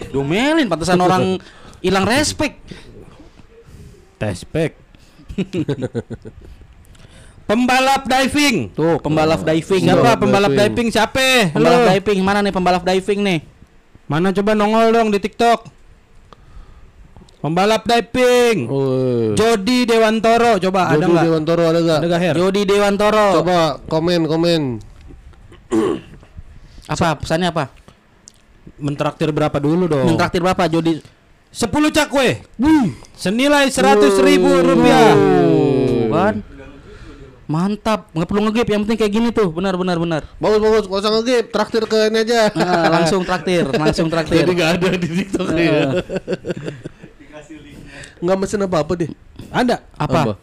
Domelin 0.09 0.69
pantesan 0.69 1.01
orang 1.01 1.41
hilang 1.79 2.05
respect. 2.05 2.61
Tespek. 4.15 4.77
Pembalap 7.49 8.05
diving. 8.05 8.69
Tuh, 8.77 9.01
pembalap 9.01 9.41
diving. 9.41 9.81
Siapa 9.81 10.13
Pembalap 10.13 10.19
pembalap 10.21 10.51
diving. 10.53 10.69
diving? 10.69 10.87
Siapa? 10.93 11.27
Pembalap 11.49 11.81
diving 11.89 12.19
mana 12.21 12.39
nih 12.45 12.53
pembalap 12.53 12.83
diving 12.85 13.19
nih? 13.25 13.39
Mana 14.05 14.29
coba 14.29 14.53
nongol 14.53 14.93
dong 14.93 15.09
di 15.09 15.17
TikTok. 15.17 15.65
Pembalap 17.41 17.89
diving. 17.89 18.69
Oh. 18.69 19.33
Jody 19.33 19.89
Dewantoro 19.89 20.61
coba 20.61 20.93
ada 20.93 21.01
Jody 21.01 21.09
nggak? 21.09 21.25
Dewantoro 21.25 21.63
ada 21.65 21.79
nggak? 21.81 21.99
Ada 21.99 22.07
nggak 22.07 22.21
Her? 22.21 22.35
Jody 22.37 22.61
Dewantoro. 22.69 23.27
Coba 23.41 23.57
komen 23.89 24.21
komen. 24.29 24.61
Apa 26.93 27.17
pesannya 27.17 27.49
apa? 27.49 27.69
Mentraktir 28.81 29.29
berapa 29.29 29.57
dulu 29.57 29.85
dong? 29.89 30.05
Mentraktir 30.05 30.41
berapa 30.41 30.65
Jody? 30.69 31.01
10 31.49 31.69
cakwe. 31.69 32.45
Senilai 33.17 33.69
100 33.69 34.09
ribu 34.21 34.49
rupiah. 34.49 35.13
Tuh, 35.13 36.09
kan? 36.13 36.35
Mantap, 37.49 38.13
nggak 38.13 38.27
perlu 38.29 38.45
ngegip, 38.45 38.67
yang 38.69 38.85
penting 38.85 38.99
kayak 39.01 39.13
gini 39.17 39.29
tuh, 39.33 39.49
benar 39.49 39.73
benar 39.73 39.97
benar. 39.97 40.21
Bagus 40.37 40.61
bagus, 40.61 40.85
nggak 40.85 41.01
usah 41.01 41.11
ngegip, 41.17 41.45
traktir 41.49 41.83
ke 41.89 41.97
ini 42.13 42.21
aja. 42.21 42.53
Nah, 42.53 42.85
langsung 42.93 43.25
traktir, 43.25 43.65
langsung 43.73 44.05
traktir. 44.13 44.45
Jadi 44.45 44.53
nggak 44.53 44.71
ada 44.77 44.89
di 44.93 45.09
TikTok 45.09 45.47
ya. 45.57 45.81
Nggak 48.21 48.37
mesen 48.37 48.61
apa 48.69 48.77
apa 48.85 48.91
deh. 48.93 49.09
Ada. 49.49 49.81
Apa? 49.97 50.37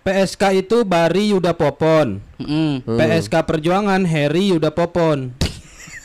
PSK 0.00 0.64
itu 0.64 0.80
Bari 0.88 1.36
Yuda 1.36 1.52
Popon. 1.52 2.24
Mm. 2.40 2.88
PSK 2.88 3.34
Perjuangan 3.44 4.00
Heri 4.08 4.56
Yuda 4.56 4.72
Popon. 4.72 5.36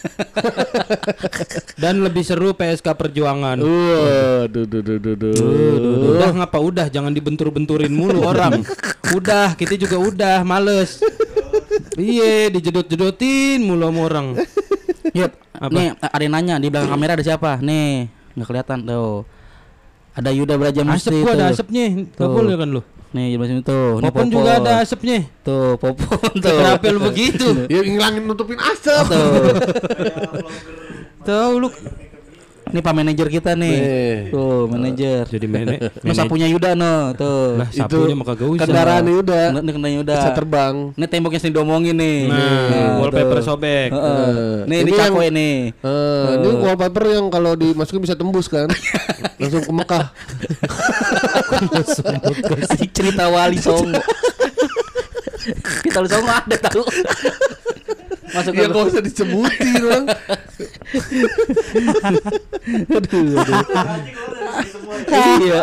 Dan 1.82 2.02
lebih 2.02 2.24
seru 2.26 2.54
PSK 2.54 2.88
Perjuangan. 2.94 3.58
Wah, 3.62 4.46
duh, 4.50 4.66
duh, 4.66 4.82
duh, 4.82 4.98
duh, 4.98 5.16
duh. 5.16 5.34
Udah 6.18 6.30
ngapa 6.42 6.58
udah 6.62 6.88
jangan 6.90 7.14
dibentur-benturin 7.14 7.92
mulu 7.92 8.26
orang. 8.32 8.62
Udah, 9.14 9.54
kita 9.56 9.78
juga 9.78 9.98
udah 9.98 10.38
males. 10.42 11.02
Iya, 11.98 12.50
dijedot-jedotin 12.50 13.62
mulu 13.62 13.90
sama 13.90 14.00
orang. 14.06 14.26
Yuk, 15.12 15.32
Apa? 15.58 15.72
nih 15.74 15.88
ada 15.98 16.22
yang 16.24 16.34
nanya 16.34 16.56
di 16.62 16.68
belakang 16.72 16.92
kamera 16.94 17.18
ada 17.20 17.26
siapa? 17.26 17.60
Nih, 17.60 18.08
nggak 18.38 18.48
kelihatan 18.48 18.80
tuh. 18.86 19.26
Ada 20.12 20.30
Yuda 20.36 20.56
Braja 20.60 20.82
Asep 20.84 20.92
Musti 20.92 21.18
gua 21.24 21.34
ada 21.40 21.46
asepnya. 21.56 21.86
Enggak 21.88 22.20
Tuh. 22.20 22.36
boleh 22.36 22.56
kan 22.60 22.68
lu? 22.68 22.82
Nih, 23.12 23.36
di 23.36 23.44
sini 23.44 23.60
tuh. 23.60 24.00
Ini 24.00 24.08
Popon 24.08 24.28
juga 24.32 24.52
ada 24.56 24.80
asepnya. 24.80 25.28
Tuh, 25.44 25.76
Popon 25.76 26.32
tuh. 26.44 26.56
Kenapa 26.64 26.86
lu 26.96 27.00
begitu? 27.04 27.48
Ya 27.74 27.84
ngilangin 27.84 28.24
nutupin 28.24 28.56
asap. 28.56 29.12
tuh. 29.12 29.32
Tahu 31.28 31.52
lu 31.60 31.68
Ini 32.72 32.80
Pak 32.80 32.94
manajer 32.96 33.28
kita 33.28 33.52
nih. 33.54 33.78
Tuh, 34.32 34.72
manajer. 34.72 35.24
jadi 35.28 35.46
mene 35.48 35.76
Ini 36.08 36.14
sapunya 36.16 36.48
Yuda 36.48 36.72
no, 36.74 37.12
tuh. 37.14 37.60
Lah 37.60 37.68
sapunya 37.68 38.16
mah 38.16 38.26
kagak 38.32 38.48
usah. 38.48 38.64
Kendaraan 38.64 39.04
ini 39.04 39.14
udah 39.20 39.46
Ini 39.60 39.72
kena 39.76 39.90
Yuda. 39.92 40.14
bisa 40.16 40.32
terbang. 40.32 40.76
Ini 40.96 41.06
temboknya 41.12 41.40
sering 41.44 41.56
diomongin 41.56 41.96
nih. 42.00 42.20
Nah, 42.32 43.04
wallpaper 43.04 43.44
tuh. 43.44 43.46
sobek. 43.46 43.92
Heeh. 43.92 44.24
Eh, 44.32 44.58
Nih, 44.72 44.78
ini 44.82 44.92
yang- 44.96 45.00
cakwe 45.12 45.26
nih. 45.28 45.56
Eh, 45.84 46.28
ini 46.40 46.50
wallpaper 46.64 47.04
yang 47.12 47.26
kalau 47.28 47.52
dimasukin 47.54 48.02
bisa 48.02 48.16
tembus 48.16 48.48
kan? 48.48 48.72
Langsung 49.42 49.64
ke 49.68 49.72
Mekah. 49.76 50.06
cerita 52.92 53.28
Wali 53.28 53.58
Songo. 53.60 54.00
Kita 55.84 55.98
Wali 56.00 56.10
Songo 56.10 56.32
ada 56.32 56.58
tahu. 56.62 56.84
Masuk 58.32 58.54
Ya 58.56 58.68
kok 58.68 58.88
usah 58.88 59.04
disebutin 59.04 59.74
bang. 59.86 60.06
Iya. 65.12 65.62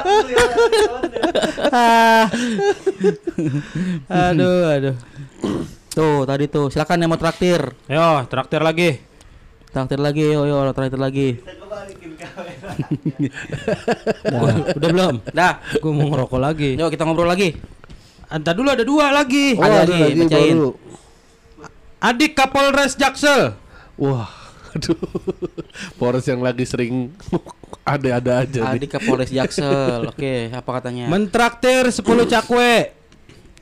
Aduh, 4.29 4.63
aduh. 4.69 4.97
Tuh, 5.93 6.21
tadi 6.25 6.45
tuh. 6.47 6.67
Silakan 6.71 7.03
yang 7.03 7.11
mau 7.11 7.21
traktir. 7.21 7.61
Yo, 7.87 8.09
traktir 8.27 8.63
lagi. 8.63 8.99
Traktir 9.69 10.01
lagi, 10.01 10.25
yo 10.33 10.49
yo, 10.49 10.65
traktir 10.73 11.01
lagi. 11.01 11.39
Wah, 14.29 14.55
udah 14.79 14.89
belum? 14.89 15.15
Dah. 15.31 15.61
Gue 15.79 15.93
mau 15.93 16.09
ngerokok 16.09 16.41
lagi. 16.41 16.71
Yuk 16.79 16.89
kita 16.89 17.05
ngobrol 17.05 17.29
lagi. 17.29 17.53
Anta 18.29 18.53
dulu 18.53 18.69
ada 18.73 18.85
dua 18.85 19.09
lagi. 19.11 19.57
Oh, 19.57 19.65
Ada 19.65 19.85
ada 19.85 19.89
lagi, 19.89 20.01
lagi 20.05 20.21
bacain. 20.21 20.57
baru. 20.57 20.71
Adik 21.99 22.39
Kapolres 22.39 22.95
Jaksel. 22.95 23.59
Wah, 23.99 24.31
aduh. 24.75 24.95
Polres 25.99 26.27
yang 26.27 26.39
lagi 26.39 26.63
sering 26.63 27.11
ada-ada 27.85 28.47
aja 28.47 28.61
nih. 28.71 28.79
Adik 28.79 28.91
Kapolres 28.95 29.31
Jaksel. 29.31 30.07
Oke, 30.07 30.55
apa 30.55 30.71
katanya? 30.79 31.11
Mentraktir 31.11 31.91
10 31.91 31.99
cakwe. 32.29 32.95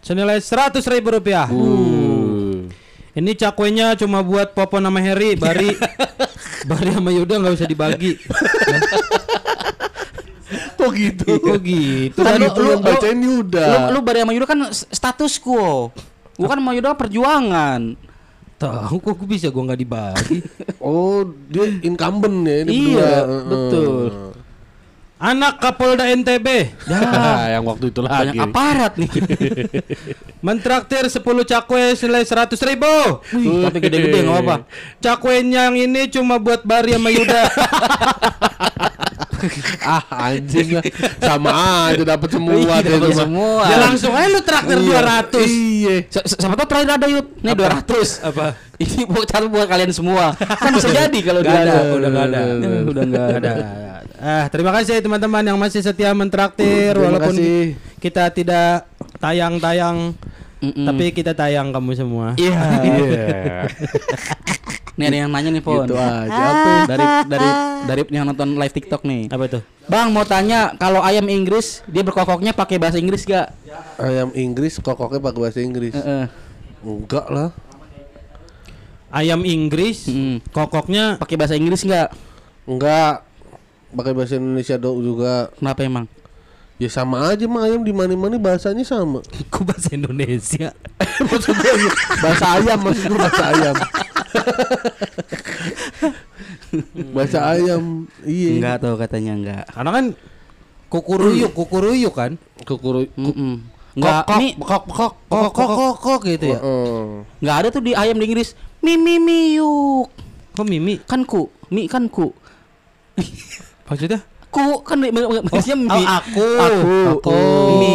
Senilai 0.05 0.39
100 0.39 0.79
ribu 0.87 1.09
rupiah. 1.11 1.49
Uh. 1.49 2.69
Ini 3.17 3.33
cakwenya 3.33 3.97
cuma 3.97 4.21
buat 4.21 4.53
Popo 4.53 4.77
nama 4.77 5.01
Heri, 5.01 5.35
Bari. 5.35 5.73
Bari 6.69 6.91
sama 6.93 7.11
Yuda 7.11 7.41
nggak 7.41 7.55
usah 7.57 7.65
dibagi. 7.65 8.13
Kok 10.77 10.91
gitu? 10.93 11.41
Kok 11.41 11.59
gitu? 11.65 12.21
Kan 12.21 12.37
itu 12.39 12.61
lu- 12.61 12.77
lu- 12.77 12.85
bacain 12.85 13.17
Yuda. 13.17 13.89
Lu 13.91 13.99
lu 13.99 14.01
Bari 14.05 14.21
sama 14.21 14.33
Yuda 14.37 14.47
kan 14.47 14.61
status 14.71 15.41
quo. 15.41 15.89
Gua 16.37 16.47
kan 16.47 16.61
sama 16.61 16.77
Yuda 16.77 16.93
perjuangan. 16.93 17.97
Tahu 18.57 18.97
kok 18.97 19.21
bisa 19.23 19.49
gua 19.49 19.69
nggak 19.69 19.81
dibagi. 19.81 20.39
Oh, 20.81 21.27
dia 21.51 21.67
incumbent 21.83 22.47
ya 22.47 22.63
ini 22.63 22.71
Iya, 22.95 23.27
berdua. 23.27 23.49
Betul. 23.51 24.05
Anak 25.17 25.59
Kapolda 25.59 26.05
NTB 26.07 26.77
yang 27.57 27.65
waktu 27.65 27.89
itu 27.89 28.05
Banyak 28.05 28.37
lagi. 28.37 28.39
aparat 28.39 28.93
nih. 28.95 29.09
mentraktir 30.47 31.09
10 31.09 31.17
cakwe 31.25 31.97
senilai 31.97 32.21
100 32.23 32.53
ribu. 32.63 32.95
Wih, 33.33 33.65
tapi 33.65 33.81
gede-gede 33.81 34.23
nggak 34.23 34.41
apa. 34.45 34.57
Cakwenya 35.01 35.73
yang 35.73 35.77
ini 35.81 36.13
cuma 36.13 36.37
buat 36.37 36.63
Bari 36.63 36.95
sama 36.95 37.09
Yuda. 37.09 37.43
ah 39.87 40.03
anjing 40.29 40.69
lah. 40.73 40.85
Sama 41.19 41.51
aja 41.89 42.03
dapat 42.07 42.29
semua 42.29 42.55
Iya, 42.55 42.77
itu 42.81 42.97
mah. 42.99 43.15
semua. 43.15 43.63
Ya 43.65 43.77
langsung 43.81 44.13
aja 44.13 44.29
lu 44.29 44.41
traktir 44.41 44.79
Iya, 44.79 45.01
200. 45.29 45.47
Iya. 45.47 45.95
S- 46.07 46.27
s- 46.27 46.39
Siapa 46.39 46.55
tahu 46.57 46.67
terakhir 46.69 46.91
ada 46.95 47.07
yuk. 47.07 47.27
Nih 47.39 47.53
200. 47.53 48.23
Apa? 48.23 48.47
Ini 48.83 49.05
buat 49.05 49.25
cari 49.25 49.47
buat 49.47 49.67
kalian 49.67 49.91
semua. 49.91 50.33
Kan 50.35 50.71
bisa 50.71 50.89
jadi 50.99 51.19
kalau 51.21 51.41
Gak 51.41 51.49
dia 51.49 51.63
ada, 51.63 51.79
udah 51.91 52.11
gak 52.11 52.25
ada. 52.27 52.41
Udah 52.83 53.03
enggak 53.03 53.27
ada. 53.37 53.53
Ah, 54.17 54.45
terima 54.49 54.73
kasih 54.73 54.97
teman-teman 54.99 55.45
yang 55.45 55.57
masih 55.57 55.81
setia 55.81 56.11
mentraktir 56.11 56.93
walaupun 56.95 57.37
kita 57.99 58.29
tidak 58.29 58.89
tayang-tayang 59.19 60.17
Mm-mm. 60.57 60.89
tapi 60.89 61.13
kita 61.13 61.37
tayang 61.37 61.69
kamu 61.71 61.93
semua. 61.93 62.27
Iya. 62.37 62.61
Iya. 62.87 63.27
Nih 64.97 65.13
ada 65.13 65.17
yang 65.21 65.29
nanya 65.29 65.53
nih 65.53 65.61
Pon. 65.61 65.85
Gitu 65.85 65.93
aja 65.93 66.25
apa 66.25 66.69
ya? 66.69 66.83
Dari 66.89 67.05
dari 67.29 67.49
dari 67.85 68.03
yang 68.09 68.25
nonton 68.25 68.57
live 68.57 68.73
TikTok 68.73 69.05
nih. 69.05 69.29
Apa 69.29 69.45
itu? 69.45 69.61
Bang 69.87 70.09
mau 70.09 70.25
tanya 70.25 70.73
kalau 70.75 71.05
ayam 71.05 71.29
Inggris 71.29 71.85
dia 71.85 72.01
berkokoknya 72.01 72.57
pakai 72.57 72.81
bahasa 72.81 72.97
Inggris 72.97 73.29
gak? 73.29 73.53
Ayam 74.01 74.33
Inggris 74.33 74.81
kokoknya 74.81 75.21
pakai 75.21 75.37
bahasa 75.39 75.61
Inggris. 75.61 75.93
Heeh. 75.93 76.33
Enggak 76.81 77.29
lah. 77.29 77.53
Ayam 79.07 79.45
Inggris, 79.45 80.09
Mm. 80.09 80.43
kokoknya 80.49 81.17
Pakai 81.17 81.37
bahasa 81.37 81.55
Inggris 81.55 81.85
gak? 81.85 82.11
Enggak. 82.65 83.23
Pakai 83.93 84.13
bahasa 84.13 84.37
Indonesia 84.37 84.77
do 84.77 84.97
juga. 84.99 85.53
Kenapa 85.57 85.81
emang? 85.85 86.05
Ya 86.77 86.93
sama 86.93 87.33
aja 87.33 87.49
mah 87.49 87.65
ayam 87.65 87.81
di 87.81 87.93
mana-mana 87.93 88.37
bahasanya 88.37 88.85
sama. 88.85 89.25
kok 89.49 89.65
bahasa 89.65 89.97
Indonesia. 89.97 90.77
Maksudnya 91.33 91.73
iya, 91.73 91.91
bahasa 92.21 92.47
ayam 92.61 92.79
maksudnya 92.85 93.17
bahasa 93.17 93.45
ayam. 93.49 93.77
bahasa 97.17 97.39
ayam. 97.57 97.83
Iya. 98.29 98.51
Enggak 98.61 98.77
tuh 98.85 98.95
katanya 99.01 99.33
enggak. 99.33 99.65
Karena 99.73 99.91
kan 99.97 100.05
kukuruyuk, 100.93 101.53
kukuruyuk 101.57 102.13
kan. 102.13 102.37
Kukuru. 102.69 103.09
Enggak, 103.97 104.29
Kok, 104.29 104.37
kok, 104.61 104.85
kok, 104.93 105.13
kok, 105.33 105.51
kok, 105.57 105.69
kok, 105.73 105.95
kok, 105.97 106.21
gitu 106.29 106.47
ya. 106.53 106.61
Enggak 107.41 107.57
ada 107.65 107.69
tuh 107.73 107.81
di 107.81 107.97
ayam 107.97 108.21
di 108.21 108.29
Inggris. 108.29 108.53
Mi 108.85 109.01
mi 109.01 109.17
miuk. 109.17 110.13
Kok 110.57 110.65
Mimi? 110.65 110.97
Kan 111.05 111.29
ku, 111.29 111.53
mi 111.69 111.85
kan 111.85 112.09
ku. 112.09 112.33
Maksudnya? 113.89 114.25
Ku 114.57 114.81
kan 114.81 114.97
maksudnya 115.05 115.77
mi. 115.77 115.89
Oh, 115.93 116.01
aku. 116.01 116.49
Aku. 116.49 116.97
Aku. 117.21 117.41
Mi. 117.77 117.95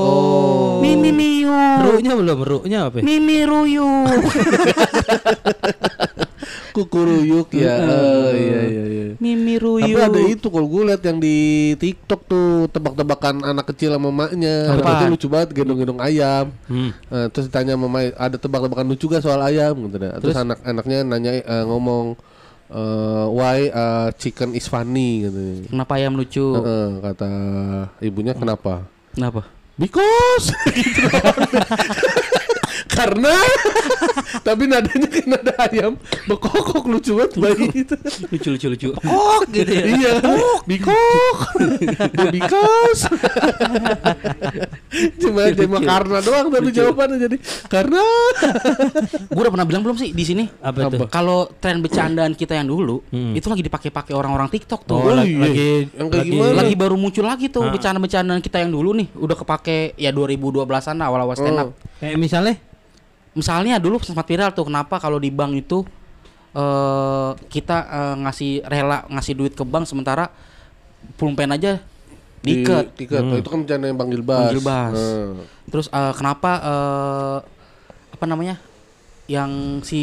Oh. 0.00 0.80
Mi 0.80 0.96
mi 0.96 1.12
miuk. 1.12 1.76
Ru-nya 1.84 2.12
belum, 2.16 2.38
ru-nya 2.48 2.78
apa? 2.88 3.04
Mi 3.04 3.20
mi 3.20 3.44
ruyuk. 3.50 4.08
Kukuruyuk 6.72 7.52
ya. 7.52 7.76
Oh, 7.84 8.32
iya 8.32 8.60
iya 8.64 8.84
iya. 8.88 9.04
mi 9.20 9.36
mi 9.36 9.60
ruyuk. 9.60 9.84
Tapi 9.84 10.00
ada 10.00 10.20
itu 10.24 10.48
kalau 10.48 10.64
gue 10.64 10.82
lihat 10.88 11.02
yang 11.04 11.20
di 11.20 11.36
TikTok 11.76 12.20
tuh 12.24 12.72
tebak-tebakan 12.72 13.44
anak 13.44 13.68
kecil 13.68 13.92
sama 13.92 14.08
maknya. 14.08 14.80
Apa? 14.80 15.04
Itu 15.04 15.04
lucu 15.12 15.26
banget 15.28 15.52
gendong-gendong 15.52 16.00
ayam. 16.00 16.48
Hmm. 16.72 16.96
Eh, 17.12 17.28
terus 17.36 17.52
ditanya 17.52 17.76
sama 17.76 18.08
ada 18.16 18.36
tebak-tebakan 18.40 18.86
lucu 18.88 19.12
gak 19.12 19.20
soal 19.20 19.44
ayam 19.44 19.76
gitu 19.76 20.00
dah. 20.00 20.16
Terus, 20.24 20.40
anak-anaknya 20.40 20.98
nanya 21.04 21.32
eh, 21.36 21.64
ngomong 21.68 22.16
eh, 22.68 23.26
why 23.32 23.68
eh, 23.68 24.08
chicken 24.16 24.52
is 24.54 24.68
funny 24.68 25.24
gitu. 25.28 25.68
Kenapa 25.72 25.96
ayam 25.96 26.16
lucu? 26.16 26.44
Heeh, 26.60 26.88
kata 27.02 27.30
ibunya 28.00 28.32
kenapa? 28.36 28.84
Kenapa? 29.16 29.44
Because 29.78 30.50
Gitu. 30.74 31.06
Karena 32.98 33.32
Tapi 34.46 34.62
nadanya 34.66 35.06
kan 35.06 35.24
nada 35.28 35.52
ayam 35.64 35.92
Bekokok 36.26 36.84
lucu 36.84 37.14
banget 37.14 37.32
bayi 37.38 37.66
itu 37.76 37.94
Lucu 38.26 38.48
lucu 38.50 38.66
lucu. 38.68 38.88
Oh 39.06 39.38
gitu 39.46 39.70
ya. 39.70 39.84
Iya 39.86 40.12
Bikok 40.66 41.38
Because 42.28 43.06
Cuma 45.22 45.40
cuma 45.52 45.78
karena 45.78 46.18
doang 46.18 46.46
Tapi 46.48 46.68
jawabannya 46.70 47.16
jadi 47.20 47.36
Karena 47.68 48.02
Gue 49.28 49.40
udah 49.40 49.52
pernah 49.52 49.66
bilang 49.66 49.82
belum 49.82 49.94
sih 49.94 50.10
di 50.10 50.24
sini? 50.24 50.44
Apa 50.58 50.88
tuh? 50.88 51.06
Kalau 51.08 51.46
tren 51.54 51.78
bercandaan 51.78 52.34
kita 52.34 52.54
yang 52.54 52.66
dulu 52.66 53.00
Hmm. 53.08 53.32
itu 53.32 53.46
lagi 53.46 53.62
dipakai-pakai 53.62 54.12
orang-orang 54.12 54.48
TikTok 54.48 54.84
tuh. 54.84 54.98
Oh, 54.98 55.14
lagi, 55.14 55.32
iya. 55.32 55.40
lagi, 55.40 55.68
kayak 55.92 56.12
lagi, 56.12 56.28
gimana? 56.28 56.52
lagi 56.56 56.74
baru 56.74 56.94
muncul 56.98 57.24
lagi 57.24 57.46
tuh 57.48 57.62
Ah. 57.62 57.70
bercandaan-bercandaan 57.70 58.40
kita 58.40 58.58
yang 58.58 58.68
dulu 58.68 58.90
nih 58.92 59.08
udah 59.14 59.36
kepake 59.36 59.94
ya 59.94 60.10
2012-an 60.10 60.96
lah, 60.98 61.06
awal-awal 61.08 61.32
stand 61.32 61.56
up. 61.56 61.68
Oh. 61.68 61.72
Kayak 62.00 62.16
misalnya? 62.18 62.54
Misalnya 63.38 63.78
dulu 63.78 64.02
sempat 64.02 64.26
viral 64.26 64.50
tuh 64.50 64.66
kenapa 64.66 64.98
kalau 64.98 65.16
di 65.16 65.30
bank 65.30 65.54
itu 65.56 65.86
eh 66.50 67.30
kita 67.46 67.76
eh, 67.86 68.14
ngasih 68.18 68.52
rela 68.64 69.06
ngasih 69.06 69.32
duit 69.32 69.52
ke 69.52 69.62
bank 69.62 69.86
sementara 69.86 70.26
pulpen 71.14 71.48
aja 71.48 71.78
diikat. 72.40 72.98
Di, 72.98 73.06
diikat. 73.06 73.22
Itu 73.38 73.48
kan 73.48 73.62
bercanda 73.62 73.86
yang 73.86 73.96
panggil 73.96 74.22
bas 74.22 74.38
Panggil 74.42 74.60
bas. 74.60 74.92
Heeh. 74.92 75.28
Terus 75.68 75.86
eh, 75.88 76.12
kenapa 76.12 76.50
eh, 76.58 77.38
apa 78.10 78.24
namanya? 78.26 78.58
Yang 79.28 79.50
si 79.84 80.02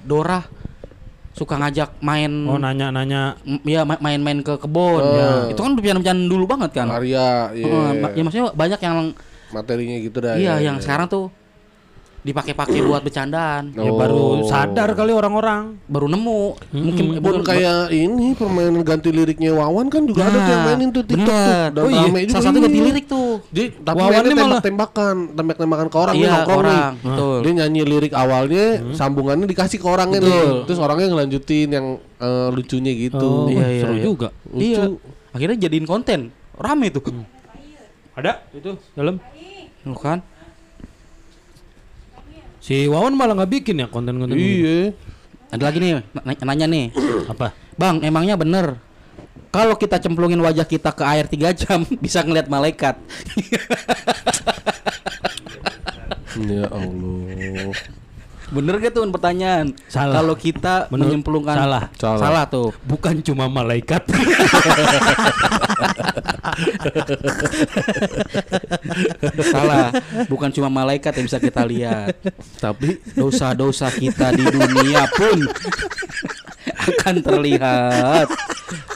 Dora 0.00 0.44
suka 1.32 1.56
ngajak 1.56 2.00
main 2.00 2.32
Oh 2.44 2.56
nanya-nanya. 2.56 3.36
M- 3.42 3.60
ya 3.62 3.84
ma- 3.84 4.00
main-main 4.00 4.40
ke 4.40 4.56
kebun 4.56 5.00
Oh. 5.00 5.12
ya. 5.12 5.28
itu 5.48 5.58
kan 5.58 5.72
bercandaan 5.72 6.28
dulu 6.28 6.44
banget 6.46 6.70
kan 6.72 6.88
Arya 6.88 7.52
iya. 7.52 7.64
Heeh, 7.66 7.90
ma- 8.00 8.12
ya 8.12 8.22
maksudnya 8.24 8.52
banyak 8.52 8.80
yang 8.80 8.96
Materinya 9.46 9.96
gitu 10.00 10.16
dah 10.18 10.32
iya 10.34 10.56
ya, 10.56 10.72
yang 10.72 10.76
ya. 10.76 10.82
sekarang 10.82 11.08
tuh 11.08 11.28
dipakai-pakai 12.26 12.82
buat 12.82 13.00
bercandaan 13.00 13.70
Ya 13.70 13.86
Oh. 13.86 13.94
baru 13.94 14.24
sadar 14.42 14.90
kali 14.92 15.10
orang-orang. 15.10 15.78
baru 15.86 16.06
nemu 16.08 16.40
mungkin 16.74 17.04
Pun 17.06 17.22
baru 17.22 17.38
kayak 17.40 17.88
ini 17.88 18.34
permainan 18.34 18.82
ganti 18.82 19.08
liriknya 19.08 19.54
Wawan 19.54 19.86
kan 19.86 20.02
juga 20.02 20.26
ada 20.26 20.34
tuh 20.36 20.50
yang 20.50 20.62
mainin 20.64 20.88
tuh 20.90 21.02
TikTok 21.02 21.30
bener. 21.30 21.68
Dan 21.70 21.80
oh 21.80 21.88
iya 21.88 22.02
rame 22.04 22.18
juga. 22.20 22.32
salah 22.32 22.44
satu 22.44 22.58
ganti 22.58 22.76
Iya. 22.76 22.86
lirik 22.90 23.06
tuh 23.06 23.30
Di, 23.46 23.62
tapi 23.78 23.98
Wawan 23.98 24.22
ini 24.24 24.34
tembak-tembakan, 24.34 25.14
tembak-tembakan 25.32 25.86
ke 25.86 25.96
orang 25.96 26.14
iya 26.14 26.28
nongkrong 26.32 26.58
orang 26.58 26.74
nih. 26.74 26.84
betul 27.00 27.36
Dia 27.38 27.52
nyanyi 27.54 27.80
lirik 27.84 28.12
awalnya, 28.12 28.66
sambungannya 28.92 29.46
dikasih 29.46 29.78
ke 29.78 29.86
orangnya 29.86 30.18
nih. 30.18 30.26
Betul. 30.26 30.56
Terus 30.66 30.78
orangnya 30.78 31.06
ngelanjutin 31.08 31.68
yang 31.70 31.86
eh, 32.18 32.48
lucunya 32.50 32.92
gitu. 32.92 33.22
Oh, 33.22 33.46
Iya, 33.46 33.54
wah, 33.54 33.68
iya, 33.68 33.80
seru 33.80 33.94
iya. 33.94 34.02
juga. 34.04 34.28
iya 34.52 34.82
akhirnya 35.30 35.56
jadiin 35.62 35.84
konten 35.84 36.20
rame 36.52 36.88
tuh 36.88 37.02
Ada 38.12 38.48
itu 38.50 38.74
dalam. 38.92 39.20
Lu 39.84 39.94
kan 39.94 40.18
Si 42.66 42.90
Wawan 42.90 43.14
malah 43.14 43.38
nggak 43.38 43.52
bikin 43.62 43.78
ya 43.78 43.86
konten-konten. 43.86 44.34
Iya. 44.34 44.90
ada 45.54 45.70
lagi 45.70 45.78
nih 45.78 46.02
na- 46.10 46.42
nanya 46.42 46.66
nih 46.66 46.90
Apa? 47.30 47.54
bang 47.78 48.02
emangnya 48.02 48.34
bener 48.34 48.82
kalau 49.54 49.78
kita 49.78 50.02
cemplungin 50.02 50.42
wajah 50.42 50.66
kita 50.66 50.90
ke 50.90 51.06
air 51.06 51.30
3 51.30 51.54
jam 51.54 51.86
bisa 52.04 52.26
ngeliat 52.26 52.50
malaikat 52.50 52.98
Ya 56.36 56.68
Allah. 56.68 57.72
Bener 58.46 58.78
gak 58.78 58.94
tuh 58.94 59.02
pertanyaan 59.10 59.74
Salah. 59.90 60.14
kalau 60.16 60.34
kita 60.34 60.86
Menurut- 60.86 61.10
menyemplungkan 61.10 61.56
salah. 61.58 61.82
Salah. 61.98 62.20
salah 62.20 62.44
tuh 62.46 62.70
Bukan 62.82 63.18
cuma 63.20 63.50
malaikat. 63.50 64.06
Salah, 69.42 69.90
bukan 70.26 70.50
cuma 70.50 70.68
malaikat 70.68 71.12
yang 71.16 71.26
bisa 71.26 71.38
kita 71.38 71.62
lihat. 71.64 72.16
Tapi 72.58 73.00
Dosa-dosa 73.12 73.90
kita 73.90 74.32
di 74.32 74.44
dunia 74.44 75.04
pun 75.10 75.38
akan 76.68 77.14
terlihat. 77.20 78.26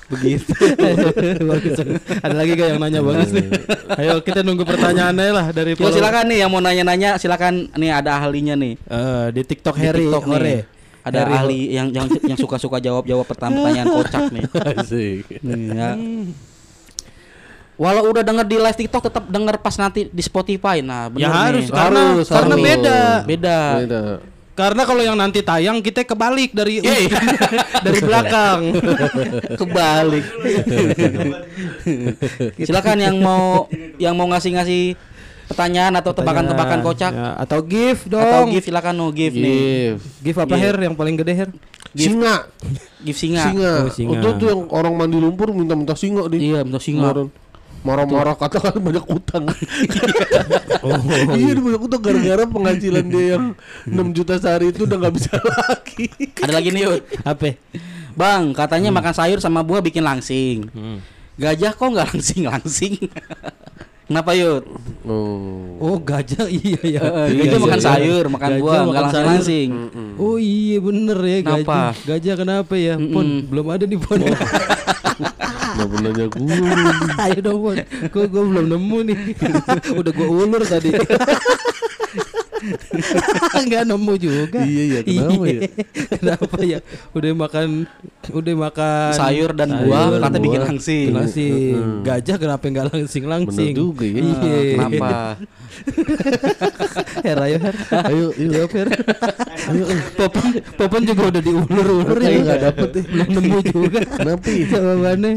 Begitu. 0.09 0.51
bagus. 1.41 1.79
Ada 2.25 2.35
lagi 2.35 2.51
gak 2.53 2.69
yang 2.69 2.81
nanya 2.81 3.01
bagus 3.01 3.31
nih? 3.31 3.47
Ayo 3.95 4.19
kita 4.21 4.43
nunggu 4.43 4.67
pertanyaannya 4.67 5.31
lah 5.31 5.47
dari 5.51 5.75
Yo 5.75 5.87
silakan 5.89 6.27
nih 6.27 6.39
yang 6.41 6.51
mau 6.51 6.59
nanya-nanya 6.59 7.15
silakan 7.15 7.71
nih 7.73 7.91
ada 7.91 8.19
ahlinya 8.19 8.55
nih. 8.55 8.75
Eh, 8.77 9.27
di 9.31 9.43
TikTok 9.45 9.75
Di 9.75 9.81
Harry 9.81 10.05
TikTok 10.05 10.25
nih. 10.27 10.37
Ore. 10.37 10.57
Ada 11.01 11.19
Harry 11.23 11.33
ahli 11.33 11.61
yang 11.73 11.89
yang 11.91 12.07
yang 12.27 12.37
suka-suka 12.37 12.77
jawab-jawab 12.77 13.25
pertanyaan 13.25 13.87
kocak 13.97 14.29
nih. 14.29 14.45
asik. 14.75 15.25
Nih, 15.41 15.73
ya. 15.73 15.91
Walau 17.75 18.13
udah 18.13 18.21
denger 18.21 18.45
di 18.45 18.57
live 18.59 18.77
TikTok 18.77 19.03
tetap 19.03 19.25
denger 19.25 19.57
pas 19.57 19.73
nanti 19.75 20.05
di 20.05 20.21
Spotify. 20.21 20.85
Nah, 20.85 21.09
bener 21.09 21.25
Ya 21.25 21.29
nih. 21.31 21.41
harus 21.41 21.65
karena 21.73 22.01
Harus, 22.13 22.27
karena 22.29 22.53
harus. 22.53 22.67
beda. 22.67 22.99
Beda. 23.25 23.59
Beda. 23.79 24.03
Karena 24.61 24.83
kalau 24.85 25.01
yang 25.01 25.17
nanti 25.17 25.41
tayang 25.41 25.81
kita 25.81 26.05
kebalik 26.05 26.53
dari 26.53 26.85
Iya, 26.85 27.17
dari 27.87 28.01
belakang. 28.05 28.61
Kebalik. 29.61 30.25
Silakan 32.61 32.99
yang 33.01 33.17
mau 33.19 33.65
yang 33.97 34.13
mau 34.13 34.29
ngasih-ngasih 34.29 35.01
pertanyaan 35.49 35.99
atau 35.99 36.13
tebakan-tebakan 36.15 36.79
kocak 36.81 37.11
Ya, 37.11 37.35
atau 37.35 37.59
gift 37.65 38.07
dong. 38.07 38.23
atau 38.23 38.47
gift 38.47 38.69
silakan 38.69 38.95
no 38.95 39.09
gift 39.11 39.35
nih. 39.35 39.51
Give. 39.51 40.01
Gift 40.23 40.39
apa 40.39 40.55
Gift. 40.55 40.63
Her 40.63 40.77
yang 40.79 40.95
paling 40.95 41.17
gede 41.17 41.33
Her? 41.35 41.49
Singa. 41.91 42.47
Gift 43.03 43.19
singa. 43.19 43.45
Singa. 43.49 43.73
Oh, 43.83 43.91
singa. 43.91 44.13
Itu 44.21 44.29
tuh 44.39 44.47
yang 44.47 44.63
orang 44.71 44.93
mandi 44.95 45.19
lumpur 45.19 45.51
minta-minta 45.51 45.99
singa 45.99 46.29
di. 46.31 46.53
Iya, 46.53 46.63
bentuk 46.63 46.79
singa. 46.79 47.11
Kemarin. 47.11 47.29
Marah-marah 47.81 48.37
katakan 48.37 48.77
banyak 48.77 49.05
utang. 49.09 49.49
Oh, 50.81 50.97
iya 51.37 51.53
dia 51.53 51.61
banyak 51.61 51.83
utang 51.85 52.01
gara-gara 52.01 52.49
penghasilan 52.49 53.05
dia 53.13 53.37
yang 53.37 53.53
6 53.85 54.17
juta 54.17 54.41
sehari 54.41 54.73
itu 54.73 54.89
udah 54.89 54.97
nggak 54.97 55.13
bisa 55.13 55.37
lagi. 55.37 56.09
Ada 56.41 56.57
lagi 56.57 56.73
nih, 56.73 56.89
Yud. 56.89 57.03
Apa? 57.21 57.53
Bang, 58.17 58.57
katanya 58.57 58.89
makan 58.89 59.13
sayur 59.13 59.45
sama 59.45 59.61
buah 59.61 59.85
bikin 59.85 60.01
langsing. 60.01 60.73
Hmm. 60.73 61.05
Gajah 61.37 61.77
kok 61.77 61.85
nggak 61.85 62.17
langsing-langsing? 62.17 62.97
Kenapa 64.11 64.35
Yud? 64.35 64.67
Oh. 65.07 65.79
Oh 65.79 65.97
gajah 65.97 66.51
iya 66.59 66.83
ya. 66.83 67.03
Iya, 67.31 67.47
gajah 67.47 67.47
iya, 67.47 67.63
makan 67.63 67.79
iya. 67.79 67.87
sayur, 67.87 68.25
makan 68.27 68.51
Gajah 68.51 68.59
buah, 68.59 68.75
nggak 68.75 68.89
makan 68.91 69.07
sayur. 69.07 69.27
langsing-langsing. 69.31 69.71
Oh 70.19 70.37
iya 70.37 70.77
bener 70.83 71.19
ya 71.23 71.39
Kenapa? 71.41 71.63
gajah. 71.63 71.95
Gajah 72.05 72.35
kenapa 72.37 72.75
ya? 72.75 72.95
Pon 72.99 73.23
Mm-mm. 73.23 73.47
belum 73.47 73.67
ada 73.71 73.85
nih 73.87 73.99
Pon. 73.99 74.19
Nggak 75.71 75.87
pernah 75.87 76.11
nanya 76.11 76.27
gue. 76.27 76.57
Ayo 77.25 77.39
dong 77.41 77.59
Pon. 77.63 77.77
Kok 78.11 78.25
gue 78.27 78.43
belum 78.45 78.67
nemu 78.67 78.99
nih. 79.07 79.19
Udah 79.95 80.13
gue 80.13 80.27
ulur 80.29 80.63
tadi. 80.67 80.91
Enggak 83.61 83.83
nemu 83.89 84.13
juga. 84.21 84.61
Iya, 84.63 84.83
iya, 84.85 85.01
kenapa 85.03 85.45
ya? 85.47 85.61
kenapa 86.21 86.57
ya? 86.63 86.79
Udah 87.17 87.31
makan 87.35 87.69
udah 88.31 88.55
makan 88.55 89.13
Sayur 89.17 89.51
dan 89.57 89.69
sayur, 89.73 89.89
buah, 89.89 90.07
katanya 90.23 90.43
bikin 90.45 90.63
langsing. 90.69 91.07
Langsing. 91.13 91.75
Gajah 92.05 92.37
kenapa 92.37 92.65
enggak 92.69 92.87
langsing-langsing? 92.93 93.73
Bener 93.73 93.81
juga 93.81 94.05
ya. 94.05 94.21
Iya. 94.21 94.59
Kenapa? 94.77 95.11
Her 97.25 97.39
ayo 97.41 97.57
Her. 97.61 97.77
Ayo, 98.11 98.27
ayo. 98.37 98.65
Her. 98.69 98.89
Ayo. 99.71 99.85
Popon, 100.19 100.47
Popon 100.77 101.03
juga 101.07 101.23
udah 101.33 101.43
diulur-ulur 101.43 102.19
Makanya 102.21 102.31
ya. 102.31 102.45
nggak 102.45 102.61
dapet 102.69 102.89
ya. 102.93 103.03
Belum 103.09 103.29
nemu 103.33 103.59
juga. 103.65 104.01
Kenapa 104.05 104.47
ya? 104.49 104.65
Jawabannya. 104.69 105.33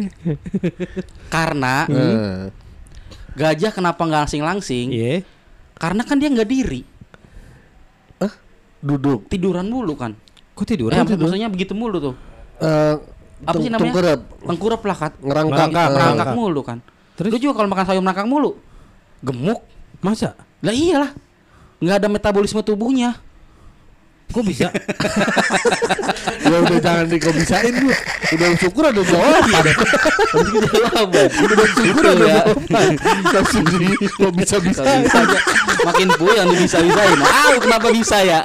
Karena 1.31 1.75
Nah, 1.87 2.49
gajah 3.33 3.71
kenapa 3.73 4.01
nggak 4.03 4.21
langsing-langsing? 4.27 4.87
Iya. 4.93 5.25
Karena 5.73 6.01
kan 6.05 6.15
dia 6.21 6.29
nggak 6.31 6.47
diri, 6.47 6.85
duduk. 8.83 9.31
tiduran 9.31 9.65
mulu 9.65 9.95
kan. 9.95 10.11
Kok 10.53 10.65
tiduran? 10.67 10.99
Eh, 10.99 11.15
maksudnya 11.15 11.47
begitu 11.47 11.71
mulu 11.73 11.97
tuh. 11.97 12.15
Eh, 12.59 12.95
Apa 13.43 13.57
sih 13.57 13.71
namanya? 13.71 13.91
tengkurap, 13.91 14.19
Tengkurap 14.43 14.81
lah 14.83 14.97
kan. 14.99 15.11
ngerangkak. 15.17 15.57
Ngerangkak, 15.71 15.87
Merangkak 15.95 16.29
mulu 16.35 16.61
kan. 16.61 16.77
Terus? 17.15 17.31
Lu 17.31 17.37
juga 17.39 17.53
kalau 17.63 17.69
makan 17.71 17.85
sayur 17.87 18.03
merangkak 18.03 18.27
mulu, 18.27 18.51
gemuk. 19.23 19.59
Masa? 20.03 20.35
Lah 20.59 20.75
iyalah. 20.75 21.11
nggak 21.79 21.97
ada 21.99 22.07
metabolisme 22.07 22.63
tubuhnya. 22.63 23.19
Kok 24.33 24.43
bisa? 24.43 24.67
Ya 26.43 26.59
udah 26.59 26.75
jangan 26.77 27.07
dikobisain 27.09 27.73
lu. 27.81 27.89
Udah 28.35 28.47
syukur 28.59 28.83
ada 28.85 29.01
jawaban. 29.01 29.63
Jawaban. 30.69 31.27
Udah 31.33 31.67
syukur 31.71 32.03
ada 32.03 32.19
ya. 32.19 32.43
jawaban. 32.45 32.93
Langsung 33.31 33.63
di 33.65 33.87
kok. 34.05 34.31
Bisa 34.37 34.55
aja. 34.59 35.39
Makin 35.87 36.07
puyeng 36.19 36.45
lu 36.51 36.55
bisa 36.61 36.77
bisain. 36.83 37.17
Ah, 37.25 37.57
kenapa 37.57 37.87
bisa 37.89 38.21
ya? 38.21 38.39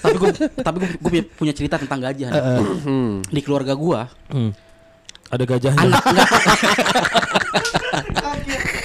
Tapi 0.00 0.16
gue 0.16 0.30
tapi 0.62 0.76
gue 0.80 1.20
punya 1.36 1.52
cerita 1.52 1.76
tentang 1.76 2.00
gajah. 2.00 2.30
nih. 2.32 2.64
Hmm. 2.86 3.20
Di 3.28 3.40
keluarga 3.44 3.76
gua 3.76 4.08
Hmm. 4.30 4.54
Ada 5.30 5.44
gajahnya. 5.46 5.84
anak 5.84 6.00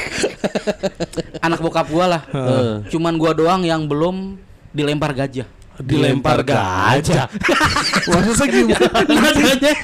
anak 1.40 1.60
bokap 1.60 1.88
gua 1.88 2.06
lah. 2.08 2.22
Heeh. 2.28 2.90
Cuman 2.90 3.16
gua 3.16 3.32
doang 3.32 3.62
yang 3.62 3.86
belum 3.86 4.38
dilempar 4.72 5.12
gajah. 5.12 5.48
Dilempar 5.76 6.40
gajah. 6.42 7.28
Maksudnya 8.12 8.48
gimana? 8.48 8.88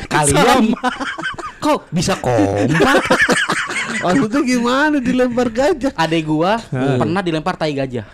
Kalian 0.08 0.64
kok 1.60 1.80
bisa 1.92 2.16
kompak? 2.16 3.04
Maksudnya 4.04 4.42
gimana 4.42 4.98
dilempar 4.98 5.48
gajah? 5.52 5.92
Adek 5.94 6.24
gua 6.26 6.64
pernah 6.72 7.20
dilempar 7.20 7.56
tai 7.56 7.76
gajah. 7.76 8.08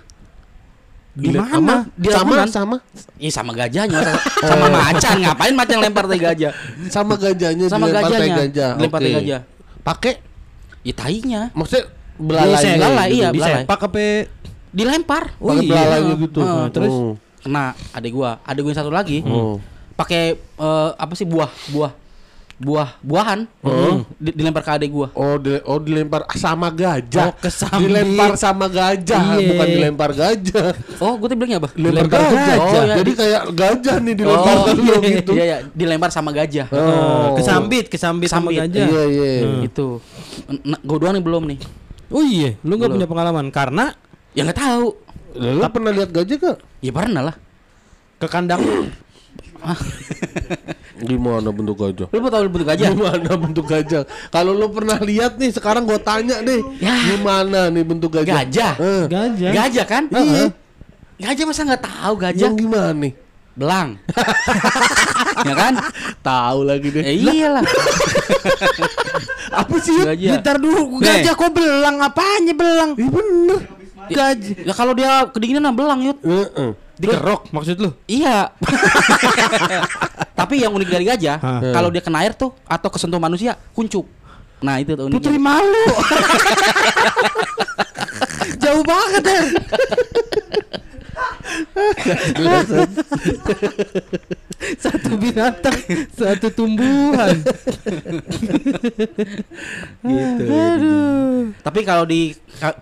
Di 1.17 1.33
mana? 1.33 1.49
Sama, 1.49 1.75
Di 1.97 2.09
sama, 2.13 2.33
sama, 2.45 2.75
Ih 3.17 3.33
sama 3.33 3.49
gajahnya 3.49 3.97
sama, 4.05 4.21
sama 4.45 4.65
macan 4.69 5.17
ngapain 5.17 5.53
macan 5.57 5.77
lempar 5.81 6.05
tai 6.05 6.19
gajah? 6.21 6.53
sama 6.93 7.17
gajahnya 7.17 7.65
Sama 7.65 7.89
dilempar 7.89 8.05
tai 8.05 8.13
gajahnya. 8.13 8.37
gajah. 8.37 8.71
Dilempar 8.77 8.99
tai 9.01 9.09
Oke. 9.09 9.17
gajah. 9.21 9.41
Pakai 9.81 10.13
Ya 10.85 10.93
tainya 10.95 11.41
maksudnya 11.51 11.89
belalai, 12.17 12.63
gitu. 13.07 13.15
iya. 13.15 13.27
Bisa 13.31 13.47
belalai. 13.47 13.63
pak 13.65 13.81
apa? 13.83 13.99
dilempar. 14.67 15.23
Oh 15.39 15.49
Pakai 15.49 15.63
iya. 15.63 15.71
belalainya 15.73 16.15
gitu. 16.19 16.39
Heeh, 16.41 16.65
terus? 16.69 16.93
Oh. 16.93 17.13
Kena 17.39 17.63
adek 17.91 18.11
gua, 18.11 18.31
adek 18.43 18.61
gua 18.61 18.71
yang 18.73 18.79
satu 18.79 18.91
lagi. 18.91 19.23
Oh. 19.23 19.57
Pakai 19.93 20.35
eh, 20.37 20.89
apa 20.93 21.13
sih 21.13 21.23
buah, 21.23 21.49
buah. 21.71 21.93
Buah, 22.57 22.97
buahan. 23.05 23.45
Di- 24.17 24.33
dilempar 24.33 24.65
ke 24.65 24.71
adek 24.73 24.89
gua. 24.89 25.13
Oh, 25.13 25.37
dile- 25.37 25.61
oh 25.61 25.77
dilempar 25.77 26.25
sama 26.33 26.73
gajah. 26.73 27.29
Oh, 27.29 27.33
kesambit. 27.37 27.85
Dilempar 27.85 28.33
sama 28.33 28.65
gajah, 28.65 29.37
Iya. 29.37 29.45
bukan 29.53 29.67
dilempar 29.69 30.09
gajah. 30.09 30.73
Oh, 30.97 31.21
gua 31.21 31.29
tadi 31.29 31.37
bilangnya 31.37 31.61
apa? 31.61 31.69
Dilempar 31.71 32.01
Dilempar 32.01 32.17
gajah. 32.19 32.33
gajah. 32.33 32.57
Oh, 32.57 32.81
iya. 32.83 32.95
Jadi 32.97 33.11
kayak 33.13 33.41
gajah 33.53 33.95
nih 34.01 34.13
dilempar 34.17 34.53
Oh, 34.57 34.65
iya, 34.73 34.95
gitu. 34.97 35.31
Iya, 35.37 35.43
iya, 35.45 35.57
dilempar 35.69 36.09
sama 36.09 36.33
gajah. 36.33 36.65
Oh. 36.73 37.37
Kesambit, 37.37 37.85
kesambit 37.87 38.25
sama 38.25 38.49
gajah. 38.49 38.85
Iya, 38.89 39.03
iya. 39.05 39.29
Itu. 39.61 40.01
Nah, 40.65 40.81
gua 40.81 40.97
doang 40.97 41.13
nih 41.13 41.21
belum 41.21 41.45
nih. 41.45 41.59
Oh 42.07 42.23
iya, 42.23 42.55
lu 42.63 42.79
nggak 42.79 42.91
punya 42.93 43.07
pengalaman 43.07 43.47
karena 43.51 43.91
Ya 44.37 44.45
nggak 44.45 44.59
tahu. 44.61 44.87
Lu 45.37 45.65
pernah 45.73 45.89
lihat 45.89 46.09
gajah 46.13 46.37
gak? 46.37 46.57
Ya 46.81 46.91
pernah 46.93 47.21
lah. 47.25 47.35
ke 48.17 48.25
kandang 48.25 48.61
Gimana 51.09 51.49
bentuk 51.53 51.77
gajah? 51.77 52.09
Lu 52.09 52.17
mau 52.17 52.29
tahu 52.33 52.49
bentuk 52.49 52.65
gajah? 52.69 52.89
Gimana 52.89 53.29
bentuk 53.37 53.65
gajah? 53.69 54.01
Kalau 54.33 54.53
lu 54.57 54.69
pernah 54.73 54.97
lihat 54.97 55.37
nih, 55.37 55.53
sekarang 55.53 55.85
gua 55.85 56.01
tanya 56.01 56.41
deh, 56.41 56.61
Ya. 56.81 56.97
gimana 57.13 57.69
nih 57.69 57.85
bentuk 57.85 58.09
gajah? 58.17 58.45
Gajah. 58.45 58.73
Eh, 58.81 59.03
gajah. 59.05 59.51
Gajah 59.53 59.85
kan? 59.85 60.03
Iya. 60.09 60.49
Gajah 61.17 61.45
masa 61.45 61.61
nggak 61.65 61.83
tahu 61.85 62.13
gajah? 62.17 62.45
yang 62.49 62.57
gimana 62.57 62.93
nih? 62.97 63.13
Belang. 63.57 63.89
ya 65.49 65.53
kan? 65.53 65.73
Tahu 66.21 66.59
lagi 66.65 66.87
deh. 66.93 67.03
Eh, 67.05 67.15
iyalah. 67.21 67.65
Apa 69.57 69.75
sih? 69.81 69.97
Gajah. 69.97 70.37
Ntar 70.41 70.57
dulu 70.61 71.01
Nih. 71.01 71.25
gajah 71.25 71.33
kok 71.33 71.49
belang 71.49 71.97
apanya 71.97 72.53
belang? 72.53 72.89
Iya 72.93 73.09
bener. 73.09 73.59
Gajah. 74.07 74.55
Ya 74.69 74.73
kalau 74.77 74.93
dia 74.93 75.25
kedinginan 75.33 75.73
belang 75.73 75.99
yut. 76.05 76.17
Heeh. 76.21 76.77
Dikerok 76.97 77.53
maksud 77.53 77.77
lu? 77.77 77.89
Iya. 78.09 78.53
Tapi 80.39 80.61
yang 80.61 80.73
unik 80.73 80.89
dari 80.89 81.05
gajah, 81.05 81.37
kalau 81.73 81.89
dia 81.89 82.01
kena 82.01 82.25
air 82.25 82.33
tuh 82.33 82.53
atau 82.65 82.89
kesentuh 82.89 83.21
manusia, 83.21 83.57
kuncup. 83.73 84.05
Nah 84.61 84.81
itu 84.81 84.97
tuh 84.97 85.09
uniknya. 85.09 85.21
Putri 85.21 85.37
malu. 85.37 85.85
Jauh 88.63 88.81
banget 88.81 89.23
ya. 89.25 89.41
satu 94.77 95.11
binatang, 95.15 95.75
satu 96.11 96.47
tumbuhan. 96.49 97.35
gitu. 100.01 100.43
Aduh. 100.43 101.41
Tapi 101.61 101.79
kalau 101.81 102.03
di 102.03 102.33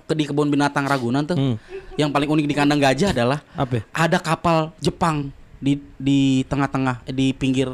di 0.10 0.24
kebun 0.24 0.48
binatang 0.48 0.86
Ragunan 0.86 1.24
tuh, 1.24 1.36
Hmm. 1.36 1.56
yang 1.96 2.10
paling 2.10 2.28
unik 2.28 2.46
di 2.46 2.56
kandang 2.56 2.80
gajah 2.80 3.12
adalah 3.12 3.40
Apa? 3.54 3.84
ada 3.92 4.18
kapal 4.18 4.72
Jepang 4.80 5.30
di 5.58 5.80
di 5.96 6.42
tengah-tengah 6.46 7.04
eh, 7.04 7.12
di 7.12 7.26
pinggir 7.32 7.68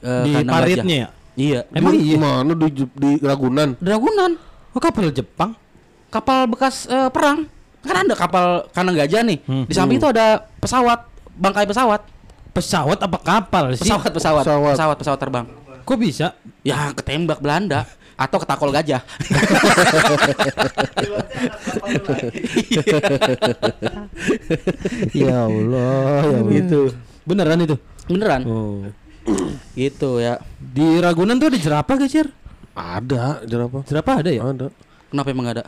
eh, 0.00 0.22
Di 0.26 0.30
kandang 0.34 0.54
paritnya 0.56 0.82
gajah. 0.82 0.98
ya? 1.06 1.08
Iya. 1.36 1.60
Emang 1.72 1.94
iya? 1.96 2.16
Mana 2.18 2.52
di, 2.52 2.84
di 2.84 3.10
Ragunan? 3.18 3.68
Di 3.78 3.88
Ragunan, 3.88 4.30
Oh 4.70 4.78
kapal 4.78 5.08
Jepang? 5.10 5.56
kapal 6.10 6.44
bekas 6.44 6.84
eh, 6.84 7.08
perang. 7.08 7.46
Kan 7.80 7.96
ada 8.04 8.14
kapal 8.16 8.68
kandang 8.76 8.96
gajah 8.96 9.24
nih. 9.24 9.40
Hmm. 9.48 9.64
Di 9.64 9.72
samping 9.72 9.96
itu 9.96 10.08
ada 10.08 10.44
pesawat, 10.60 11.08
bangkai 11.36 11.64
pesawat. 11.64 12.04
Pesawat 12.50 12.98
apa 12.98 13.18
kapal 13.22 13.78
sih? 13.78 13.86
Pesawat, 13.86 14.10
pesawat, 14.10 14.44
Pesawat. 14.44 14.74
pesawat, 14.74 14.96
pesawat 14.98 15.18
terbang. 15.22 15.46
Kok 15.86 15.96
bisa? 15.96 16.34
Ya 16.60 16.92
ketembak 16.92 17.40
Belanda 17.40 17.88
atau 18.20 18.36
ketakol 18.36 18.68
gajah. 18.68 19.00
ya 25.16 25.48
Allah, 25.48 26.20
ya 26.28 26.40
begitu. 26.44 26.92
Beneran 27.24 27.64
itu? 27.64 27.76
Beneran. 28.10 28.42
Oh. 28.44 28.84
Gitu 29.78 30.20
ya. 30.20 30.40
Di 30.58 31.00
Ragunan 31.00 31.40
tuh 31.40 31.48
ada 31.52 31.58
jerapah 31.60 31.94
gak? 31.96 32.28
Ada 32.74 33.44
jerapah. 33.46 33.82
Jerapah 33.86 34.14
ada 34.20 34.30
ya? 34.30 34.42
Ada. 34.44 34.66
Kenapa 35.10 35.28
emang 35.32 35.46
ada? 35.50 35.62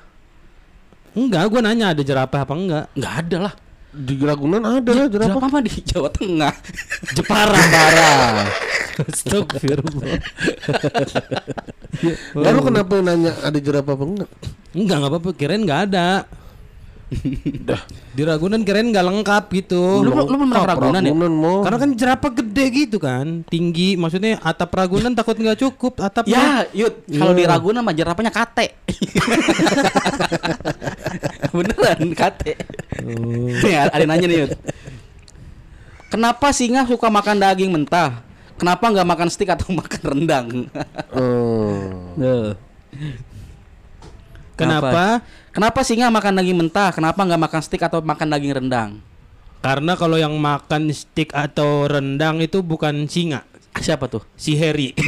Enggak, 1.13 1.43
gua 1.53 1.61
nanya 1.61 1.93
ada 1.93 2.03
jerapah 2.03 2.41
apa 2.45 2.55
enggak. 2.57 2.85
Nggak 2.97 3.15
ada 3.27 3.37
lah. 3.49 3.55
Di 3.93 4.15
Ragunan 4.17 4.65
ada 4.65 4.91
lah 4.97 5.07
jerapah. 5.13 5.37
Jerapah 5.37 5.49
mah 5.53 5.63
di 5.63 5.73
Jawa 5.85 6.09
Tengah. 6.09 6.55
Jepara. 7.17 7.61
Parah. 7.61 8.49
Astagfirullah. 8.93 10.17
Lalu 12.33 12.61
kenapa 12.65 12.93
nanya 13.05 13.33
ada 13.45 13.59
jerapah 13.61 13.93
apa 13.93 14.05
enggak? 14.09 14.31
Enggak, 14.73 14.97
enggak 14.97 15.13
apa-apa. 15.13 15.31
Kirain 15.37 15.61
enggak 15.61 15.81
ada. 15.93 16.25
Di 18.17 18.23
Ragunan 18.25 18.65
kirain 18.65 18.89
enggak 18.89 19.05
lengkap 19.05 19.45
gitu. 19.53 20.01
Lu, 20.01 20.11
lu, 20.11 20.25
lu 20.25 20.37
belum 20.37 20.49
pernah 20.53 20.65
ke 20.65 20.73
Ragunan 20.73 21.03
ya? 21.05 21.15
Mau. 21.15 21.61
Karena 21.63 21.79
kan 21.79 21.91
jerapah 21.93 22.31
gede 22.33 22.65
gitu 22.73 22.97
kan, 22.97 23.45
tinggi. 23.47 23.95
Maksudnya 24.01 24.41
atap 24.41 24.73
Ragunan 24.73 25.13
takut 25.13 25.37
nggak 25.37 25.61
cukup 25.61 26.01
atapnya. 26.01 26.67
Ya, 26.73 26.87
Yud, 26.87 26.95
kalau 27.13 27.33
di 27.37 27.45
Ragunan 27.45 27.85
mah 27.85 27.95
jerapahnya 27.95 28.33
kate. 28.33 28.73
Beneran 31.57 32.11
kate. 32.17 32.57
Nih, 33.63 33.75
ada 33.77 34.01
yang 34.01 34.11
nanya 34.11 34.27
nih, 34.27 34.39
Yud. 34.47 34.53
Kenapa 36.13 36.53
singa 36.53 36.85
suka 36.85 37.09
makan 37.09 37.41
daging 37.41 37.73
mentah? 37.73 38.21
kenapa 38.63 38.95
nggak 38.95 39.09
makan 39.11 39.27
steak 39.27 39.51
atau 39.51 39.75
makan 39.83 40.03
rendang? 40.07 40.47
Oh. 41.11 42.55
Kenapa? 44.63 45.03
Kenapa 45.51 45.81
singa 45.83 46.07
makan 46.09 46.33
daging 46.39 46.59
mentah? 46.59 46.91
Kenapa 46.91 47.21
nggak 47.21 47.41
makan 47.41 47.61
steak 47.61 47.83
atau 47.83 47.99
makan 48.01 48.29
daging 48.31 48.53
rendang? 48.57 48.91
Karena 49.59 49.95
kalau 49.95 50.17
yang 50.17 50.35
makan 50.35 50.91
stick 50.91 51.31
atau 51.31 51.87
rendang 51.87 52.39
itu 52.39 52.61
bukan 52.61 53.07
singa, 53.07 53.47
Siapa 53.73 54.07
tuh? 54.07 54.27
si 54.35 54.59
Harry. 54.59 54.91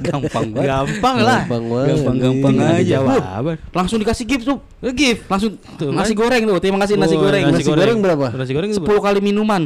Gampang 0.00 0.48
banget. 0.48 0.68
Gampang 0.70 1.16
lah. 1.20 1.40
Gampang 1.44 1.64
banget. 1.68 1.86
Gampang-gampang 1.92 2.54
Iya. 2.54 2.68
aja. 2.72 2.96
Wah, 2.98 3.16
Jawaban. 3.20 3.56
langsung 3.74 3.98
dikasih 4.00 4.24
gift 4.24 4.44
tuh. 4.46 4.58
Gift. 4.92 5.28
Langsung 5.28 5.50
Tuh, 5.76 5.92
nasi 5.92 6.14
kan? 6.14 6.24
goreng 6.24 6.42
tuh. 6.46 6.56
Terima 6.56 6.78
kasih 6.80 6.94
nasi 6.96 7.14
goreng. 7.14 7.42
Nasi 7.50 7.64
goreng 7.66 7.98
berapa? 8.00 8.26
Nasi 8.32 8.52
goreng 8.52 8.70
itu 8.72 8.80
10 8.80 9.02
kali 9.02 9.20
minuman. 9.20 9.62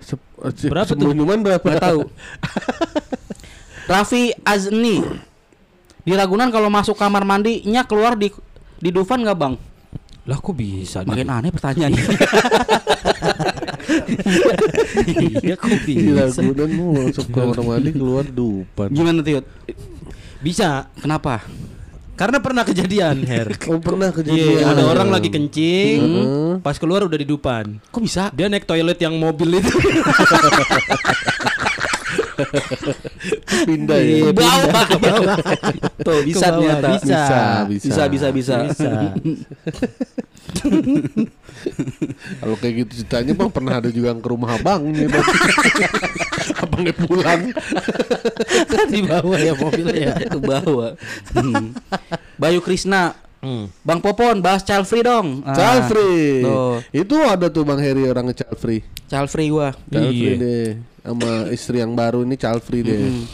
Sep- 0.00 0.22
Berapa 0.66 0.88
tuh? 0.90 1.12
minuman 1.12 1.38
berapa? 1.38 1.62
Tahu. 1.78 2.08
Raffi 3.86 4.32
Azni 4.42 5.02
di 6.00 6.12
Ragunan 6.12 6.48
kalau 6.48 6.68
masuk 6.68 6.96
kamar 6.96 7.22
mandinya 7.22 7.84
keluar 7.84 8.16
di 8.16 8.32
di 8.76 8.90
Dufan 8.90 9.20
nggak 9.20 9.38
bang? 9.38 9.54
Lah 10.24 10.36
kok 10.36 10.54
bisa? 10.54 11.02
Makin 11.02 11.28
aneh 11.28 11.50
pertanyaannya. 11.50 12.04
iya 15.44 15.54
kok 15.56 15.70
Di 15.84 15.94
bisa? 15.96 16.40
Ragunan 16.40 16.70
mau 16.72 16.90
masuk 16.96 17.26
kamar 17.28 17.58
mandi 17.60 17.90
keluar 17.92 18.24
dupan. 18.24 18.88
Gimana 18.90 19.20
Tiut? 19.20 19.44
Bisa. 20.40 20.88
Kenapa? 20.96 21.44
Karena 22.16 22.36
pernah 22.36 22.68
kejadian, 22.68 23.16
Her. 23.24 23.48
Oh 23.72 23.80
pernah 23.80 24.12
Iya, 24.12 24.16
kejadian. 24.20 24.64
ada 24.68 24.82
orang 24.84 25.08
lagi 25.08 25.32
kencing, 25.32 25.98
Heeh. 26.04 26.52
pas 26.60 26.76
keluar 26.76 27.00
udah 27.08 27.16
di 27.16 27.24
depan. 27.24 27.80
Kok 27.88 28.00
bisa? 28.04 28.28
Dia 28.36 28.52
naik 28.52 28.68
toilet 28.68 29.00
yang 29.00 29.16
mobil 29.16 29.56
itu. 29.56 29.72
pindah 33.68 33.98
ya. 34.00 34.16
Ke 34.26 34.32
bawah. 34.32 34.60
pindah 34.60 34.84
ke 34.86 34.98
bawah. 34.98 35.36
Tuh 36.00 36.20
bisa 36.24 36.46
bawah. 36.50 36.78
ternyata. 36.80 36.88
Bisa. 36.96 37.20
Bisa, 37.66 37.86
Bisa 37.86 38.02
bisa 38.08 38.26
bisa. 38.32 38.56
Bisa. 38.68 38.90
Kalau 42.40 42.56
kayak 42.58 42.74
gitu 42.86 42.92
ceritanya 43.04 43.32
bang 43.36 43.50
pernah 43.52 43.74
ada 43.78 43.88
juga 43.92 44.12
yang 44.16 44.22
ke 44.22 44.28
rumah 44.28 44.56
abangnya 44.56 45.06
bang. 45.08 45.26
abangnya 46.64 46.94
pulang. 46.96 47.42
di 48.90 49.00
bawah 49.04 49.38
ya 49.38 49.52
mobilnya. 49.54 50.12
Ke 50.24 50.38
bawah. 50.40 50.92
Hmm. 51.36 51.76
Bayu 52.40 52.64
Krisna, 52.64 53.14
Hmm. 53.40 53.72
Bang 53.80 53.98
Popon 53.98 54.38
bahas 54.38 54.60
child 54.60 54.84
free 54.84 55.00
dong. 55.00 55.40
Ah, 55.42 55.56
Child 55.56 55.82
free. 55.88 56.44
Tuh, 56.44 56.76
Itu 56.92 57.16
ada 57.18 57.48
tuh 57.48 57.64
Bang 57.64 57.80
Heri 57.80 58.04
orangnya 58.04 58.36
child 58.36 58.56
free. 58.56 58.84
child 59.08 59.28
free 59.28 59.48
gua. 59.48 59.72
Child 59.88 60.12
free 60.12 60.28
Iya. 60.30 60.36
deh. 60.38 60.68
Sama 61.00 61.30
istri 61.48 61.76
yang 61.78 61.92
baru 61.92 62.20
ini 62.20 62.36
child 62.36 62.60
free 62.60 62.80
deh. 62.80 63.00
Hmm. 63.00 63.24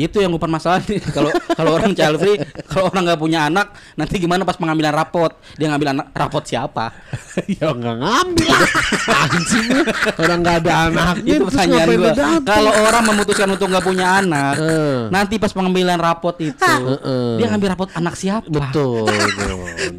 Itu 0.00 0.16
yang 0.24 0.32
masalah 0.32 0.80
nih. 0.88 0.96
Kalau 1.16 1.28
kalau 1.52 1.76
orang 1.76 1.92
child 1.92 2.16
free, 2.16 2.40
kalau 2.64 2.88
orang 2.88 3.04
nggak 3.04 3.20
punya 3.20 3.52
anak, 3.52 3.76
nanti 4.00 4.16
gimana 4.16 4.48
pas 4.48 4.56
pengambilan 4.56 4.96
rapot? 4.96 5.36
Dia 5.60 5.68
ngambil 5.68 5.88
anak 5.92 6.06
rapot 6.16 6.40
siapa? 6.40 6.88
ya 7.60 7.68
nggak 7.68 7.96
ngambil. 8.00 8.56
Anjing. 9.28 9.68
Orang 10.16 10.38
nggak 10.40 10.56
ada 10.64 10.72
anaknya. 10.88 11.32
itu 11.36 11.44
pertanyaan 11.44 11.88
datang? 12.00 12.40
Kalau 12.48 12.72
orang 12.72 13.02
memutuskan 13.12 13.48
untuk 13.52 13.66
nggak 13.68 13.84
punya 13.84 14.06
anak, 14.24 14.54
Eh. 14.56 15.00
nanti 15.12 15.36
pas 15.36 15.52
pengambilan 15.52 16.00
rapot 16.00 16.36
itu, 16.40 16.56
Heeh. 16.56 17.36
dia 17.36 17.46
ngambil 17.52 17.68
rapot 17.76 17.88
anak 17.92 18.14
siapa? 18.16 18.48
Betul. 18.48 19.04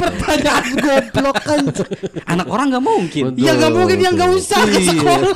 Pertanyaan 0.02 0.66
goblok 1.12 1.38
kan. 1.38 1.59
Anak 2.26 2.47
orang 2.47 2.66
nggak 2.72 2.84
mungkin. 2.84 3.24
Betul. 3.30 3.43
Ya 3.43 3.51
nggak 3.53 3.72
mungkin 3.72 3.97
yang 3.99 4.14
nggak 4.16 4.32
usah 4.32 4.62
ke 4.64 4.72
Iya. 4.74 4.88
sekolah. 4.88 5.36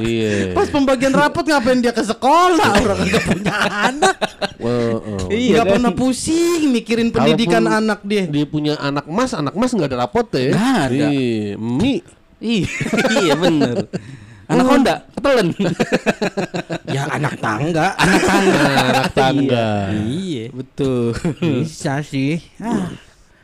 Iya. 0.00 0.32
Pas 0.52 0.68
pembagian 0.68 1.12
rapot 1.12 1.44
ngapain 1.44 1.78
dia 1.78 1.92
ke 1.92 2.00
sekolah? 2.00 2.70
Orang 2.80 2.98
nggak 3.02 3.24
punya 3.26 3.54
anak. 3.84 4.16
Heeh. 4.56 5.20
Iya 5.30 5.50
Nggak 5.52 5.64
kan? 5.64 5.72
pernah 5.76 5.92
pusing 5.92 6.62
mikirin 6.70 7.08
pendidikan 7.10 7.62
Kalaupun 7.62 7.80
anak 7.84 8.00
dia. 8.02 8.24
Dia 8.24 8.44
punya 8.44 8.74
anak 8.76 9.04
mas, 9.06 9.32
anak 9.32 9.52
mas 9.52 9.70
nggak 9.70 9.88
ada 9.88 9.98
rapot 10.00 10.26
ya? 10.32 10.50
Nggak 10.50 10.76
ada. 10.88 11.06
Iya, 11.10 11.54
mie. 11.56 12.00
Iya, 12.40 12.64
iya 13.20 13.34
bener. 13.36 13.84
Anak 14.46 14.66
Honda 14.66 14.94
ketelen. 15.12 15.48
Ya 16.90 17.06
anak 17.06 17.38
tangga. 17.38 17.94
anak 17.94 18.22
tangga. 18.24 18.62
anak 18.82 19.06
tangga. 19.14 19.66
Iya. 19.94 20.50
Betul. 20.50 21.14
Bisa 21.38 22.02
sih. 22.02 22.42
Ah. 22.58 22.90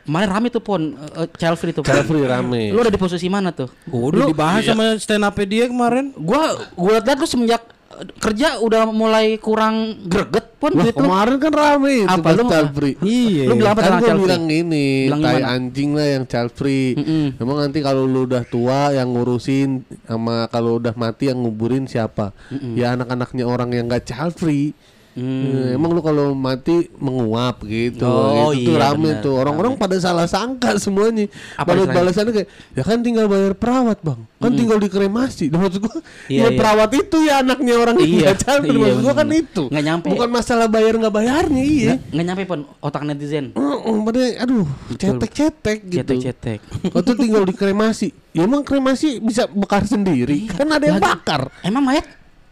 Kemarin 0.06 0.28
rame 0.30 0.46
tuh 0.48 0.62
pon 0.62 0.94
eh, 0.94 1.26
child 1.34 1.58
free 1.58 1.74
tuh. 1.74 1.82
Child 1.82 2.06
free 2.06 2.22
rame. 2.22 2.70
Lu 2.70 2.78
ada 2.78 2.94
di 2.94 3.00
posisi 3.00 3.26
mana 3.26 3.50
tuh? 3.50 3.66
Udah 3.90 4.30
dibahas 4.30 4.62
sama 4.62 4.94
stand 4.96 5.26
up 5.26 5.34
dia 5.42 5.66
kemarin. 5.66 6.14
Gua 6.14 6.54
gua 6.78 7.02
liat 7.02 7.18
lu 7.18 7.26
semenjak 7.26 7.66
eh, 7.98 8.06
kerja 8.22 8.62
udah 8.62 8.86
mulai 8.94 9.34
kurang 9.36 10.06
greget 10.06 10.46
pon 10.62 10.72
Wah, 10.72 10.86
duit 10.86 10.94
lu. 10.94 11.04
kemarin 11.10 11.36
kan 11.42 11.52
rame 11.52 11.92
itu 12.06 12.16
Apa, 12.22 12.28
lu- 12.32 12.46
child 12.46 12.70
free. 12.70 12.94
Iya. 13.02 13.44
Lu 13.50 13.54
bilang 13.58 13.72
apa 13.74 13.80
kan 13.82 13.92
gua 13.98 14.10
bilang 14.14 14.44
Bilang 14.46 15.20
tai 15.20 15.42
anjing 15.42 15.90
lah 15.98 16.06
yang 16.06 16.24
child 16.24 16.52
free. 16.54 16.94
Mm-mm. 16.94 17.26
Emang 17.42 17.58
nanti 17.66 17.78
kalau 17.82 18.06
lu 18.06 18.30
udah 18.30 18.46
tua 18.46 18.94
yang 18.94 19.10
ngurusin 19.10 19.82
sama 20.06 20.46
kalau 20.54 20.78
udah 20.78 20.94
mati 20.94 21.34
yang 21.34 21.42
nguburin 21.42 21.90
siapa? 21.90 22.30
Ya 22.78 22.94
anak-anaknya 22.94 23.42
orang 23.42 23.74
yang 23.74 23.90
gak 23.90 24.06
child 24.06 24.38
free. 24.38 24.70
Hmm. 25.16 25.72
Eh, 25.72 25.72
Emang 25.72 25.96
lu 25.96 26.00
kalau 26.00 26.36
mati 26.36 26.92
menguap 26.94 27.64
gitu. 27.64 28.04
Oh, 28.04 28.52
itu 28.52 28.68
tuh 28.68 28.76
iya, 28.76 28.92
rame 28.92 29.10
benar. 29.10 29.24
tuh. 29.24 29.34
Orang-orang 29.34 29.72
pada 29.74 29.96
salah 29.96 30.28
sangka 30.28 30.76
semuanya. 30.76 31.24
Apa 31.56 31.72
Balas 31.72 31.88
balasannya 31.88 32.32
kayak 32.34 32.48
ya 32.76 32.82
kan 32.84 33.00
tinggal 33.00 33.24
bayar 33.24 33.56
perawat, 33.56 33.96
Bang. 34.00 34.28
Kan 34.36 34.52
tinggal 34.52 34.76
dikremasi. 34.76 35.48
Nah, 35.48 35.64
maksud 35.64 35.80
gua 35.80 36.04
Iya, 36.28 36.36
ya 36.38 36.46
iya. 36.46 36.58
perawat 36.60 36.90
itu 36.92 37.16
ya 37.24 37.40
anaknya 37.40 37.74
orang 37.74 37.96
yang 37.96 38.12
Iya, 38.12 38.30
free. 38.36 38.68
iya, 38.68 38.76
Maksud 38.76 39.00
gua 39.00 39.14
kan 39.16 39.28
itu. 39.32 39.62
Nggak 39.72 39.84
nyampe. 39.84 40.06
Bukan 40.12 40.28
masalah 40.28 40.66
bayar 40.68 40.94
nggak 40.94 41.14
bayarnya, 41.14 41.62
iya. 41.64 41.92
Nggak, 41.96 42.12
nggak 42.12 42.26
nyampe 42.28 42.42
pon 42.44 42.60
otak 42.78 43.02
netizen. 43.02 43.56
Oh, 43.56 43.96
pada 44.04 44.20
aduh, 44.36 44.68
cetek-cetek 44.92 45.78
gitu. 45.88 46.04
Cetek-cetek. 46.04 46.60
Tuh 46.92 47.16
tinggal 47.16 47.42
dikremasi. 47.42 48.12
Ya 48.30 48.44
emang 48.44 48.60
kremasi 48.60 49.16
bisa 49.18 49.48
bakar 49.48 49.88
sendiri. 49.88 50.44
Kan 50.52 50.68
ada 50.68 50.84
yang 50.84 51.00
Lagi- 51.00 51.08
bakar. 51.08 51.48
Emang 51.64 51.80
mayat 51.80 52.04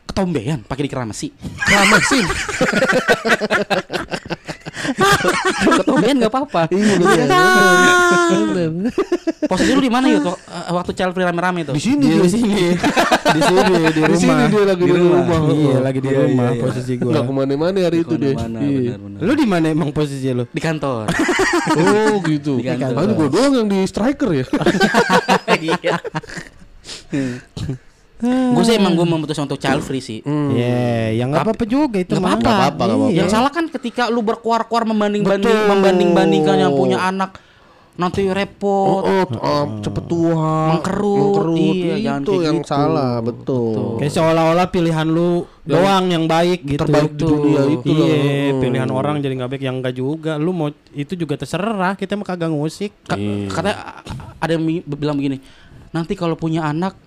ketombean 0.04 0.62
pakai 0.62 0.82
dikremasi? 0.84 1.28
Kremasin. 1.60 2.26
ketombean 5.80 6.16
nggak 6.20 6.32
apa-apa. 6.32 6.62
Iya 6.70 6.94
benar. 6.98 7.26
benar. 8.52 8.92
Posisi 9.44 9.70
lu 9.72 9.80
di 9.80 9.92
mana 9.92 10.08
yuk 10.08 10.24
tuh, 10.24 10.36
eh, 10.40 10.72
waktu 10.72 10.92
child 10.92 11.12
free 11.12 11.24
rame-rame 11.24 11.68
tuh? 11.68 11.74
Di 11.76 11.82
sini 11.82 12.08
di 12.16 12.30
sini. 12.30 12.72
di 13.36 13.40
sini 13.40 13.74
di 13.92 14.00
Di 14.00 14.16
sini 14.16 14.32
rumah. 14.32 14.48
dia 14.48 14.64
lagi 14.64 14.84
di 14.84 14.92
rumah. 14.94 15.38
Iya, 15.52 15.78
lagi 15.80 15.98
di 16.00 16.08
Iya, 16.08 16.18
rumah 16.24 16.44
iya, 16.44 16.54
iya. 16.56 16.62
posisi 16.64 16.92
gua. 16.96 17.04
Enggak 17.12 17.22
ke 17.24 17.32
mana-mana 17.32 17.78
hari 17.80 17.98
itu 18.00 18.14
deh. 18.16 18.32
Iya. 18.36 18.94
Lu 19.20 19.32
di 19.36 19.46
mana 19.48 19.66
emang 19.68 19.90
posisi 19.92 20.28
lu? 20.32 20.44
Di 20.48 20.60
kantor. 20.60 21.08
Oh 21.64 22.20
gitu. 22.24 22.60
Di 22.60 22.64
kantor. 22.66 23.08
Gua 23.16 23.28
doang 23.28 23.52
yang 23.56 23.68
di 23.68 23.84
striker 23.88 24.30
ya. 24.32 24.44
Iya. 28.16 28.54
gue 28.54 28.62
sih 28.62 28.74
emang 28.74 28.94
gue 28.94 29.04
memutuskan 29.04 29.44
untuk 29.44 29.58
child 29.58 29.80
free 29.80 29.98
sih. 29.98 30.18
Ya, 30.54 31.10
yang 31.12 31.28
nggak 31.28 31.44
apa-apa 31.44 31.64
juga 31.64 31.98
itu 31.98 32.14
Nggak 32.14 32.22
mah. 32.22 32.30
apa-apa. 32.30 32.44
Nggak 32.44 32.56
apa-apa, 32.56 32.82
nggak 32.82 32.96
apa-apa. 32.96 33.12
Yang 33.12 33.28
salah 33.28 33.50
kan 33.50 33.64
ketika 33.68 34.02
lu 34.06 34.20
berkuar-kuar 34.20 34.82
membanding-banding 34.84 35.44
Betul. 35.56 35.68
membanding-bandingkan 35.68 36.56
yang 36.58 36.72
punya 36.72 36.98
anak 37.00 37.42
nanti 37.94 38.26
repot. 38.26 39.02
Oh, 39.02 39.22
oh, 39.34 39.64
cepet 39.78 40.04
tua. 40.04 40.74
Mengkerut. 40.74 41.54
Iya, 41.54 41.94
jangan 42.00 42.20
itu 42.20 42.30
kayak 42.32 42.42
yang 42.44 42.58
gitu. 42.58 42.70
salah, 42.70 43.12
betul. 43.20 43.74
Kayak 43.98 44.12
seolah-olah 44.12 44.66
pilihan 44.68 45.06
lu 45.06 45.30
doang 45.62 46.04
yang 46.06 46.24
baik 46.24 46.60
gitu. 46.64 46.80
terbaik 46.80 47.12
di 47.12 47.22
dunia 47.22 47.62
itu 47.68 47.88
loh. 47.88 48.08
Iya, 48.08 48.18
Hmm. 48.50 48.58
pilihan 48.58 48.90
orang 48.90 49.14
jadi 49.18 49.34
nggak 49.36 49.50
baik 49.52 49.62
yang 49.64 49.76
enggak 49.78 49.94
juga. 49.94 50.32
Lu 50.36 50.50
mau 50.50 50.70
itu 50.90 51.14
juga 51.14 51.34
terserah, 51.36 51.94
kita 51.94 52.14
mah 52.14 52.24
kagak 52.24 52.48
ngusik. 52.48 52.94
Ka- 53.04 53.14
Iya. 53.14 53.46
Katanya 53.48 53.76
a- 53.76 54.02
ada 54.38 54.50
yang 54.50 54.64
bi- 54.64 54.86
bilang 54.88 55.14
begini. 55.14 55.38
Nanti 55.90 56.14
kalau 56.14 56.34
punya 56.34 56.62
anak 56.64 56.98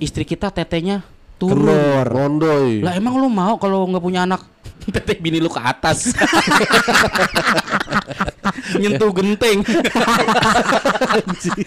istri 0.00 0.24
kita 0.24 0.48
tetenya 0.48 1.04
turun. 1.36 1.68
Kendor. 1.68 2.04
Rondoy. 2.04 2.80
Lah 2.82 2.96
emang 2.96 3.16
lu 3.16 3.28
mau 3.28 3.56
kalau 3.56 3.84
nggak 3.86 4.02
punya 4.02 4.24
anak 4.24 4.40
teteh 4.94 5.16
bini 5.16 5.38
lu 5.38 5.48
ke 5.48 5.60
atas. 5.60 6.10
Nyentuh 8.80 9.10
genteng. 9.12 9.60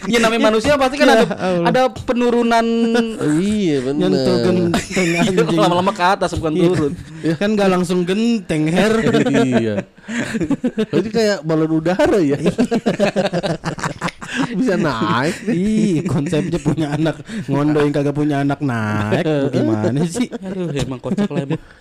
ya 0.08 0.18
namanya 0.20 0.52
manusia 0.52 0.74
pasti 0.76 0.98
kan 0.98 1.10
ada 1.10 1.26
ada 1.64 1.82
penurunan 1.92 2.66
Iya 3.40 3.78
benar. 3.86 4.10
Nyentuh 4.10 4.36
genteng 4.42 5.10
anjing. 5.22 5.60
lama-lama 5.60 5.92
ke 5.94 6.04
atas 6.04 6.34
bukan 6.36 6.54
Iya. 6.54 6.68
turun. 6.68 6.94
kan 7.38 7.50
gak 7.56 7.70
langsung 7.72 8.00
genteng 8.04 8.68
her. 8.68 8.94
iya. 9.46 9.76
Berarti 10.90 11.10
kayak 11.12 11.38
balon 11.46 11.72
udara 11.80 12.20
ya. 12.20 12.38
Bisa 14.60 14.76
naik. 14.80 15.36
Ih, 15.50 16.04
konsepnya 16.06 16.60
punya 16.60 16.88
anak 16.96 17.22
ngondo 17.50 17.80
yang 17.82 17.94
kagak 17.94 18.16
punya 18.16 18.42
anak 18.42 18.60
naik 18.62 19.26
gimana 19.54 20.02
sih? 20.08 20.28
Aduh, 20.32 20.70
emang 20.74 21.00
kocak 21.00 21.30
lah 21.30 21.46
emang. 21.46 21.62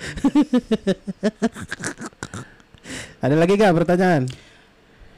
Ada 3.23 3.39
lagi 3.39 3.55
gak 3.55 3.77
pertanyaan? 3.79 4.27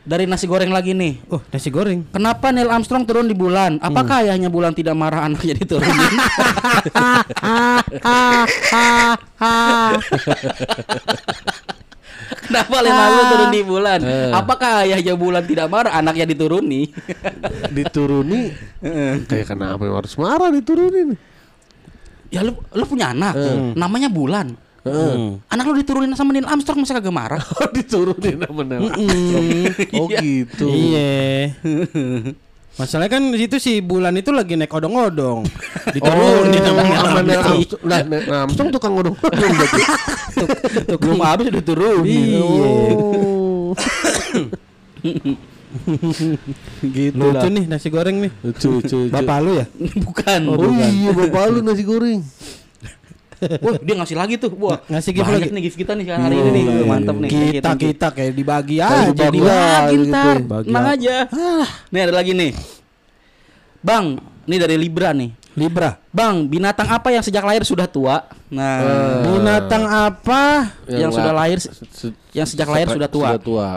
Dari 0.04 0.28
nasi 0.28 0.44
goreng 0.44 0.68
lagi 0.68 0.92
nih. 0.92 1.16
Oh, 1.32 1.40
nasi 1.48 1.72
goreng. 1.72 2.04
Kenapa 2.12 2.52
Neil 2.52 2.68
Armstrong 2.68 3.08
turun 3.08 3.24
di 3.24 3.32
bulan? 3.32 3.80
Apakah 3.80 4.20
ayahnya 4.20 4.52
bulan 4.52 4.76
tidak 4.76 4.92
marah 4.92 5.24
anaknya 5.24 5.56
diturunin? 5.56 6.12
Kenapa 12.44 12.76
Leonardo 12.80 13.22
turun 13.32 13.48
di 13.50 13.62
bulan? 13.64 14.00
Apakah 14.32 14.84
ayahnya 14.84 15.14
bulan 15.16 15.42
tidak 15.44 15.66
marah 15.72 15.92
anaknya 15.96 16.28
dituruni? 16.28 16.92
Dituruni 17.76 18.40
kayak 19.24 19.46
kenapa 19.48 19.82
harus 19.84 20.14
marah 20.20 20.52
diturunin? 20.52 21.16
ya 22.34 22.42
lu 22.42 22.50
lu 22.74 22.84
punya 22.84 23.14
anak, 23.14 23.34
namanya 23.78 24.10
bulan. 24.10 24.58
Hmm. 24.84 25.40
Anak 25.48 25.64
lu 25.64 25.80
diturunin 25.80 26.12
sama 26.12 26.36
Neil 26.36 26.44
Armstrong 26.44 26.84
masa 26.84 27.00
kagak 27.00 27.14
marah? 27.14 27.40
Oh 27.56 27.70
diturunin 27.72 28.36
sama 28.36 28.62
Neil 28.68 28.84
Armstrong. 28.92 29.46
Oh 30.02 30.06
gitu. 30.12 30.66
Iya. 30.68 31.56
Masalahnya 32.74 33.10
kan 33.14 33.22
di 33.30 33.38
situ 33.38 33.56
si 33.62 33.72
bulan 33.78 34.18
itu 34.18 34.34
lagi 34.34 34.58
naik 34.58 34.72
odong-odong. 34.74 35.46
Oh, 35.84 35.92
Diturunin 35.92 36.64
sama 36.64 36.80
Neil 36.80 36.96
Armstrong. 36.96 37.60
Armstrong. 37.60 37.82
Nah, 37.84 38.00
Armstrong 38.48 38.68
tukang 38.72 38.92
ngodong-ngodong 38.96 39.52
berarti. 39.52 39.82
Belum 41.04 41.20
habis 41.20 41.46
udah 41.52 41.64
turun. 41.64 42.02
Iya. 42.08 42.40
Oh. 42.40 43.76
gitu 46.82 47.14
Lucu 47.20 47.48
nih 47.52 47.64
nasi 47.68 47.88
goreng 47.92 48.16
nih. 48.24 48.32
Lucu, 48.42 48.80
lucu, 48.80 48.96
lucu. 49.06 49.12
Bapak 49.12 49.38
lu 49.44 49.60
ya? 49.60 49.66
Bukan. 50.08 50.40
Oh 50.50 50.72
iya, 50.72 51.10
bapak 51.12 51.42
lu 51.52 51.60
nasi 51.60 51.84
goreng. 51.84 52.24
Wah, 53.64 53.74
dia 53.78 53.94
ngasih 53.94 54.14
lagi 54.14 54.34
tuh. 54.36 54.50
Wah, 54.54 54.78
Ngasih 54.86 55.10
gift 55.10 55.24
banyak 55.24 55.40
lagi. 55.42 55.52
nih 55.52 55.62
gift 55.62 55.76
kita 55.76 55.92
nih 55.92 56.04
hari 56.08 56.36
ini 56.36 56.50
nih. 56.50 56.64
iya, 56.64 56.84
Mantap 56.84 57.16
nih. 57.16 57.30
Kita 57.54 57.70
kita 57.74 58.06
kayak 58.10 58.32
dibagi 58.32 58.76
Kayak 58.76 58.90
aja 58.90 59.10
dibagi 59.10 59.38
nih. 59.38 59.44
aja. 59.44 59.58
Bagi 59.80 59.94
gitu. 59.94 60.04
ntar, 60.08 60.36
tenang 60.60 60.82
apa? 60.82 60.94
aja. 60.94 61.16
Nih 61.88 62.00
ada 62.00 62.12
lagi 62.12 62.32
nih. 62.32 62.52
Bang, 63.80 64.04
ini 64.42 64.56
dari 64.56 64.76
Libra 64.76 65.10
nih. 65.10 65.30
Libra. 65.54 65.94
Bang, 66.08 66.44
binatang 66.44 66.88
apa 66.88 67.08
yang 67.08 67.20
sejak 67.20 67.40
lahir 67.40 67.62
sudah 67.62 67.86
tua? 67.86 68.26
Nah, 68.48 69.22
Binatang 69.22 69.84
apa? 69.86 70.72
yang, 70.88 71.08
sudah 71.08 71.30
la- 71.30 71.38
lahir 71.40 71.58
se- 71.58 71.70
yang 72.32 72.42
sejak 72.42 72.66
lahir 72.66 72.88
sudah 72.88 73.06
tua. 73.06 73.28
Sudah 73.28 73.40
tua. 73.40 73.68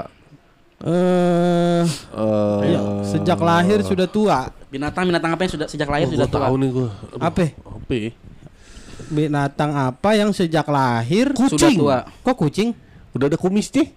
Eh, 0.79 1.83
Eh, 2.13 2.59
ya, 2.67 2.81
sejak 3.03 3.37
lahir 3.39 3.81
sudah 3.81 4.05
tua. 4.05 4.49
Binatang-binatang 4.67 5.33
apa 5.33 5.41
yang 5.43 5.53
sudah 5.53 5.67
sejak 5.67 5.85
lahir 5.85 6.05
oh, 6.05 6.13
sudah 6.13 6.25
gua 6.25 6.33
tua? 6.33 6.43
tahu 6.43 6.55
nih 6.55 6.69
gua. 6.71 6.89
Aduh, 7.07 7.19
Apa? 7.19 7.43
Apa? 7.53 7.97
Binatang 9.07 9.71
apa 9.71 10.13
yang 10.13 10.31
sejak 10.31 10.67
lahir 10.67 11.31
Sudah 11.33 11.71
tua. 11.71 11.97
Kok 12.21 12.35
kucing? 12.37 12.75
Udah 13.11 13.27
ada 13.27 13.37
kumisnya? 13.39 13.87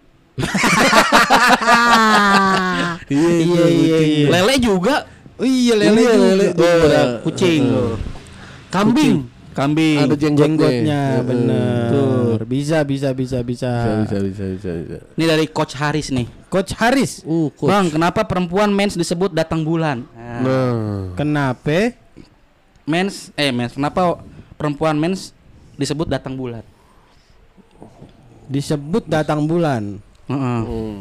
Iya 3.10 3.30
iya 3.42 3.64
iya. 3.66 3.98
iya. 4.00 4.26
Lele 4.30 4.54
juga. 4.58 5.04
Oh, 5.36 5.46
iya 5.46 5.74
lele 5.74 6.00
Iya, 6.00 6.12
juga. 6.12 6.22
lele. 6.22 6.46
Oh, 6.54 6.64
Iya. 6.86 7.02
kucing. 7.24 7.62
Kambing. 8.70 9.14
Kambing. 9.50 9.98
Ada 9.98 10.14
jenggotnya. 10.14 11.02
Bener. 11.26 12.38
Bisa 12.46 12.86
bisa 12.86 13.10
bisa 13.12 13.42
bisa. 13.42 13.70
Bisa, 14.06 14.16
bisa, 14.16 14.16
bisa, 14.22 14.44
bisa, 14.56 14.70
bisa. 14.78 14.96
Ini 15.18 15.24
dari 15.26 15.46
Coach 15.50 15.74
Haris 15.74 16.14
nih. 16.14 16.26
Coach 16.46 16.72
Haris. 16.78 17.26
Uh, 17.26 17.50
coach. 17.54 17.68
Bang, 17.68 17.90
kenapa 17.90 18.22
perempuan 18.24 18.70
mens 18.70 18.94
disebut 18.94 19.34
datang 19.34 19.62
bulan? 19.62 20.06
Nah, 20.14 20.38
Nah, 20.40 21.12
Kenapa? 21.18 21.98
mens 22.90 23.30
eh 23.38 23.54
mens 23.54 23.78
kenapa 23.78 24.18
perempuan 24.60 25.00
mens 25.00 25.32
disebut 25.80 26.04
datang 26.04 26.36
bulan? 26.36 26.60
Disebut 28.44 29.08
datang 29.08 29.48
bulan. 29.48 29.96
Heeh. 30.28 30.60
hmm. 30.60 31.00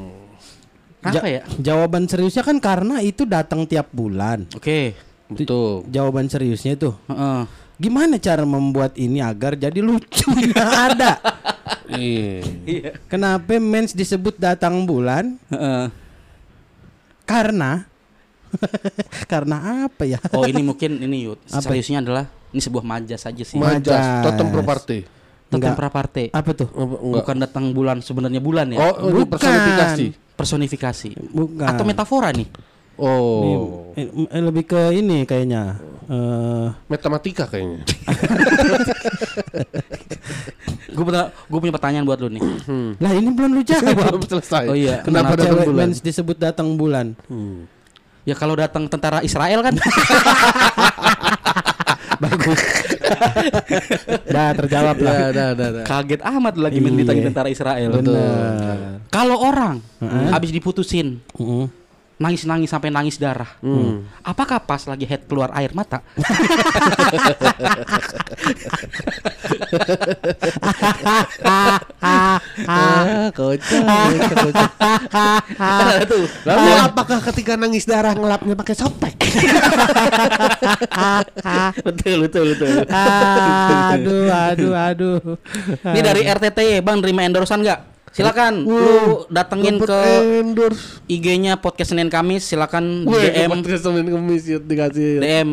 Kenapa 0.99 1.28
Ja- 1.28 1.32
ya? 1.32 1.43
Jawaban 1.60 2.07
seriusnya 2.07 2.43
kan 2.43 2.55
karena 2.60 3.03
itu 3.03 3.28
datang 3.28 3.68
tiap 3.68 3.91
bulan. 3.91 4.47
Oke. 4.55 4.95
betul. 5.30 5.84
Jawaban 5.91 6.32
seriusnya 6.32 6.74
itu. 6.74 6.95
Heeh. 7.05 7.43
Gimana 7.76 8.16
cara 8.18 8.43
membuat 8.43 8.95
ini 8.95 9.20
agar 9.20 9.55
jadi 9.55 9.80
lucu? 9.80 10.28
Nggak 10.47 10.72
ada. 10.95 11.12
Iya. 11.91 12.43
Iya. 12.64 12.91
Kenapa 13.07 13.60
mens 13.60 13.91
disebut 13.91 14.39
datang 14.39 14.84
bulan? 14.84 15.36
Heeh. 15.51 15.91
Karena 17.24 17.86
karena 19.32 19.58
apa 19.86 20.04
ya? 20.04 20.20
Oh, 20.32 20.43
ini 20.43 20.62
mungkin 20.62 21.00
ini 21.00 21.26
Yud. 21.26 21.39
Apa? 21.47 21.62
Seriusnya 21.62 22.00
adalah 22.00 22.26
ini 22.50 22.60
sebuah 22.60 22.82
majas 22.82 23.22
saja 23.22 23.43
sih. 23.43 23.58
Ma- 23.58 23.76
Majas, 23.76 24.04
totem 24.24 24.47
properti. 24.50 24.97
Totem 25.50 25.74
praparte. 25.74 26.30
Apa 26.30 26.52
tuh? 26.54 26.70
Enggak. 26.70 27.26
Bukan 27.26 27.38
datang 27.41 27.66
bulan 27.72 27.97
sebenarnya 28.00 28.38
bulan 28.38 28.70
ya. 28.70 28.78
Oh, 28.80 29.10
ini 29.10 29.26
Bukan. 29.26 29.34
personifikasi. 29.34 30.06
Personifikasi. 30.36 31.10
Bukan. 31.28 31.66
Atau 31.66 31.84
metafora 31.84 32.30
nih. 32.30 32.45
Oh, 33.00 33.95
Eh, 33.95 34.06
eh, 34.06 34.43
lebih 34.43 34.68
ke 34.68 34.91
ini 34.91 35.24
kayaknya. 35.24 35.80
Eh 36.06 36.68
matematika 36.86 37.47
kayaknya. 37.47 37.82
Gue 40.89 41.04
punya 41.06 41.32
gue 41.32 41.60
punya 41.60 41.72
pertanyaan 41.72 42.04
buat 42.04 42.20
lu 42.20 42.30
nih. 42.30 42.41
lah 42.97 43.12
ini 43.14 43.30
belum 43.32 43.52
lu 43.54 43.62
jawab. 43.64 43.95
Belum 43.95 44.22
selesai. 44.22 44.66
Oh 44.68 44.76
iya. 44.76 45.00
Kenapa 45.00 45.32
Kenapa 45.32 45.39
datang 45.39 45.56
cewek 45.56 45.68
bulan? 45.70 45.89
disebut 45.95 46.38
datang 46.38 46.68
bulan? 46.76 47.08
Hmm. 47.26 47.66
Ya 48.24 48.36
kalau 48.36 48.53
datang 48.53 48.86
tentara 48.86 49.20
Israel 49.22 49.63
kan. 49.63 49.76
Bagus. 52.20 52.59
Dah 54.28 54.51
terjawab 54.53 54.97
lah. 54.99 55.13
Ya, 55.13 55.28
dah, 55.32 55.49
dah, 55.55 55.70
dah. 55.72 55.86
Kaget 55.88 56.20
amat 56.22 56.59
lagi 56.59 56.78
main 56.80 56.95
ditanya 56.95 57.22
Iya. 57.22 57.28
tentara 57.32 57.47
Israel. 57.47 57.89
Benar. 57.95 58.99
Kalau 59.07 59.38
orang 59.39 59.80
habis 60.30 60.51
diputusin 60.51 61.24
Heeh. 61.34 61.65
Nangis-nangis 62.20 62.67
sampai 62.67 62.91
nangis 62.91 63.15
darah. 63.15 63.47
Hmm. 63.63 64.03
Apakah 64.22 64.59
pas 64.59 64.84
lagi 64.84 65.07
head 65.07 65.24
keluar 65.26 65.49
air 65.55 65.72
mata? 65.72 66.03
Ah, 71.99 73.32
kocak. 73.32 73.84
Tuh. 76.07 76.26
Lalu 76.47 76.72
apakah 76.80 77.20
ketika 77.32 77.55
nangis 77.55 77.88
darah 77.88 78.15
ngelapnya 78.15 78.55
pakai 78.55 78.76
sopek? 78.76 79.15
betul 81.86 82.28
betul 82.28 82.43
betul. 82.55 82.70
aduh, 82.89 84.28
aduh, 84.51 84.74
aduh. 84.76 85.20
Ini 85.84 85.99
dari 86.03 86.22
RTTY, 86.28 86.84
Bang, 86.84 86.99
terima 87.03 87.24
endorsean 87.24 87.63
nggak? 87.63 87.99
Silakan 88.10 88.66
lu 88.66 89.26
datengin 89.30 89.78
ke 89.78 89.99
endorse. 90.41 91.03
IG-nya 91.05 91.62
podcast 91.62 91.93
Senin 91.93 92.10
Kamis, 92.10 92.45
silakan 92.45 93.05
DM 93.05 93.49
podcast 93.62 93.86
Senin 93.86 94.07
Kemis 94.10 94.43
yuk 94.49 94.64
dikasih. 94.66 95.22
DM 95.22 95.49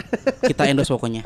kita 0.50 0.68
endorse 0.68 0.90
pokoknya. 0.92 1.22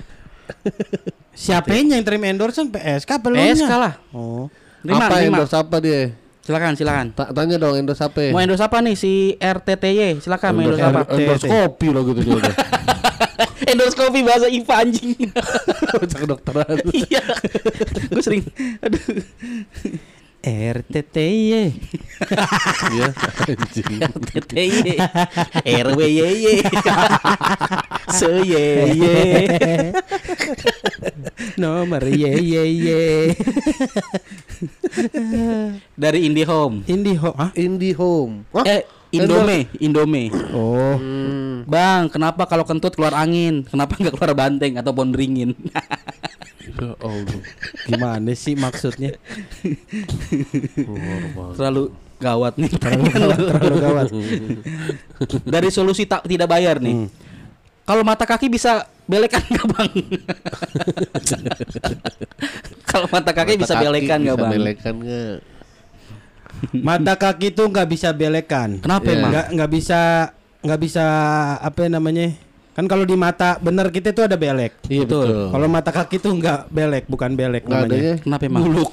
Siapa 1.33 1.73
yang 1.73 2.05
terima 2.05 2.29
endorsement 2.29 2.69
PSK 2.75 3.11
belum? 3.23 3.39
PSK 3.41 3.73
lah. 3.73 3.95
Oh. 4.13 4.53
Terima, 4.83 5.07
apa 5.07 5.15
terima. 5.17 5.39
endorse 5.39 5.55
apa 5.57 5.77
dia? 5.79 6.01
Silakan, 6.43 6.75
silakan. 6.75 7.07
Ta- 7.15 7.31
tanya 7.31 7.55
dong 7.57 7.79
endorse 7.79 8.03
apa? 8.03 8.35
Mau 8.35 8.43
endorse 8.43 8.67
apa 8.67 8.83
nih 8.83 8.99
si 8.99 9.39
RTTY? 9.39 10.19
Silakan 10.19 10.51
mau 10.59 10.63
endorse 10.67 10.83
apa? 10.83 11.01
Endorse 11.15 11.47
kopi 11.47 11.87
loh 11.95 12.03
gitu 12.11 12.21
juga. 12.37 12.51
endorse 13.71 13.97
kopi 13.97 14.21
bahasa 14.27 14.51
IPA 14.51 14.75
anjing. 14.83 15.31
Cak 16.11 16.19
kedokteran. 16.27 16.77
Iya. 16.91 17.23
Gue 18.11 18.23
sering 18.23 18.43
aduh. 18.83 19.03
RTTY. 20.43 21.71
Iya, 22.91 23.09
anjing. 23.47 23.95
RTTY. 24.03 24.99
RWYY. 25.63 26.55
Seye. 28.11 28.67
Nomor 31.55 32.03
ye 32.11 32.33
ye 32.43 32.63
ye. 32.75 33.03
Dari 35.95 36.27
IndiHome. 36.27 36.91
Indihome. 36.91 37.39
Ah? 37.39 37.51
Indihome. 37.55 38.43
Hah? 38.51 38.67
Eh, 38.67 38.83
Indome, 39.13 39.69
Indome. 39.79 40.33
Oh. 40.57 40.97
Hmm. 40.97 41.69
Bang, 41.69 42.09
kenapa 42.09 42.49
kalau 42.49 42.65
kentut 42.65 42.97
keluar 42.97 43.13
angin? 43.15 43.63
Kenapa 43.69 43.95
nggak 44.01 44.17
keluar 44.17 44.33
banteng 44.35 44.81
atau 44.81 44.91
pohon 44.97 45.13
beringin? 45.13 45.55
Ya 46.81 46.97
Allah. 47.01 47.41
Gimana 47.85 48.33
sih 48.33 48.55
maksudnya? 48.57 49.13
Terlalu 51.57 51.93
gawat 52.17 52.55
nih. 52.57 52.71
Terlalu 52.73 53.03
gawat, 53.13 53.39
terlalu 53.61 53.77
gawat. 53.83 54.07
Dari 55.45 55.69
solusi 55.69 56.09
tak 56.09 56.25
tidak 56.25 56.49
bayar 56.49 56.81
nih. 56.81 57.11
Kalau 57.83 58.07
mata 58.07 58.23
kaki 58.23 58.47
bisa 58.47 58.87
belekan 59.11 59.43
nggak 59.43 59.67
bang? 59.75 59.91
Kalau 62.87 63.11
mata 63.11 63.35
kaki 63.35 63.59
bisa 63.59 63.75
belekan 63.75 64.23
nggak 64.23 64.39
bisa 64.39 64.47
bang? 64.47 64.53
Belekan 64.55 64.95
nggak? 65.03 65.37
Mata 66.79 67.15
kaki 67.19 67.51
tuh 67.51 67.67
nggak 67.69 67.89
bisa 67.91 68.09
belekan. 68.15 68.79
Kenapa 68.79 69.09
emang? 69.11 69.31
Nggak 69.35 69.47
nggak 69.59 69.71
bisa 69.75 70.01
nggak 70.63 70.81
bisa 70.81 71.05
apa 71.59 71.91
namanya? 71.91 72.31
Kan 72.73 72.89
kalau 72.89 73.05
di 73.05 73.13
mata 73.13 73.61
bener 73.61 73.89
kita 73.89 74.11
tuh 74.11 74.25
ada 74.25 74.33
belek. 74.35 74.81
Iya 74.89 75.05
betul. 75.05 75.53
Kalau 75.53 75.67
mata 75.69 75.91
kaki 75.91 76.17
tuh 76.17 76.33
enggak 76.33 76.65
belek, 76.67 77.05
bukan 77.05 77.37
belek 77.37 77.63
Nggak 77.63 77.77
namanya. 77.79 77.93
adanya. 77.93 78.15
Kenapa 78.19 78.43
emang? 78.49 78.63
Buluk. 78.65 78.91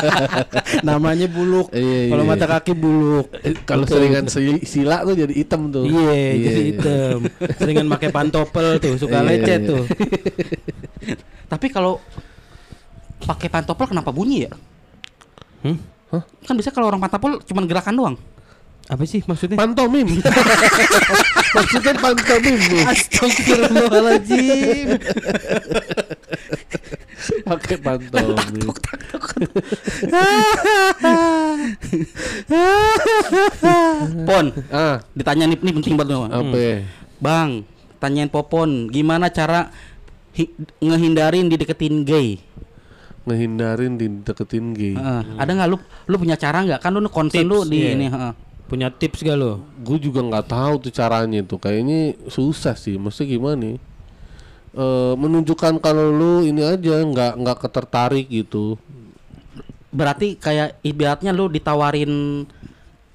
namanya 0.82 1.26
buluk. 1.26 1.68
Iya, 1.70 1.78
iya, 1.78 2.10
Kalau 2.10 2.24
iya. 2.24 2.30
mata 2.30 2.46
kaki 2.48 2.72
buluk. 2.74 3.26
Eh, 3.40 3.54
Kalau 3.62 3.84
seringan 3.86 4.26
si- 4.26 4.66
sila 4.66 5.02
tuh 5.02 5.14
jadi 5.14 5.30
hitam 5.30 5.70
tuh. 5.70 5.86
Iya, 5.86 6.18
jadi 6.40 6.62
hitam. 6.66 7.18
Seringan 7.56 7.86
pakai 7.88 8.10
pantopel 8.10 8.82
tuh, 8.82 8.98
suka 8.98 9.22
Iya, 9.22 9.28
lecet 9.28 9.60
iya. 9.60 9.70
tuh. 9.70 9.82
Tapi 11.52 11.66
kalau 11.70 12.02
pakai 13.20 13.46
pantopel 13.46 13.86
kenapa 13.86 14.10
bunyi 14.10 14.46
ya? 14.46 14.52
Hmm? 15.62 15.78
Kan 16.42 16.58
bisa 16.58 16.74
kalau 16.74 16.90
orang 16.90 16.98
pantopel 16.98 17.38
cuma 17.44 17.62
gerakan 17.62 17.94
doang. 17.94 18.16
Apa 18.90 19.06
sih 19.06 19.22
maksudnya? 19.22 19.54
Pantomim. 19.54 20.02
Maksudnya 21.50 21.94
pantomim. 21.94 22.58
Astagfirullahaladzim. 22.84 24.98
Pakai 27.42 27.76
pantomim. 27.78 28.70
Pon, 34.26 34.46
Ah, 34.70 35.02
ditanya 35.12 35.44
nih, 35.46 35.58
nih 35.58 35.74
penting 35.74 35.94
banget. 35.94 36.10
Bang. 36.10 36.32
apa? 36.32 36.56
ya? 36.56 36.76
Bang, 37.20 37.48
tanyain 37.98 38.26
Popon, 38.26 38.88
gimana 38.88 39.28
cara 39.28 39.68
hi- 40.34 40.50
ngehindarin 40.80 41.46
dideketin 41.46 42.02
gay? 42.02 42.40
Ngehindarin 43.22 43.94
dideketin 43.94 44.72
gay. 44.72 44.94
Heeh. 44.96 45.22
Ada 45.36 45.50
nggak 45.52 45.68
lu 45.68 45.76
lu 46.08 46.16
punya 46.16 46.34
cara 46.34 46.64
nggak? 46.64 46.80
Kan 46.80 46.96
lu 46.96 47.04
concern 47.06 47.44
Tips, 47.44 47.52
lu 47.52 47.58
di 47.68 47.78
iya. 47.84 47.92
ini, 47.94 48.06
heeh. 48.08 48.32
Punya 48.70 48.86
tips 48.86 49.26
gak 49.26 49.34
lo? 49.34 49.66
Gue 49.82 49.98
juga 49.98 50.22
nggak 50.22 50.46
tahu 50.46 50.74
tuh 50.86 50.94
caranya 50.94 51.42
tuh. 51.42 51.58
Kayaknya 51.58 52.14
susah 52.30 52.78
sih. 52.78 52.94
Maksudnya 52.94 53.34
gimana 53.34 53.56
nih? 53.58 53.76
Eh, 54.70 55.14
menunjukkan 55.18 55.82
kalau 55.82 56.14
lu 56.14 56.46
ini 56.46 56.62
aja 56.62 57.02
nggak 57.02 57.42
nggak 57.42 57.58
ketertarik 57.66 58.30
gitu. 58.30 58.78
Berarti 59.90 60.38
kayak 60.38 60.78
ibaratnya 60.86 61.34
lu 61.34 61.50
ditawarin 61.50 62.46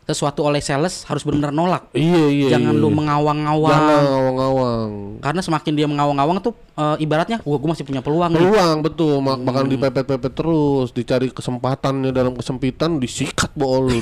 sesuatu 0.06 0.46
oleh 0.46 0.62
sales 0.62 1.02
harus 1.10 1.26
benar-benar 1.26 1.50
nolak. 1.50 1.84
Iya 1.98 2.24
iya. 2.30 2.48
Jangan 2.54 2.78
iya. 2.78 2.82
lu 2.86 2.90
mengawang-awang. 2.94 3.74
Jangan 3.74 4.04
ngawang-ngawang. 4.06 4.90
Karena 5.18 5.42
semakin 5.42 5.74
dia 5.74 5.88
mengawang-awang 5.90 6.38
tuh 6.46 6.54
eh, 6.78 7.02
ibaratnya 7.02 7.42
gua 7.42 7.58
gua 7.58 7.74
masih 7.74 7.90
punya 7.90 8.06
peluang 8.06 8.38
nih. 8.38 8.46
Peluang 8.46 8.78
betul, 8.86 9.18
mak 9.26 9.42
bakal 9.42 9.66
dipepet-pepet 9.66 10.34
terus, 10.38 10.94
dicari 10.94 11.34
kesempatannya 11.34 12.14
dalam 12.14 12.38
kesempitan, 12.38 13.02
disikat 13.02 13.50
bol 13.58 13.90
lu. 13.90 13.98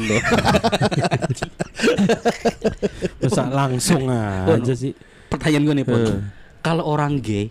Masa 3.24 3.48
langsung 3.64 4.04
aja 4.12 4.74
sih. 4.76 4.92
Pertanyaan 5.32 5.64
gue 5.64 5.76
nih, 5.80 5.86
Pon. 5.88 6.00
Eh. 6.04 6.20
Kalau 6.60 6.84
orang 6.84 7.24
gay 7.24 7.48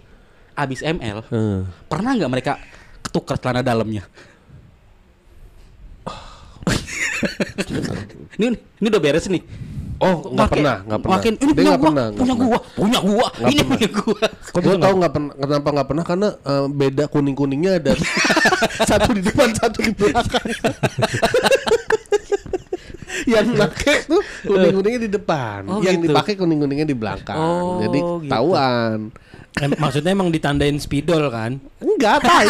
abis 0.53 0.85
ML, 0.85 1.25
Heeh. 1.33 1.65
pernah 1.89 2.13
nggak 2.13 2.33
mereka 2.33 2.53
ketukar 3.01 3.41
celana 3.41 3.65
dalamnya? 3.65 4.05
ini 8.39 8.47
ini 8.57 8.87
udah 8.87 9.03
beres 9.03 9.27
nih. 9.27 9.43
Oh, 10.03 10.35
nggak 10.35 10.49
pernah, 10.51 10.77
nggak 10.83 10.99
pernah. 10.99 11.15
Makin 11.15 11.33
ini 11.39 11.53
punya 11.55 11.73
gua, 11.73 11.87
pernah, 11.87 12.07
punya 12.11 12.35
gua, 12.35 12.59
punya 12.75 12.99
gua, 12.99 13.27
Nggak 13.31 13.47
ini 13.47 13.55
pernah. 13.55 13.71
punya 13.71 13.89
gua. 13.95 14.25
Gue 14.51 14.75
tau 14.75 14.95
nggak 14.99 15.13
pernah 15.15 15.33
kenapa 15.39 15.69
nggak 15.71 15.89
pernah 15.89 16.05
karena 16.05 16.29
eh, 16.35 16.67
beda 16.69 17.05
kuning 17.07 17.37
kuningnya 17.39 17.73
ada 17.79 17.93
satu 18.91 19.15
di 19.15 19.23
depan 19.23 19.55
satu 19.55 19.79
di 19.79 19.93
belakang. 19.95 20.43
yang 23.31 23.47
pakai 23.55 23.97
tuh 24.03 24.19
kuning 24.43 24.75
kuningnya 24.75 25.01
di 25.07 25.11
depan, 25.13 25.61
Oh, 25.71 25.79
yang 25.79 26.03
gitu. 26.03 26.11
dipakai 26.11 26.35
kuning 26.35 26.59
kuningnya 26.59 26.87
di 26.89 26.97
belakang. 26.99 27.39
Oh, 27.39 27.79
Jadi 27.79 27.99
gitu. 28.03 28.27
ketahuan. 28.27 28.99
Em, 29.53 29.71
maksudnya 29.77 30.11
emang 30.11 30.35
ditandain 30.35 30.81
spidol 30.83 31.31
kan? 31.31 31.61
Enggak 31.79 32.25
tai. 32.25 32.49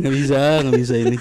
Nggak 0.00 0.14
bisa, 0.16 0.40
nggak 0.64 0.80
bisa 0.80 0.94
ini. 0.96 1.16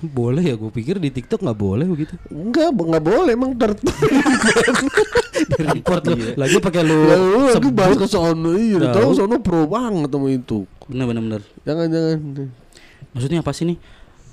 Boleh 0.00 0.40
ya, 0.40 0.54
gue 0.56 0.72
pikir 0.72 0.96
di 0.96 1.12
TikTok 1.12 1.44
nggak 1.44 1.60
boleh 1.60 1.84
begitu. 1.84 2.16
Enggak, 2.32 2.72
nggak 2.72 3.04
boleh 3.04 3.32
emang 3.36 3.52
ter. 3.52 3.76
Report 5.60 6.02
lu. 6.08 6.16
Lagi 6.40 6.56
pakai 6.56 6.82
lu. 6.84 6.98
Lu 7.04 7.52
lagi 7.52 7.70
bahas 7.72 7.96
ke 8.00 8.08
sono, 8.08 8.56
iya, 8.56 8.80
Tahu. 8.80 8.96
tahu 8.96 9.10
sono 9.12 9.36
pro 9.44 9.68
banget 9.68 10.08
sama 10.08 10.28
itu. 10.32 10.64
Bener 10.88 11.04
bener 11.04 11.22
bener. 11.24 11.42
Jangan 11.68 11.86
jangan. 11.92 12.18
Maksudnya 13.12 13.38
apa 13.44 13.52
sih 13.52 13.64
nih? 13.68 13.78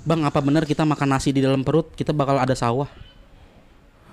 Bang, 0.08 0.24
apa 0.24 0.40
benar 0.40 0.64
kita 0.64 0.88
makan 0.88 1.08
nasi 1.12 1.36
di 1.36 1.44
dalam 1.44 1.60
perut 1.60 1.92
kita 1.92 2.16
bakal 2.16 2.40
ada 2.40 2.56
sawah? 2.56 2.88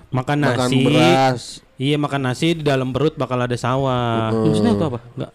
Makan 0.08 0.36
Makan 0.38 0.68
nasi. 0.68 0.82
beras. 0.82 1.40
Iya 1.76 1.96
makan 1.96 2.20
nasi 2.24 2.56
di 2.56 2.62
dalam 2.62 2.88
perut 2.90 3.14
bakal 3.14 3.36
ada 3.38 3.52
sawah. 3.54 4.32
Maksudnya 4.32 4.72
itu 4.72 4.84
apa? 4.86 5.00
Enggak. 5.14 5.32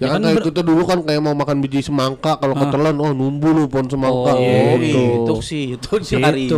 Ya, 0.00 0.08
kan, 0.08 0.24
kayak 0.24 0.40
kita 0.42 0.64
dulu 0.64 0.88
kan 0.88 1.04
kayak 1.04 1.20
mau 1.20 1.36
makan 1.36 1.60
biji 1.60 1.84
semangka 1.84 2.40
kalau 2.40 2.56
ketelan 2.56 2.96
oh 2.96 3.12
numbu 3.12 3.52
lu 3.52 3.68
pohon 3.68 3.84
semangka 3.84 4.32
Oh, 4.32 4.80
gitu. 4.80 4.96
itu 4.96 5.34
sih, 5.44 5.64
itu 5.76 5.92
Itu 5.92 6.16
carinya. 6.16 6.56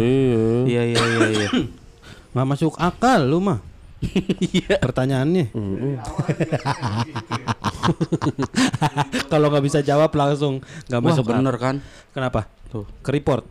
Iya. 0.00 0.40
Iya 0.64 0.82
iya 0.86 1.02
iya 1.04 1.26
iya. 1.28 1.48
nggak 2.32 2.46
masuk 2.48 2.72
akal 2.78 3.20
lu 3.22 3.44
mah. 3.44 3.60
Iya. 4.40 4.80
Pertanyaannya. 4.80 5.52
Kalau 9.28 9.46
nggak 9.48 9.64
bisa 9.64 9.78
jawab 9.82 10.08
langsung 10.10 10.64
nggak 10.88 11.02
masuk 11.02 11.24
bener 11.26 11.54
kan? 11.56 11.84
Kenapa? 12.12 12.48
Tuh. 12.68 12.84
Ke 13.00 13.10
report. 13.10 13.44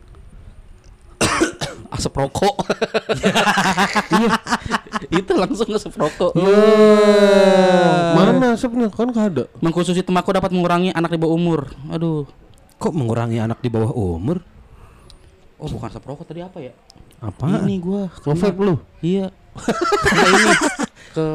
Asap 1.91 2.13
rokok. 2.17 2.55
Iya. 4.07 5.19
itu 5.21 5.31
langsung 5.37 5.69
asap 5.77 5.93
rokok. 5.99 6.33
Mana 8.17 8.57
asapnya 8.57 8.89
kan 8.89 9.13
gak 9.13 9.25
ada. 9.35 9.43
Mengkonsumsi 9.61 10.01
tembakau 10.01 10.33
dapat 10.33 10.49
mengurangi 10.49 10.89
anak 10.95 11.13
di 11.13 11.19
bawah 11.21 11.35
umur. 11.37 11.59
Aduh. 11.93 12.25
Kok 12.81 12.93
mengurangi 12.97 13.37
anak 13.37 13.61
di 13.61 13.69
bawah 13.69 13.93
umur? 13.93 14.41
Oh, 15.57 15.69
bukan 15.69 15.89
asap 15.89 16.03
rokok 16.05 16.25
tadi 16.29 16.41
apa 16.41 16.57
ya? 16.61 16.73
Apa? 17.21 17.65
Ini 17.65 17.75
gua 17.81 18.09
Nge-vape 18.25 18.59
lu. 18.61 18.75
Iya. 19.01 19.33
Ini 20.13 20.53
ke 21.17 21.27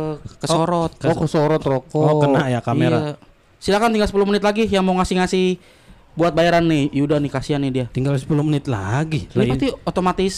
kesorot. 0.43 0.93
Oh 1.07 1.17
kesorot 1.19 1.63
rokok. 1.63 2.07
Oh, 2.07 2.19
kena 2.23 2.47
ya 2.51 2.61
kamera. 2.63 2.99
Iya. 2.99 3.15
Silakan 3.63 3.95
tinggal 3.95 4.11
10 4.11 4.27
menit 4.27 4.43
lagi 4.43 4.67
yang 4.67 4.83
mau 4.83 4.99
ngasih-ngasih 4.99 5.59
buat 6.13 6.33
bayaran 6.33 6.65
nih. 6.65 6.93
Yuda 6.93 7.17
nih 7.19 7.31
kasihan 7.31 7.61
nih 7.61 7.73
dia. 7.73 7.87
Tinggal 7.89 8.15
10 8.15 8.29
menit 8.43 8.67
lagi. 8.67 9.29
Ini 9.31 9.37
Lah, 9.37 9.45
pasti 9.49 9.69
otomatis 9.83 10.35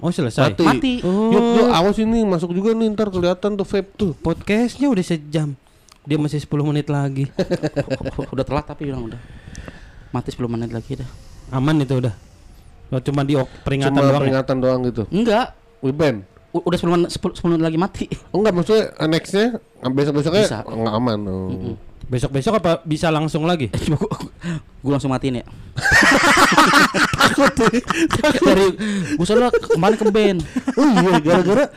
Oh 0.00 0.08
selesai. 0.08 0.56
Mati. 0.56 0.64
mati. 0.64 0.92
Yuk, 1.04 1.44
yuk, 1.60 1.68
awas 1.68 2.00
ini 2.00 2.24
masuk 2.24 2.56
juga 2.56 2.72
nih 2.72 2.88
ntar 2.96 3.12
kelihatan 3.12 3.52
tuh 3.52 3.68
vape 3.68 3.92
tuh. 3.94 4.12
Podcastnya 4.16 4.88
udah 4.88 5.04
sejam. 5.04 5.52
Dia 6.08 6.16
masih 6.16 6.40
10 6.40 6.48
menit 6.64 6.88
lagi. 6.88 7.28
udah 8.32 8.40
telat 8.40 8.64
tapi 8.64 8.88
bilang 8.88 9.04
udah. 9.04 9.20
Mati 10.08 10.32
10 10.32 10.48
menit 10.48 10.72
lagi 10.72 10.96
dah. 10.96 11.08
Aman 11.52 11.84
itu 11.84 12.00
udah. 12.00 12.16
Oh, 12.90 12.98
cuma 12.98 13.22
di 13.22 13.36
peringatan 13.36 13.92
Cuma 13.92 14.02
doang. 14.02 14.16
ya? 14.16 14.20
peringatan 14.24 14.56
doang 14.56 14.80
gitu. 14.88 15.02
Enggak. 15.12 15.52
Wiben. 15.84 16.24
U- 16.50 16.64
udah 16.64 16.78
10 16.80 16.96
menit 16.96 17.08
10, 17.12 17.36
10 17.36 17.50
menit 17.52 17.62
lagi 17.62 17.78
mati. 17.78 18.04
Oh, 18.32 18.40
enggak 18.40 18.54
maksudnya 18.56 18.84
nextnya 19.04 19.46
besok 19.92 20.12
besoknya 20.16 20.42
Bisa. 20.48 20.58
nggak 20.64 20.94
aman. 20.96 21.18
Oh. 21.28 21.76
Besok-besok 22.10 22.58
apa 22.58 22.82
bisa 22.82 23.06
langsung 23.06 23.46
lagi? 23.46 23.70
Coba 23.70 23.96
gua, 24.02 24.14
gua 24.82 24.92
langsung 24.98 25.14
matiin 25.14 25.40
ya. 25.40 25.46
Dari 28.42 28.66
gua 29.14 29.24
soalnya 29.24 29.54
kemarin 29.54 29.94
ke 29.94 30.04
band. 30.10 30.38
Oh 30.74 30.90
iya 30.90 31.22
gara-gara 31.22 31.70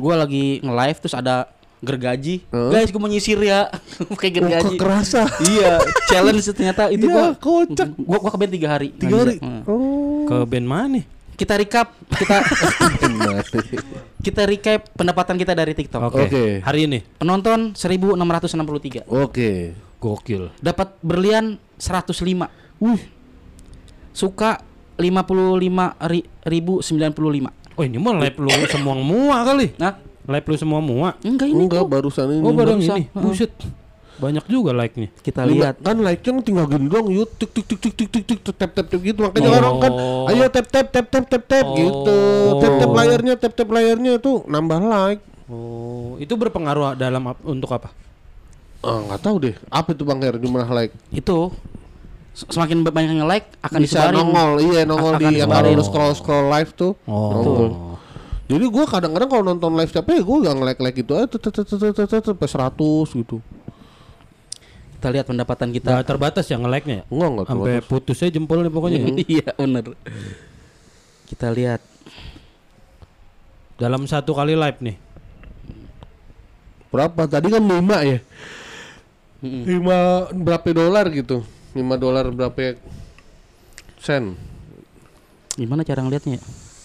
Gua 0.00 0.16
lagi 0.16 0.64
nge-live 0.64 0.98
terus 1.04 1.12
ada 1.12 1.52
gergaji. 1.84 2.40
Heeh. 2.48 2.70
Guys, 2.72 2.88
gua 2.88 3.00
mau 3.04 3.10
nyisir 3.12 3.36
ya. 3.44 3.68
Oh, 4.08 4.16
gergaji. 4.16 4.80
kerasa. 4.80 5.28
iya, 5.44 5.76
challenge 6.08 6.48
ternyata 6.56 6.88
itu 6.88 7.04
Iya, 7.04 7.12
gua 7.12 7.26
kocak. 7.36 7.88
Gua 8.00 8.16
gua 8.16 8.30
ke 8.32 8.38
band 8.40 8.52
3 8.56 8.64
hari. 8.64 8.88
Tiga 8.96 9.16
hari. 9.28 9.36
Hmm. 9.44 9.62
Oh. 9.68 10.24
Ke 10.24 10.36
band 10.48 10.64
mana? 10.64 11.04
Kita 11.32 11.56
recap, 11.56 11.96
kita 12.12 12.36
kita 14.26 14.42
recap 14.46 14.80
pendapatan 14.94 15.34
kita 15.34 15.52
dari 15.52 15.72
TikTok. 15.74 16.12
Oke. 16.12 16.22
Oke. 16.28 16.44
Hari 16.62 16.80
ini. 16.86 16.98
Penonton 17.18 17.74
1663. 17.74 19.08
Oke. 19.08 19.74
Gokil. 19.98 20.50
Dapat 20.58 20.98
berlian 21.02 21.58
105. 21.78 22.46
Wih. 22.78 23.02
Suka 24.12 24.60
55 25.00 25.96
ri, 26.06 26.20
ribu 26.44 26.78
95. 26.78 27.48
Oh 27.72 27.82
ini 27.82 27.96
mah 27.96 28.12
lab 28.20 28.36
lu 28.36 28.52
semua 28.68 28.94
mua 29.00 29.40
kali. 29.42 29.72
Nah, 29.80 29.96
Lab 30.22 30.44
lu 30.46 30.54
semua 30.54 30.78
mua. 30.78 31.16
enggak 31.24 31.48
ini 31.50 31.66
Enggak 31.66 31.82
kok. 31.82 31.90
barusan 31.90 32.26
ini. 32.30 32.44
Oh 32.44 32.52
baru 32.52 32.76
barusan. 32.76 32.96
ini. 33.00 33.02
Buset. 33.10 33.50
Banyak 34.22 34.46
juga 34.46 34.70
like-nya. 34.70 35.10
Kita 35.18 35.42
lihat. 35.42 35.82
kan 35.82 35.98
like 35.98 36.22
nya 36.22 36.38
tinggal 36.40 36.64
gini 36.64 36.86
doang 36.86 37.10
yuk 37.10 37.26
tik 37.34 37.50
tik 37.50 37.66
tik 37.66 37.80
tik 37.82 37.94
tik 37.98 38.22
tik 38.22 38.38
tik 38.38 38.54
tap 38.54 38.70
tap 38.70 38.86
tap 38.86 39.00
gitu 39.02 39.18
makanya 39.20 39.48
Oh. 39.48 39.58
orang 39.58 39.74
kan 39.80 39.92
ayo 40.28 40.44
tap 40.46 40.66
tap 40.68 40.86
tap 40.88 41.06
tap 41.08 41.24
tap 41.26 41.42
tap 41.44 41.66
Oh. 41.66 41.74
gitu 41.74 42.18
tap 42.56 42.72
tap 42.78 42.90
layarnya 42.92 43.34
tap 43.34 43.52
tap 43.52 43.68
layarnya 43.68 44.12
tuh 44.16 44.46
nambah 44.46 44.78
like 44.80 45.20
Oh, 45.44 46.14
itu 46.16 46.32
berpengaruh 46.32 46.94
dalam 46.94 47.18
untuk 47.42 47.68
apa? 47.68 47.90
ah 48.80 48.98
nggak 49.00 49.20
tahu 49.20 49.36
deh 49.40 49.54
apa 49.68 49.90
itu 49.90 50.02
bang 50.02 50.18
Her 50.20 50.36
jumlah 50.36 50.66
like 50.68 50.90
Itu 51.08 51.50
Semakin 52.32 52.82
banyak 52.82 53.12
yang 53.14 53.28
like 53.28 53.44
akan 53.60 53.78
bisa 53.78 54.08
disebarin. 54.08 54.16
nongol 54.16 54.50
iya 54.64 54.82
nongol 54.82 55.14
di 55.18 55.36
yang 55.36 55.46
kalau 55.46 55.68
lu 55.68 55.82
scroll 55.82 56.12
scroll 56.12 56.46
live 56.48 56.72
tuh 56.72 56.96
Oh. 57.04 57.30
nongol. 57.32 57.70
jadi 58.44 58.64
gua 58.66 58.84
kadang-kadang 58.86 59.28
kalau 59.28 59.44
nonton 59.44 59.70
live 59.72 59.86
capek 59.88 60.14
ya 60.14 60.22
gua 60.22 60.36
gak 60.42 60.54
nge-like 60.56 60.80
like 60.80 60.96
gitu 60.96 61.12
aja 61.12 61.36
sampai 62.24 62.48
100 62.48 62.72
gitu 63.14 63.36
Kita 65.02 65.10
lihat 65.10 65.26
pendapatan 65.26 65.74
kita. 65.74 65.90
Nggak 65.90 66.06
terbatas 66.06 66.46
ya 66.46 66.54
nge-like-nya 66.56 66.94
ya? 66.94 67.04
enggak 67.10 67.28
enggak 67.28 67.46
Sampai 67.50 67.66
terbatas. 67.74 67.90
putusnya 67.90 68.28
jempol 68.30 68.58
nih 68.62 68.70
pokoknya. 68.70 68.98
ya? 69.02 69.08
Iya 69.34 69.48
bener. 69.58 69.84
Kita 71.26 71.50
lihat 71.50 71.82
Dalam 73.74 74.06
satu 74.06 74.30
kali 74.30 74.54
live 74.54 74.78
nih. 74.80 74.96
berapa 76.88 77.26
tadi 77.26 77.50
kan 77.50 77.58
5 77.58 77.82
ya. 78.06 78.18
5 79.42 80.38
berapa 80.38 80.68
dolar 80.70 81.10
gitu 81.10 81.42
5 81.72 81.82
dolar 81.98 82.30
berapa 82.30 82.78
sen 83.98 84.38
gimana 85.52 85.82
cara 85.82 85.98
ngelihatnya 85.98 86.38
ya? 86.38 86.42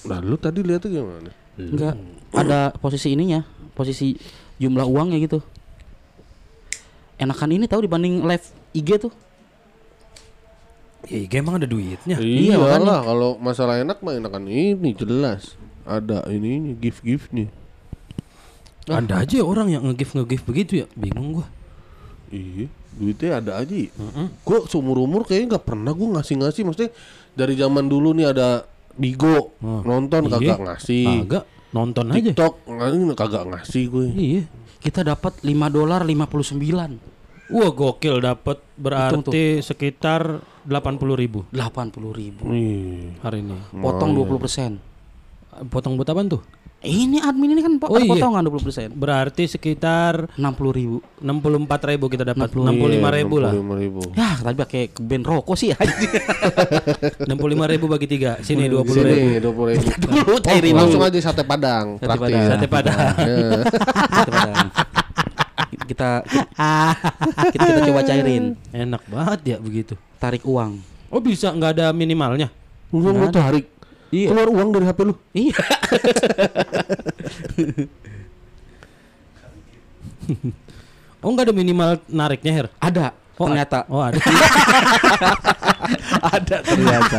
nah 0.07 0.17
lu 0.17 0.39
tadi 0.39 0.65
lihatnya 0.65 0.89
gimana 0.89 1.29
Enggak, 1.53 1.97
ada 2.31 2.69
posisi 2.73 3.11
ininya, 3.11 3.41
posisi 3.73 4.13
jumlah 4.57 4.85
uangnya 4.85 5.17
gitu. 5.19 5.41
Enakan 7.17 7.49
ini 7.51 7.65
tahu 7.65 7.81
dibanding 7.83 8.21
live 8.21 8.45
IG 8.71 8.89
tuh. 8.99 9.13
Ya 11.05 11.17
IG 11.19 11.33
emang 11.35 11.57
ada 11.57 11.65
duitnya. 11.65 12.17
Iya, 12.17 12.57
Iya 12.57 12.77
lah 12.77 13.01
kalau 13.01 13.37
masalah 13.37 13.79
enak 13.79 14.01
mah 14.01 14.13
enakan 14.13 14.45
ini 14.45 14.91
jelas 14.93 15.55
ada 15.81 16.27
ini 16.27 16.75
gift 16.75 16.99
gift 16.99 17.31
nih 17.31 17.47
Ada 18.85 19.23
aja 19.23 19.39
orang 19.41 19.67
yang 19.67 19.83
nge-give 19.83 20.15
nge-give 20.15 20.43
begitu 20.45 20.71
ya. 20.79 20.87
Bingung 20.93 21.35
gua. 21.35 21.47
Iya, 22.27 22.71
duitnya 22.93 23.29
ada 23.37 23.51
aja. 23.59 23.75
Gue 24.43 24.59
seumur 24.65 24.95
umur 24.97 25.23
kayaknya 25.23 25.55
nggak 25.55 25.65
pernah 25.67 25.91
gue 25.91 26.07
ngasih 26.07 26.35
ngasih. 26.39 26.61
Maksudnya 26.63 26.91
dari 27.35 27.53
zaman 27.55 27.87
dulu 27.87 28.15
nih 28.15 28.31
ada 28.31 28.63
Bigo 28.95 29.51
Oh. 29.59 29.83
nonton 29.83 30.27
Iya. 30.27 30.55
kagak 30.55 30.59
ngasih. 30.63 31.05
Agak 31.23 31.43
nonton 31.69 32.05
aja. 32.09 32.31
TikTok 32.31 32.53
kagak 33.13 33.43
ngasih 33.45 33.83
gue. 33.91 34.05
Iya. 34.15 34.43
Kita 34.77 35.01
dapat 35.01 35.41
5 35.41 35.49
dolar 35.73 36.01
59. 36.05 37.17
Wah 37.47 37.71
gokil 37.71 38.19
dapat 38.19 38.59
Hitung 38.59 38.75
berarti 38.83 39.63
sekitar 39.63 40.43
80 40.67 41.15
ribu 41.15 41.47
80 41.55 41.95
ribu. 42.11 42.43
Ih, 42.51 43.15
hari 43.23 43.39
ini. 43.39 43.55
Potong 43.71 44.11
20 44.11 44.35
persen. 44.35 44.71
Potong 45.71 45.95
buat 45.95 46.11
apaan 46.11 46.27
tuh? 46.27 46.43
Ini 46.77 47.19
admin 47.19 47.51
ini 47.51 47.61
kan 47.61 47.73
po- 47.75 47.89
Oh, 47.89 47.97
ada 47.97 48.05
iya. 48.05 48.11
potongan 48.11 48.41
20 48.43 48.61
persen. 48.61 48.87
Berarti 48.91 49.43
sekitar 49.45 50.29
60 50.31 50.69
ribu. 50.71 50.97
64 51.17 51.57
ribu 51.87 52.05
kita 52.05 52.21
dapat 52.23 52.47
60. 52.47 52.69
65 52.69 53.17
ribu 53.17 53.35
lah 53.37 53.51
65 53.51 53.81
ribu. 53.81 54.01
Ya 54.13 54.29
tadi 54.37 54.55
pakai 54.55 54.81
ke 54.87 55.01
band 55.01 55.25
rokok 55.25 55.55
sih 55.55 55.73
anjing. 55.73 56.13
65 57.25 57.33
ribu 57.67 57.85
bagi 57.87 58.05
tiga 58.07 58.37
Sini 58.39 58.69
20 58.69 58.77
ribu 58.93 58.93
Sini 58.93 59.37
20 59.41 59.71
ribu. 59.73 59.89
Dulu 60.05 60.21
Oh, 60.29 60.39
cairin 60.39 60.73
langsung 60.73 61.01
aja 61.01 61.17
sate 61.19 61.41
padang. 61.41 61.97
Sate 61.97 62.05
traktir. 62.07 62.29
Padang. 62.29 62.45
Sate 62.47 62.67
padang 62.67 62.97
Ya. 63.17 63.37
Sate 64.15 64.31
Padang. 64.31 64.67
kita, 65.87 66.09
kita 67.47 67.63
kita 67.63 67.81
coba 67.85 68.01
cairin, 68.03 68.43
Enak 68.69 69.01
banget 69.07 69.39
ya 69.45 69.57
begitu 69.57 69.95
tarik 70.17 70.43
uang. 70.43 70.77
Oh 71.07 71.17
bisa 71.17 71.49
nggak 71.49 71.71
ada 71.73 71.85
minimalnya 71.89 72.51
Uang 72.89 73.17
lu 73.17 73.27
tarik. 73.29 73.65
Iya. 74.09 74.27
Keluar 74.31 74.47
uang 74.47 74.69
dari 74.71 74.85
HP 74.87 74.99
lu. 75.03 75.13
Iya. 75.31 75.55
Oh 81.17 81.33
nggak 81.33 81.49
ada 81.49 81.55
minimal 81.55 81.97
nariknya 82.07 82.51
Her 82.53 82.67
Ada. 82.77 83.07
Oh, 83.37 83.45
ternyata 83.45 83.85
Oh 83.87 84.01
ada 84.01 84.17
ada 86.35 86.57
ternyata. 86.61 87.17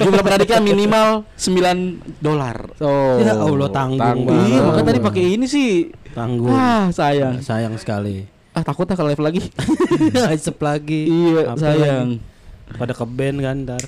Jumlah 0.00 0.20
penariknya 0.20 0.60
minimal 0.60 1.24
9 1.40 2.20
dolar. 2.20 2.68
Oh. 2.78 3.16
Ya 3.16 3.32
Allah, 3.32 3.68
tanggung 3.72 4.00
banget. 4.28 4.44
Iya, 4.44 4.60
makanya 4.60 4.86
tadi 4.92 5.00
pakai 5.00 5.24
ini 5.36 5.46
sih. 5.48 5.88
Tanggung 6.12 6.52
Ah, 6.52 6.92
sayang. 6.92 7.40
Sayang 7.40 7.74
sekali 7.80 8.28
Ah, 8.54 8.62
takut 8.62 8.86
ah 8.86 8.94
kalau 8.94 9.10
live 9.10 9.24
lagi. 9.24 9.40
Isep 10.36 10.58
lagi 10.62 11.10
iya, 11.10 11.52
Apa 11.52 11.58
sayang. 11.58 12.08
lagi? 12.20 12.76
Pada 12.78 12.92
ke 12.92 13.04
band 13.04 13.36
kan 13.40 13.56
ntar 13.66 13.82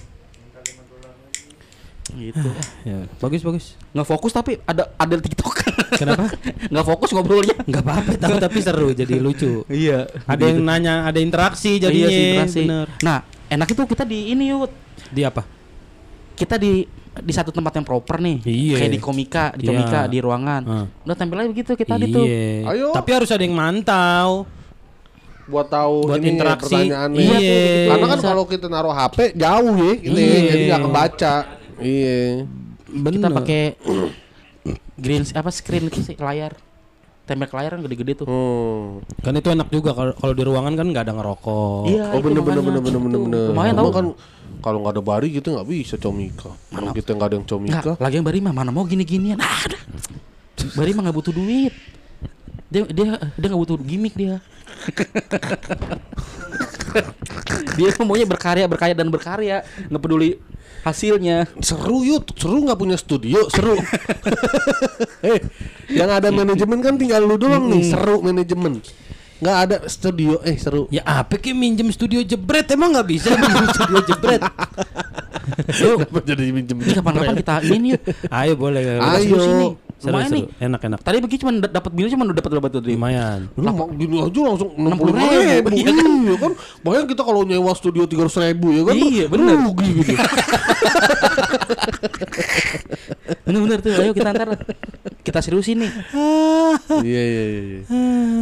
Gitu. 2.17 2.49
ya, 2.83 3.05
Bagus 3.17 3.41
bagus 3.41 3.65
Nggak 3.93 4.07
fokus 4.07 4.33
tapi 4.33 4.57
ada 4.63 4.89
ada 4.91 5.15
TikTok. 5.17 5.53
Kenapa? 5.93 6.33
Nggak 6.73 6.87
fokus 6.87 7.11
ngobrolnya. 7.13 7.57
nggak 7.61 7.83
apa-apa 7.83 8.13
tahu 8.17 8.37
tapi 8.39 8.59
seru 8.59 8.89
jadi 8.91 9.17
lucu 9.17 9.63
Iya. 9.67 10.09
Ada 10.25 10.43
yang 10.47 10.61
nanya 10.61 11.05
Ada 11.05 11.21
interaksi 11.21 11.77
jadinya 11.77 12.09
iya 12.09 12.11
sih, 12.11 12.25
interaksi. 12.27 12.61
Bener 12.65 12.87
Nah, 13.03 13.19
enak 13.47 13.69
itu 13.69 13.83
kita 13.85 14.03
di 14.03 14.33
ini 14.33 14.49
yuk. 14.49 14.73
Di 15.09 15.23
apa? 15.23 15.45
Kita 16.33 16.57
di 16.57 16.85
di 17.17 17.33
satu 17.33 17.49
tempat 17.49 17.73
yang 17.75 17.85
proper 17.85 18.17
nih. 18.19 18.37
Iya. 18.43 18.77
Kayak 18.79 18.93
di 18.93 19.01
komika, 19.01 19.45
di 19.53 19.63
Iya. 19.63 19.69
komika 19.71 20.01
di 20.07 20.19
ruangan. 20.19 20.63
Ah. 20.65 20.87
Udah 21.03 21.15
tampil 21.15 21.37
aja 21.39 21.49
begitu 21.49 21.73
kita 21.73 21.95
di 21.97 22.07
tuh. 22.11 22.25
Iya. 22.25 22.69
Ayo. 22.69 22.89
Tapi 22.93 23.11
harus 23.13 23.29
ada 23.29 23.41
yang 23.41 23.53
mantau. 23.53 24.45
buat 25.47 25.71
tahu 25.71 26.11
Buat 26.11 26.19
ini 26.19 26.35
interaksi. 26.35 26.75
pertanyaannya. 26.75 27.23
Iya. 27.23 27.63
Karena 27.87 28.07
kan 28.09 28.19
kalau 28.21 28.45
kita 28.45 28.67
naruh 28.67 28.91
HP 28.91 29.31
jauh 29.33 29.77
ya, 29.79 29.93
gitu 29.95 30.19
Iya. 30.19 30.39
jadi 30.45 30.63
nggak 30.67 30.83
kebaca. 30.83 31.35
Iya. 31.81 32.47
Kita 32.87 33.29
Bener. 33.29 33.37
pakai 33.43 33.63
green 35.03 35.23
apa 35.35 35.51
screen 35.53 35.93
itu 35.93 36.01
sih 36.01 36.17
layar. 36.17 36.57
Tembak 37.27 37.51
layar 37.59 37.75
kan 37.75 37.83
gede-gede 37.83 38.23
tuh. 38.23 38.27
Hmm. 38.31 39.03
Kan 39.19 39.35
itu 39.35 39.51
enak 39.51 39.69
juga 39.75 39.91
kalau 39.99 40.15
kalau 40.15 40.33
di 40.33 40.43
ruangan 40.47 40.79
kan 40.79 40.87
nggak 40.87 41.05
ada 41.11 41.15
ngerokok. 41.19 41.83
Iya, 41.91 42.15
Oh 42.15 42.21
bener 42.23 42.43
bener 42.47 42.63
bener 42.63 42.81
bener 42.81 43.01
bener 43.03 43.19
Tuh, 43.19 43.25
bener. 43.27 43.47
Lumayan 43.51 43.75
tau. 43.75 43.91
kan 43.91 44.07
kalau 44.63 44.79
nggak 44.83 44.95
ada 44.95 45.03
bari 45.03 45.29
gitu 45.35 45.49
nggak 45.53 45.67
bisa 45.67 45.95
comika. 45.99 46.51
Kalau 46.71 46.91
kita 46.95 47.11
nggak 47.19 47.29
ada 47.29 47.37
yang 47.43 47.47
comika. 47.47 47.79
Enggak, 47.83 47.97
lagi 47.99 48.15
yang 48.23 48.27
Bari 48.27 48.39
mah 48.41 48.55
mana 48.55 48.71
mau 48.71 48.87
gini-ginian. 48.87 49.39
Ah, 49.43 49.59
ada. 49.67 49.79
Bari 50.79 50.91
mah 50.95 51.03
nggak 51.11 51.17
butuh 51.19 51.35
duit. 51.35 51.75
Dia 52.71 52.87
dia 52.87 53.19
dia 53.19 53.47
nggak 53.51 53.63
butuh 53.67 53.77
gimmick 53.83 54.15
dia. 54.15 54.39
dia 57.77 57.91
maunya 58.07 58.25
berkarya, 58.25 58.65
berkarya 58.71 58.95
dan 58.95 59.11
berkarya, 59.11 59.67
nggak 59.91 60.03
peduli 60.03 60.39
hasilnya. 60.87 61.51
Seru 61.59 62.07
yuk, 62.07 62.31
seru 62.39 62.63
nggak 62.63 62.79
punya 62.79 62.95
studio, 62.95 63.51
seru. 63.51 63.75
eh, 65.27 65.43
yang 65.91 66.11
ada 66.15 66.31
manajemen 66.31 66.79
kan 66.79 66.95
tinggal 66.95 67.27
lu 67.27 67.35
doang 67.35 67.67
nih, 67.67 67.91
seru 67.91 68.23
manajemen. 68.23 68.79
Nggak 69.43 69.57
ada 69.69 69.77
studio, 69.91 70.39
eh 70.47 70.57
seru. 70.57 70.87
Ya 70.95 71.03
apa 71.03 71.37
ki 71.37 71.51
minjem 71.53 71.91
studio 71.91 72.23
jebret 72.23 72.71
emang 72.71 72.95
nggak 72.95 73.09
bisa 73.11 73.35
minjem 73.35 73.67
studio 73.75 73.99
jebret. 74.07 74.43
Yuk, 75.83 76.11
jadi 76.27 76.51
minjem? 76.51 76.83
kapan-kapan 76.83 77.39
kita 77.39 77.55
ini 77.71 77.95
yuk. 77.95 78.03
Ayo 78.35 78.59
boleh. 78.59 78.99
Ayo. 78.99 79.79
Seru. 79.97 80.05
Seru, 80.07 80.13
Lumayan 80.13 80.29
seru. 80.29 80.37
nih. 80.37 80.45
Enak 80.61 80.81
enak. 80.83 81.01
Tadi 81.01 81.17
begitu 81.19 81.41
cuma 81.41 81.53
dapat 81.57 81.91
bilnya 81.91 82.11
cuma 82.13 82.25
dapat 82.29 82.51
berapa 82.53 82.69
tuh? 82.69 82.81
Lumayan. 82.85 83.41
Lu 83.57 83.65
mau 83.67 83.89
gini 83.89 84.17
aja 84.21 84.41
langsung 84.45 84.71
60 84.77 84.93
60 84.93 85.09
ribu, 85.09 85.17
ribu, 85.17 85.69
iya 85.73 85.91
iya 85.93 86.37
kan? 86.37 86.53
Bayang 86.85 87.07
kita 87.09 87.23
kalau 87.23 87.41
nyewa 87.43 87.73
studio 87.73 88.05
300 88.05 88.53
ribu 88.53 88.67
ya 88.71 88.83
kan? 88.85 88.95
Iya, 88.95 89.25
bener. 89.27 89.57
Rugi 89.57 89.89
gitu. 89.97 90.13
Bener-bener 93.47 93.79
tuh, 93.79 93.95
ayo 93.95 94.11
kita 94.11 94.31
ntar 94.35 94.49
kita 95.23 95.39
seriusin 95.41 95.87
nih. 95.87 95.93
Iya 96.87 97.23
iya 97.25 97.45
iya. 97.49 97.63
iya. 97.81 97.81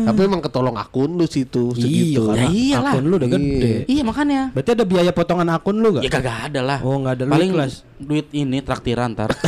Tapi 0.04 0.20
emang 0.26 0.42
ketolong 0.42 0.74
akun 0.74 1.14
lu 1.14 1.24
situ 1.24 1.70
Iya, 1.72 1.80
segitu. 1.80 2.20
karena 2.26 2.44
Ya 2.44 2.50
iyalah. 2.50 2.92
akun 2.92 3.04
lu 3.06 3.14
udah 3.16 3.30
gede. 3.30 3.72
Iya 3.86 4.02
makanya. 4.02 4.40
Berarti 4.50 4.70
ada 4.74 4.84
biaya 4.84 5.12
potongan 5.14 5.48
akun 5.54 5.76
lu 5.78 5.88
Ya 6.02 6.10
gak? 6.10 6.18
kagak 6.18 6.38
ada 6.50 6.60
lah. 6.60 6.78
Oh, 6.82 6.98
nggak 6.98 7.14
ada. 7.14 7.24
Lu 7.24 7.32
Paling 7.32 7.50
duit 8.00 8.26
ini 8.34 8.58
traktiran 8.60 9.14
ntar. 9.14 9.30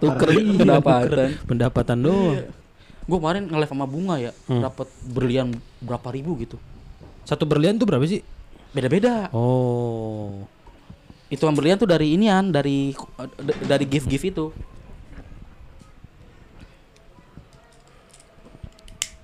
Tuker 0.00 0.28
pendapatan. 0.56 1.28
Pendapatan 1.44 1.98
doang. 2.00 2.44
Gue 3.08 3.16
kemarin 3.16 3.48
nge-live 3.48 3.72
sama 3.72 3.88
bunga 3.88 4.20
ya, 4.20 4.32
Hmm. 4.46 4.60
dapat 4.60 4.88
berlian 5.08 5.56
berapa 5.80 6.08
ribu 6.12 6.36
gitu. 6.44 6.60
Satu 7.24 7.48
berlian 7.48 7.80
tuh 7.80 7.88
berapa 7.88 8.04
sih? 8.04 8.20
Beda-beda. 8.76 9.32
Oh. 9.32 10.44
Itu 11.32 11.44
yang 11.44 11.56
berlian 11.56 11.80
tuh 11.80 11.88
dari 11.88 12.16
inian, 12.16 12.52
dari 12.52 12.92
dari 13.64 13.84
gift-gift 13.88 14.24
itu. 14.28 14.46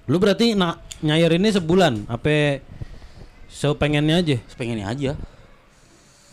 Lu 0.05 0.21
berarti 0.21 0.53
nak 0.53 0.85
nyairinnya 1.01 1.57
sebulan? 1.57 2.09
Apa 2.13 2.61
sepengennya 3.49 4.21
aja? 4.21 4.37
Sepengennya 4.49 4.87
aja. 4.89 5.13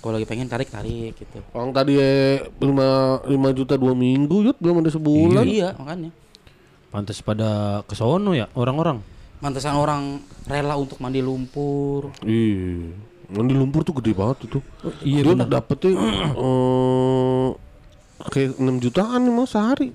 Kalau 0.01 0.17
lagi 0.17 0.25
pengen 0.25 0.49
tarik 0.49 0.73
tarik 0.73 1.13
gitu. 1.13 1.45
Orang 1.53 1.77
tadi 1.77 1.93
eh, 2.01 2.41
5 2.57 2.57
5 2.57 3.57
juta 3.57 3.77
2 3.77 3.93
minggu 3.93 4.49
yut 4.49 4.57
belum 4.57 4.81
ada 4.81 4.89
sebulan. 4.89 5.45
Iya 5.45 5.77
makanya. 5.77 6.09
Pantas 6.89 7.21
pada 7.21 7.81
kesono 7.85 8.33
ya 8.33 8.49
orang-orang. 8.57 8.97
Mantesan 9.45 9.77
orang 9.77 10.25
rela 10.49 10.73
untuk 10.73 10.97
mandi 10.97 11.21
lumpur. 11.21 12.09
Iya. 12.25 12.97
Mandi 13.29 13.53
lumpur 13.53 13.85
tuh 13.85 14.01
gede 14.01 14.17
banget 14.17 14.49
itu. 14.49 14.59
iya 15.05 15.21
Dia 15.21 15.45
dapetnya 15.45 15.93
eh 16.45 17.47
kayak 18.25 18.57
6 18.57 18.83
jutaan 18.83 19.21
nih 19.21 19.33
mau 19.33 19.45
sehari. 19.45 19.93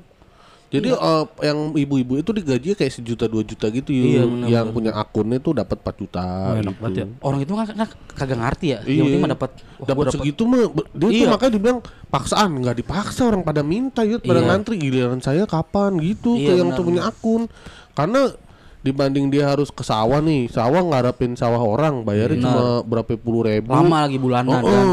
Jadi 0.67 0.91
eh, 0.91 1.25
yang 1.43 1.59
ibu-ibu 1.73 2.19
itu 2.19 2.31
digaji 2.31 2.75
kayak 2.75 2.91
sejuta 2.91 3.25
dua 3.25 3.41
juta 3.41 3.71
gitu 3.71 3.91
yuk. 3.91 4.03
Iya, 4.05 4.23
benar, 4.27 4.47
yang 4.51 4.67
punya 4.71 4.93
akunnya 4.93 5.39
tuh 5.39 5.55
dapat 5.55 5.79
4 5.79 5.95
juta. 5.97 6.27
enak 6.55 6.65
gitu. 6.67 6.83
banget 6.83 6.97
ya. 6.99 7.07
Orang 7.23 7.39
itu 7.39 7.53
kan 7.53 7.65
kan 7.71 7.89
kagak 8.13 8.39
ngerti 8.39 8.67
ya. 8.67 8.79
Iya. 8.83 8.91
Yang 8.91 9.05
penting 9.07 9.23
mah 9.23 9.31
dapat 9.31 9.51
dapat 9.81 10.05
segitu 10.11 10.43
mah 10.43 10.63
dia 10.91 11.07
tuh 11.07 11.11
Iya. 11.15 11.29
makanya 11.31 11.53
dibilang 11.55 11.79
paksaan 12.07 12.51
nggak 12.59 12.77
dipaksa 12.77 13.23
orang 13.25 13.43
pada 13.43 13.63
minta 13.63 14.03
yuk 14.03 14.21
pada 14.21 14.43
Iya. 14.43 14.47
ngantri 14.49 14.75
giliran 14.77 15.21
saya 15.21 15.47
kapan 15.47 16.03
gitu 16.03 16.35
Iya, 16.35 16.47
ke 16.47 16.53
yang 16.59 16.69
tuh 16.75 16.83
punya 16.83 17.03
akun 17.05 17.47
karena 17.95 18.35
dibanding 18.83 19.27
dia 19.29 19.51
harus 19.51 19.67
ke 19.69 19.83
sawah 19.83 20.19
nih 20.19 20.47
sawah 20.47 20.79
ngarepin 20.79 21.35
sawah 21.35 21.59
orang 21.59 22.03
bayarnya 22.03 22.39
cuma 22.41 22.63
berapa 22.83 23.15
puluh 23.15 23.43
ribu 23.43 23.71
lama 23.71 24.07
lagi 24.07 24.15
bulanan 24.17 24.51
Oh, 24.53 24.63
kan. 24.63 24.87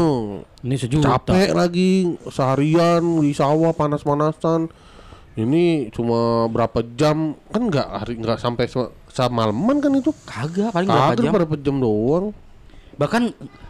Ini 0.62 0.74
sejuta. 0.76 1.14
capek 1.14 1.52
lagi 1.52 1.90
seharian 2.26 3.02
di 3.20 3.30
sawah 3.30 3.70
panas-panasan 3.70 4.66
ini 5.34 5.90
cuma 5.90 6.46
berapa 6.46 6.78
jam 6.94 7.34
kan 7.50 7.62
nggak 7.64 7.88
hari 7.90 8.14
nggak 8.16 8.38
sampai 8.38 8.64
se- 8.64 8.92
semalaman 9.08 9.82
kan 9.82 9.90
itu 9.90 10.14
Kagak, 10.24 10.70
paling 10.70 10.86
berapa 10.86 11.10
kagak 11.10 11.24
jam. 11.24 11.32
berapa 11.32 11.54
jam 11.58 11.76
doang 11.78 12.26
Bahkan 12.94 13.22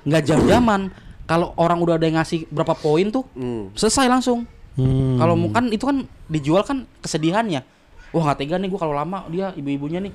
nggak 0.05 0.23
jam-jaman. 0.23 0.93
Kalau 1.25 1.57
orang 1.57 1.81
udah 1.81 1.97
ada 1.97 2.05
yang 2.05 2.21
ngasih 2.21 2.45
berapa 2.53 2.77
poin 2.77 3.09
tuh, 3.09 3.25
Hmm. 3.33 3.73
selesai 3.73 4.05
langsung. 4.05 4.45
Hmm. 4.77 5.17
Kalau 5.17 5.33
kan 5.49 5.73
itu 5.73 5.81
kan 5.81 5.97
dijual 6.29 6.61
kan 6.61 6.85
kesedihannya. 7.01 7.65
Wah 8.13 8.23
nggak 8.23 8.39
tega 8.39 8.61
nih 8.61 8.69
gua 8.69 8.77
kalau 8.79 8.93
lama 8.93 9.25
dia 9.27 9.57
ibu-ibunya 9.57 9.99
nih 9.99 10.13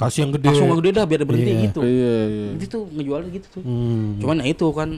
kasih 0.00 0.18
yang 0.22 0.32
gede. 0.32 0.48
langsung 0.48 0.72
gede 0.74 0.90
dah 0.90 1.04
biar 1.04 1.20
berhenti 1.22 1.52
Iya. 1.52 1.62
gitu. 1.62 1.80
iya 1.82 2.14
iya 2.24 2.48
Itu 2.56 2.64
tuh 2.66 2.82
ngejualnya 2.88 3.30
gitu 3.30 3.46
tuh. 3.52 3.62
Hmm. 3.62 4.16
Cuman 4.16 4.36
ya 4.40 4.48
itu 4.48 4.66
kan 4.70 4.90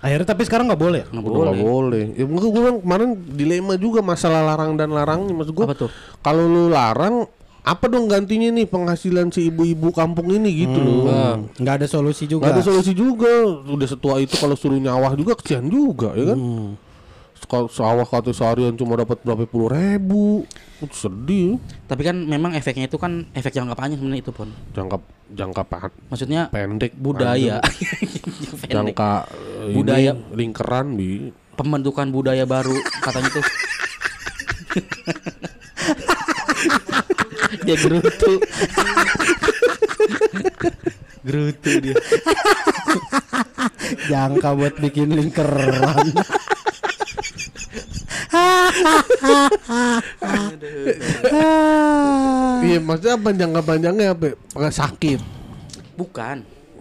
Akhirnya 0.00 0.24
tapi 0.24 0.42
sekarang 0.42 0.64
nggak 0.66 0.80
boleh. 0.80 1.02
nggak 1.06 1.20
boleh. 1.22 1.40
nggak 1.52 1.60
boleh. 1.62 2.04
Ya 2.14 2.24
mungkin 2.24 2.48
gue 2.48 2.56
bilang 2.58 2.78
kemarin 2.80 3.08
dilema 3.30 3.74
juga 3.76 4.00
masalah 4.00 4.40
larang 4.42 4.72
dan 4.72 4.88
larangnya. 4.88 5.36
Maksud 5.36 5.52
gue 5.52 5.66
Apa 5.66 5.76
tuh? 5.76 5.90
kalau 6.18 6.40
lu 6.42 6.64
larang 6.66 7.28
apa 7.60 7.84
dong 7.86 8.08
gantinya 8.08 8.48
nih 8.48 8.64
penghasilan 8.64 9.28
si 9.28 9.46
ibu-ibu 9.46 9.92
kampung 9.92 10.32
ini 10.32 10.64
gitu 10.64 10.80
loh. 10.80 11.04
Hmm. 11.04 11.52
Nggak 11.54 11.74
ada 11.76 11.86
solusi 11.86 12.24
juga. 12.24 12.48
Gak 12.48 12.56
ada 12.56 12.64
solusi 12.64 12.96
juga. 12.96 13.28
Udah 13.62 13.84
setua 13.84 14.16
itu 14.18 14.32
kalau 14.34 14.56
suruh 14.56 14.80
nyawah 14.80 15.12
juga 15.12 15.36
kesian 15.36 15.68
juga 15.68 16.16
ya 16.16 16.32
kan. 16.32 16.38
Hmm. 16.40 16.70
Kalau 17.40 17.66
sawah 17.66 18.04
kata 18.04 18.30
seharian 18.30 18.74
cuma 18.74 18.94
dapat 18.94 19.18
berapa 19.22 19.42
puluh 19.44 19.68
ribu, 19.68 20.44
itu 20.78 20.94
sedih. 20.94 21.48
Tapi 21.84 22.00
kan 22.04 22.14
memang 22.14 22.52
efeknya 22.52 22.84
itu 22.84 22.94
kan 22.94 23.24
efek 23.32 23.50
jangka 23.50 23.72
panjang 23.72 23.96
sebenarnya 23.98 24.20
itu 24.20 24.30
pun. 24.30 24.48
Jangka 24.70 24.96
jangka 25.30 25.62
pa- 25.64 25.94
Maksudnya 26.10 26.46
pendek, 26.50 26.92
budaya. 26.94 27.58
Pendek. 28.60 28.70
jangka 28.70 29.10
eh, 29.64 29.72
Budaya. 29.72 30.12
ini, 30.14 30.36
lingkaran 30.36 30.86
bi. 30.94 31.32
pembentukan 31.56 32.08
budaya 32.08 32.44
baru 32.44 32.76
katanya 33.00 33.28
tuh. 33.30 33.44
dia 37.66 37.76
gerutu. 37.76 38.32
gerutu 41.20 41.70
dia. 41.80 41.96
Jangka 44.10 44.54
buat 44.54 44.74
bikin 44.78 45.10
lingkaran. 45.12 46.14
Iya, 52.60 52.78
maksudnya 52.78 53.14
apa 53.16 53.28
jangka 53.32 53.60
panjangnya 53.64 54.06
apa? 54.12 54.36
Pakai 54.52 54.72
sakit. 54.72 55.20
Bukan. 55.96 56.36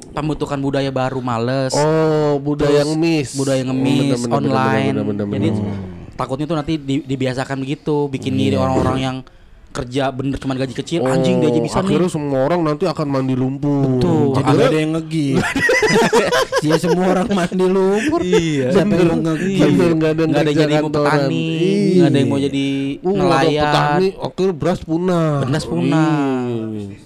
Pembentukan 0.09 0.57
budaya 0.57 0.89
baru 0.89 1.21
males. 1.21 1.71
Oh, 1.71 2.41
budaya 2.41 2.81
yang 2.81 2.97
miss. 2.97 3.37
budaya 3.37 3.61
ngemis 3.61 4.25
Oh, 4.25 4.25
bener, 4.25 4.37
online. 4.41 4.93
Jadi 5.29 5.49
takutnya 6.17 6.45
tuh 6.49 6.57
nanti 6.57 6.73
di- 6.75 7.05
dibiasakan 7.05 7.61
begitu, 7.61 8.09
bikin 8.09 8.33
ngiri 8.33 8.57
orang-orang 8.57 8.97
yang 8.99 9.15
kerja 9.79 10.03
bener 10.09 10.35
cuma 10.35 10.53
gaji 10.53 10.73
kecil, 10.73 10.99
anjing 11.03 11.37
dia 11.37 11.47
aja 11.47 11.59
bisa 11.59 11.75
Oh, 11.75 11.81
akhirnya 11.81 12.05
nih. 12.05 12.13
semua 12.13 12.39
orang 12.43 12.59
nanti 12.61 12.83
akan 12.83 13.07
mandi 13.07 13.33
lumpur. 13.33 13.97
Tuh, 13.97 14.33
jadi 14.33 14.43
Akhirnya- 14.45 14.67
ada 14.67 14.77
yang 14.77 14.91
ngegi. 14.95 15.29
Iya 16.59 16.75
semua 16.77 17.05
orang 17.09 17.27
mandi 17.29 17.65
lumpur. 17.65 18.19
Iya. 18.21 18.67
Siapa 18.71 18.91
yang 18.91 19.07
mau 19.09 19.19
ngegi? 19.25 19.55
Bener, 19.57 19.91
nggak 19.91 20.09
ada 20.09 20.19
yang 20.19 20.29
Nggak 20.29 20.43
ada 20.43 20.51
jadi 20.53 20.73
mau 20.75 20.89
petani, 20.89 21.45
Iya. 21.49 21.95
nggak 21.95 22.09
ada 22.09 22.17
yang 22.17 22.29
mau 22.29 22.39
jadi 22.39 22.65
Uh, 22.99 23.13
nelayan. 23.15 23.63
petani, 23.65 24.07
akhirnya 24.19 24.53
beras 24.53 24.79
punah. 24.81 25.29
Beras 25.41 25.65
punah. 25.65 26.11
Iya. 26.69 26.97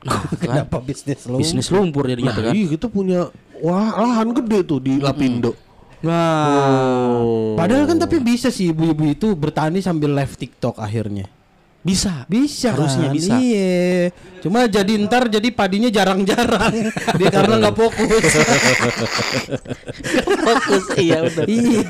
Kan? 0.00 0.32
Kenapa 0.34 0.76
bisnis 0.80 1.20
lu? 1.24 1.36
Bisnis 1.36 1.68
lumpur 1.68 2.08
jadinya 2.08 2.32
tuh 2.32 2.40
Nah, 2.40 2.48
kan. 2.48 2.54
iya 2.56 2.66
kita 2.70 2.86
punya 2.88 3.20
wah 3.60 3.92
lahan 3.94 4.32
gede 4.32 4.58
tuh 4.64 4.80
di 4.80 4.96
Lapindo. 4.96 5.52
Nah, 6.00 7.20
Oh. 7.20 7.52
Padahal 7.54 7.84
kan 7.84 7.96
tapi 7.96 8.16
bisa 8.18 8.48
sih 8.48 8.70
ibu-ibu 8.70 9.04
itu 9.06 9.32
bertani 9.32 9.78
sambil 9.78 10.10
live 10.10 10.32
TikTok 10.34 10.76
akhirnya. 10.76 11.28
bisa. 11.80 12.28
Bisa 12.28 12.76
Harusnya 12.76 13.08
kan? 13.08 13.14
bisa. 13.14 13.34
Iya. 13.36 14.12
Cuma 14.40 14.64
jadi 14.64 15.00
ntar 15.00 15.28
jadi 15.28 15.48
padinya 15.48 15.88
jarang-jarang. 15.88 16.92
Dia 17.18 17.28
karena 17.30 17.56
nggak 17.56 17.72
fokus. 17.74 18.24
Fokus 20.36 20.84
iya 20.96 21.24
benar. 21.24 21.46
iya. 21.48 21.80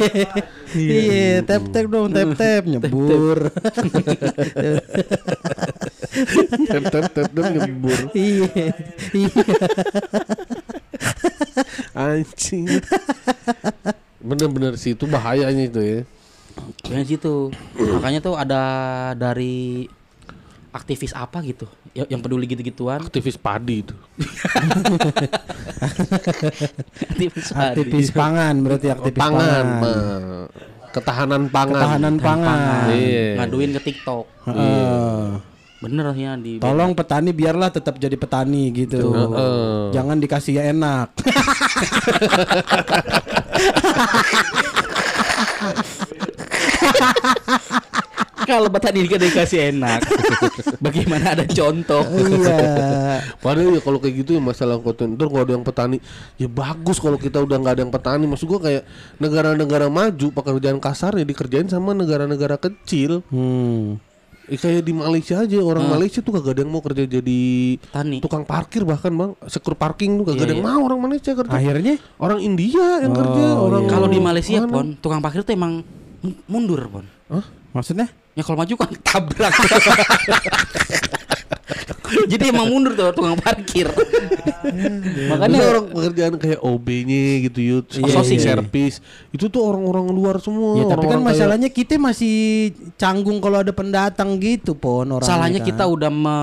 Iya, 0.70 1.26
tap 1.42 1.66
tap 1.70 1.86
dong, 1.86 2.06
tap 2.10 2.30
tap 2.34 2.62
nyebur. 2.66 3.50
Tep 6.70 6.82
tep 6.86 7.04
tep 7.10 7.28
tep 7.30 7.46
nyebur. 7.50 7.98
Iya. 8.14 8.70
Iya. 9.10 9.42
Anjing. 11.94 12.66
Bener-bener 14.20 14.76
sih 14.76 14.92
itu 14.92 15.05
bahayanya 15.05 15.64
itu 15.64 15.80
ya. 15.80 16.01
Yang 16.86 17.16
situ. 17.16 17.34
Makanya 17.74 18.20
tuh 18.20 18.34
ada 18.34 18.62
dari 19.14 19.86
aktivis 20.70 21.10
apa 21.10 21.42
gitu 21.42 21.66
ya- 21.90 22.06
yang 22.06 22.22
peduli 22.22 22.47
gitu-gituan 22.47 23.02
Aktivis 23.02 23.34
padi 23.34 23.82
itu. 23.82 23.94
aktivis 27.02 27.47
tadi. 27.51 27.74
Aktivis 27.74 28.09
pangan 28.10 28.55
berarti 28.62 28.86
aktivis 28.88 29.18
pangan, 29.18 29.66
pangan. 29.80 30.22
Ketahanan 30.90 31.42
pangan. 31.48 31.74
Ketahanan 31.74 32.14
pangan. 32.18 32.86
Iya. 32.90 33.26
ngaduin 33.38 33.70
ke 33.74 33.80
TikTok 33.82 34.24
Heeh. 34.47 35.26
bener 35.80 36.12
ya 36.12 36.36
di 36.36 36.60
Tolong 36.60 36.92
petani 36.92 37.32
biarlah 37.32 37.72
tetap 37.72 37.97
jadi 37.97 38.14
petani 38.14 38.70
gitu. 38.70 39.10
Heeh. 39.10 39.90
Jangan 39.90 40.16
dikasih 40.20 40.52
ya 40.55 40.62
enak. 40.70 41.09
kalau 48.50 48.66
petani 48.66 49.06
kan 49.06 49.20
dikasih 49.22 49.60
enak 49.70 50.00
bagaimana 50.82 51.38
ada 51.38 51.46
contoh 51.46 52.02
iya. 52.18 53.22
Padahal 53.38 53.78
ya 53.78 53.80
kalau 53.84 53.98
kayak 54.02 54.14
gitu 54.24 54.30
ya 54.36 54.42
masalah 54.42 54.76
konten 54.82 55.14
Ntar 55.14 55.30
kalau 55.30 55.44
ada 55.46 55.54
yang 55.54 55.62
petani 55.64 55.96
Ya 56.36 56.48
bagus 56.50 56.98
kalau 56.98 57.16
kita 57.16 57.40
udah 57.40 57.56
nggak 57.62 57.74
ada 57.78 57.82
yang 57.86 57.94
petani 57.94 58.24
Maksud 58.26 58.46
gua 58.48 58.60
kayak 58.60 58.82
Negara-negara 59.22 59.86
maju 59.88 60.26
Pekerjaan 60.34 60.80
kasarnya 60.82 61.24
dikerjain 61.24 61.68
sama 61.70 61.94
negara-negara 61.94 62.58
kecil 62.58 63.22
Hmm. 63.30 64.00
Ya, 64.51 64.59
Kayak 64.59 64.82
di 64.82 64.93
Malaysia 64.93 65.39
aja 65.39 65.59
Orang 65.62 65.86
Malaysia 65.86 66.18
tuh 66.18 66.35
kagak 66.35 66.59
ada 66.59 66.60
yang 66.66 66.72
mau 66.74 66.82
kerja 66.82 67.06
jadi 67.06 67.40
tani 67.89 68.18
Tukang 68.18 68.43
parkir 68.43 68.82
bahkan 68.82 69.14
bang 69.14 69.31
Sekur 69.47 69.78
parking 69.78 70.18
tuh 70.18 70.24
kagak 70.27 70.36
Iya, 70.36 70.44
ada 70.44 70.52
yang 70.52 70.62
iya. 70.62 70.70
mau 70.74 70.81
orang 70.85 71.01
Malaysia 71.01 71.31
kerja 71.31 71.55
Akhirnya 71.55 71.94
Orang 72.18 72.40
India 72.43 72.86
yang 72.98 73.14
kerja 73.14 73.44
Oh, 73.55 73.70
orang 73.70 73.86
iya. 73.86 73.90
kalau 73.90 74.06
di 74.10 74.18
Malaysia 74.18 74.59
mana? 74.60 74.74
pon 74.74 74.86
tukang 74.98 75.22
parkir 75.22 75.40
tuh 75.40 75.55
emang 75.55 75.86
mundur 76.44 76.82
pon 76.90 77.06
Hah? 77.31 77.47
maksudnya? 77.70 78.10
ya 78.31 78.43
kalau 78.43 78.59
maju 78.59 78.74
kan 78.74 78.90
tabrak 79.06 79.55
jadi 82.27 82.51
emang 82.51 82.66
mundur 82.66 82.93
tuh 82.93 83.10
tukang 83.12 83.35
parkir 83.36 83.86
Makanya 83.90 85.28
makanya 85.31 85.59
orang 85.68 85.86
pekerjaan 85.89 86.35
kayak 86.36 86.60
OB-nya 86.60 87.22
gitu 87.44 87.60
yud, 87.60 87.86
Iya, 87.93 88.12
sourcing 88.12 88.39
iya. 88.39 88.47
service 88.52 88.97
itu 89.31 89.47
tuh 89.47 89.62
orang-orang 89.62 90.10
luar 90.10 90.36
semua. 90.39 90.77
Ya 90.77 90.85
tapi 90.85 91.06
kan 91.06 91.16
orang-orang 91.16 91.22
kayak- 91.22 91.31
masalahnya 91.32 91.68
kita 91.68 91.94
masih 91.97 92.35
canggung 92.94 93.39
kalau 93.39 93.59
ada 93.59 93.70
pendatang 93.70 94.36
gitu 94.36 94.74
pon 94.74 95.06
orang. 95.09 95.24
salahnya 95.24 95.60
kita 95.60 95.85
udah 95.85 96.09
me 96.09 96.39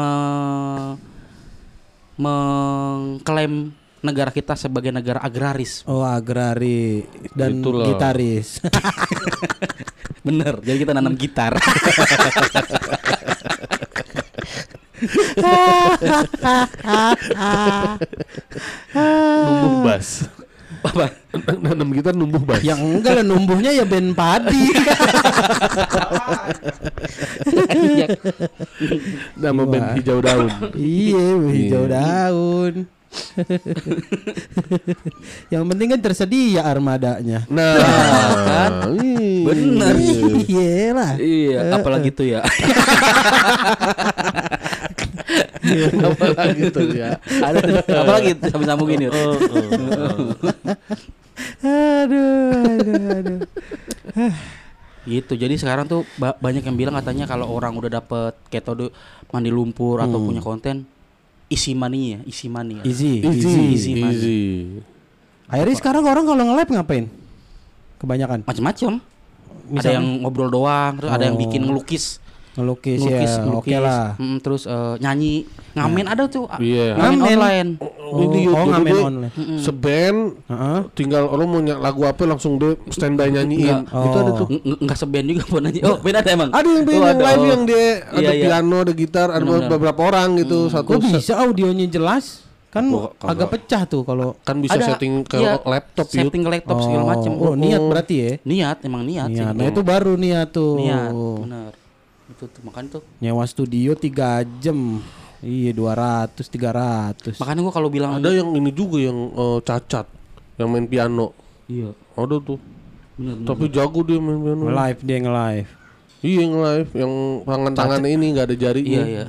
mengklaim 2.18 3.70
negara 4.00 4.30
kita 4.30 4.54
sebagai 4.54 4.90
negara 4.90 5.20
agraris 5.20 5.86
Oh 5.86 6.02
agrari 6.02 7.06
dan 7.34 7.60
Itulah. 7.60 7.86
gitaris. 7.88 8.58
bener 10.26 10.60
jadi 10.60 10.78
kita 10.78 10.92
nanam 10.92 11.16
gitar 11.16 11.56
numbuh 19.48 19.86
bas. 19.86 20.26
apa 20.78 21.10
Nanam 21.62 21.90
kita 21.94 22.14
numbuh 22.14 22.42
bas. 22.42 22.62
Yang 22.66 22.82
enggak 22.82 23.14
lah 23.22 23.26
numbuhnya 23.26 23.72
ya 23.74 23.86
ben 23.86 24.14
padi. 24.18 24.74
Iya. 27.78 28.08
Nama 29.38 29.62
band 29.66 29.88
hijau 30.02 30.20
daun. 30.22 30.50
iya, 30.78 31.26
hijau 31.46 31.86
daun. 31.86 32.88
Yang 35.54 35.64
penting 35.74 35.88
kan 35.96 36.00
tersedia 36.04 36.62
armadanya. 36.66 37.48
Nah, 37.48 37.78
kan? 38.46 38.94
ih. 39.00 39.46
Bener. 39.48 39.96
Iya 40.48 40.92
lah. 40.94 41.12
Iya, 41.18 41.60
apalagi 41.80 42.10
tuh 42.12 42.28
ya. 42.28 42.42
apalagi 46.08 46.64
tuh 46.70 46.88
ya. 46.92 47.20
Ada 47.48 47.60
apalagi 47.84 48.32
sambil 48.48 48.68
sambungin 48.68 49.00
yuk. 49.08 49.14
Oh, 49.14 49.36
Aduh, 51.62 52.50
aduh, 52.54 53.04
aduh. 53.14 53.40
Gitu. 55.08 55.34
Jadi 55.34 55.56
sekarang 55.56 55.86
tuh 55.86 56.04
ba- 56.16 56.36
banyak 56.36 56.64
yang 56.64 56.76
bilang 56.76 56.96
katanya 56.96 57.24
kalau 57.24 57.48
orang 57.48 57.72
udah 57.74 57.92
dapet 57.94 58.34
ketode 58.50 58.92
mandi 59.30 59.48
lumpur 59.48 60.00
atau 60.00 60.20
punya 60.20 60.42
konten 60.42 60.84
isi 61.48 61.72
money 61.72 62.18
ya, 62.18 62.20
isi 62.26 62.48
money 62.48 62.82
ya. 62.82 62.84
Easy, 62.84 63.24
Easy, 63.24 63.48
easy. 63.48 63.62
easy, 63.72 63.92
easy. 63.96 64.42
Akhirnya 65.48 65.76
sekarang 65.80 66.04
orang 66.04 66.28
kalau 66.28 66.44
nge-live 66.44 66.72
ngapain? 66.76 67.06
Kebanyakan 67.98 68.40
Macem-macem. 68.44 68.94
Ada 69.68 70.00
yang 70.00 70.24
ngobrol 70.24 70.48
doang, 70.48 71.00
terus 71.00 71.12
ada 71.12 71.24
yang 71.24 71.36
Oh. 71.36 71.42
bikin 71.42 71.62
ngelukis. 71.64 72.20
Ngelukis, 72.58 73.00
Ngelukis, 73.00 73.32
ya. 73.32 73.42
Oke 73.46 73.70
ngelukis. 73.70 73.78
lah. 73.80 74.08
Mm, 74.18 74.38
terus 74.40 74.64
eh, 74.66 74.94
nyanyi, 74.98 75.34
ngamen 75.72 76.06
ada 76.06 76.24
tuh. 76.26 76.46
ah, 76.46 76.58
Iya. 76.58 76.98
Ngamen 76.98 77.14
Ngamen. 77.16 77.30
online. 77.32 77.70
Oh, 77.78 77.86
oh, 77.86 78.20
YouTube 78.20 78.68
ngamen 78.68 78.94
online. 78.98 79.32
Seband 79.58 80.18
Heeh. 80.44 80.80
tinggal 80.92 81.24
orang 81.26 81.48
mau 81.48 81.60
nyanyi 81.60 81.78
lagu 81.78 82.02
apa 82.04 82.24
langsung 82.24 82.58
deh 82.58 82.74
standby 82.88 83.30
nyanyiin. 83.30 83.86
Enggak. 83.86 84.04
Itu 84.04 84.18
ada 84.18 84.32
Oh. 84.32 84.36
tuh. 84.36 84.48
Ng- 84.50 84.64
ng- 84.66 84.80
Enggak 84.82 84.98
seband 84.98 85.26
juga 85.28 85.44
pun 85.46 85.60
nanya. 85.62 85.82
Oh, 85.84 85.98
beda 85.98 86.18
ada 86.18 86.30
emang. 86.30 86.50
Ada 86.50 86.68
yang 86.68 86.84
band 86.84 86.98
Oh, 86.98 87.06
yang 87.06 87.20
live 87.20 87.38
oh. 87.38 87.48
yang 87.48 87.64
dia 87.64 87.86
ada 88.02 88.18
Iya, 88.18 88.32
iya. 88.32 88.44
piano, 88.44 88.78
ada 88.80 88.92
gitar, 88.92 89.28
ada 89.30 89.38
Benar-benar. 89.40 89.70
beberapa 89.72 90.02
orang 90.04 90.30
gitu 90.38 90.58
satu 90.68 90.90
Kok 90.90 91.02
bisa 91.14 91.34
audionya 91.38 91.88
jelas? 91.88 92.26
Kan 92.68 92.84
Oh, 92.90 93.16
kalau- 93.16 93.32
agak 93.32 93.48
pecah 93.50 93.82
tuh 93.86 94.02
kalau 94.02 94.36
kan 94.40 94.60
bisa 94.60 94.76
Ada, 94.76 94.86
setting 94.92 95.24
ke 95.24 95.40
iya, 95.40 95.56
laptop 95.58 96.04
setting 96.06 96.42
ke 96.42 96.50
laptop 96.52 96.78
segala 96.80 97.00
Oh, 97.02 97.08
macam. 97.08 97.32
Oh, 97.38 97.54
niat 97.54 97.80
berarti 97.82 98.16
ya. 98.18 98.32
Niat, 98.44 98.78
emang 98.84 99.04
niat 99.04 99.30
sih. 99.30 99.40
Niat. 99.40 99.54
Nah, 99.54 99.66
itu 99.66 99.82
baru 99.82 100.14
niat 100.14 100.52
tuh. 100.52 100.76
Niat, 100.78 101.12
benar. 101.14 101.72
Itu 102.28 102.44
tuh 102.46 102.62
makanya 102.62 103.00
tuh. 103.00 103.04
Nyewa 103.20 103.44
studio 103.44 103.92
3 103.94 104.44
jam. 104.60 105.00
Iya 105.38 105.72
200 105.72 106.34
300. 106.42 107.38
Makanya 107.38 107.62
gua 107.62 107.74
kalau 107.74 107.90
bilang 107.94 108.18
Ada 108.18 108.34
yang 108.34 108.50
ini 108.54 108.74
juga 108.74 108.98
yang 108.98 109.18
eh, 109.32 109.60
cacat 109.62 110.08
yang 110.58 110.68
main 110.68 110.90
piano. 110.90 111.32
iya, 111.70 111.94
Ada 112.18 112.42
tuh. 112.42 112.58
benar. 113.16 113.46
Tapi 113.46 113.66
jago 113.70 114.02
dia 114.02 114.18
main 114.18 114.38
piano. 114.38 114.66
Live 114.68 115.00
dia 115.02 115.18
nge-live. 115.22 115.70
Iya 116.18 116.38
yang 116.42 116.54
live 116.58 116.90
yang 116.98 117.14
tangan 117.46 117.74
tangannya 117.78 118.10
ini 118.10 118.26
nggak 118.34 118.46
ada 118.50 118.56
jarinya. 118.58 119.02
Iya, 119.06 119.06
iya. 119.06 119.26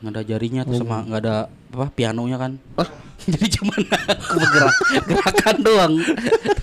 Nggak 0.00 0.12
ada 0.14 0.22
jarinya 0.22 0.62
tuh 0.62 0.74
sama 0.78 0.96
nggak 1.02 1.20
ada 1.26 1.36
apa 1.74 1.86
pianonya 1.90 2.36
kan. 2.38 2.52
Jadi 3.20 3.46
cuman 3.60 3.80
bergerak 4.38 4.76
gerakan 5.04 5.56
doang. 5.60 5.92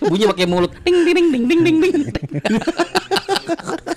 Bunyi 0.01 0.26
pakai 0.26 0.47
mulut. 0.47 0.72
Ding 0.81 1.03
ding 1.05 1.27
ding 1.30 1.43
ding 1.45 1.45
ding 1.45 1.61
ding 1.61 1.77
ding. 1.84 2.03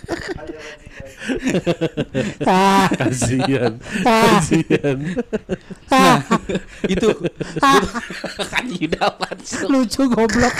Kasihan. 3.01 3.73
Kasihan. 4.03 4.99
Nah, 5.91 6.17
itu 6.87 7.09
kan 7.59 8.65
dapat 8.91 9.37
Lucu 9.69 10.03
goblok. 10.11 10.57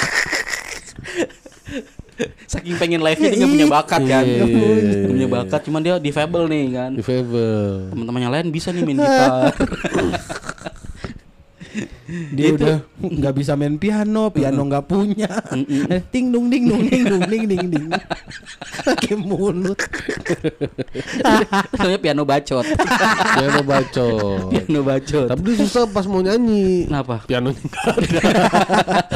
saking 2.45 2.77
pengen 2.77 3.01
live-nya 3.01 3.33
dia 3.33 3.39
nggak 3.41 3.53
punya 3.57 3.69
bakat 3.71 4.01
kan. 4.05 4.25
Iya, 4.27 4.45
iya, 4.45 4.45
iya, 4.45 4.93
Nggak 5.01 5.13
punya 5.15 5.29
iya. 5.31 5.37
bakat, 5.41 5.61
cuman 5.65 5.81
dia 5.81 5.95
difabel 5.97 6.43
nih 6.51 6.65
kan. 6.75 6.91
Difabel. 6.93 7.71
Teman-teman 7.95 8.21
yang 8.21 8.33
lain 8.35 8.47
bisa 8.53 8.69
nih 8.75 8.83
main 8.85 8.99
gitar. 9.01 9.55
Dia 12.11 12.47
udah 12.59 12.77
nggak 12.99 13.35
bisa 13.39 13.55
main 13.55 13.79
piano, 13.79 14.31
piano 14.35 14.67
nggak 14.67 14.85
punya. 14.91 15.31
Eh, 15.91 16.03
ting 16.11 16.35
dung 16.35 16.51
ding 16.51 16.67
dung 16.67 16.83
ding 16.91 17.05
dung 17.07 17.25
ding 17.31 17.45
ding 17.47 17.65
ding. 17.71 17.87
Pakai 18.83 19.15
mulut. 19.15 19.79
Namanya 21.79 22.01
piano 22.03 22.23
bacot. 22.27 22.67
Piano 23.39 23.61
bacot. 23.63 24.51
piano 24.51 24.81
bacot. 24.83 25.29
Tapi 25.31 25.41
dia 25.47 25.57
susah 25.63 25.87
pas 25.87 26.05
mau 26.11 26.19
nyanyi. 26.19 26.91
Kenapa? 26.91 27.23
Pianonya 27.31 27.63
nggak 27.63 27.87
ada. 27.95 28.21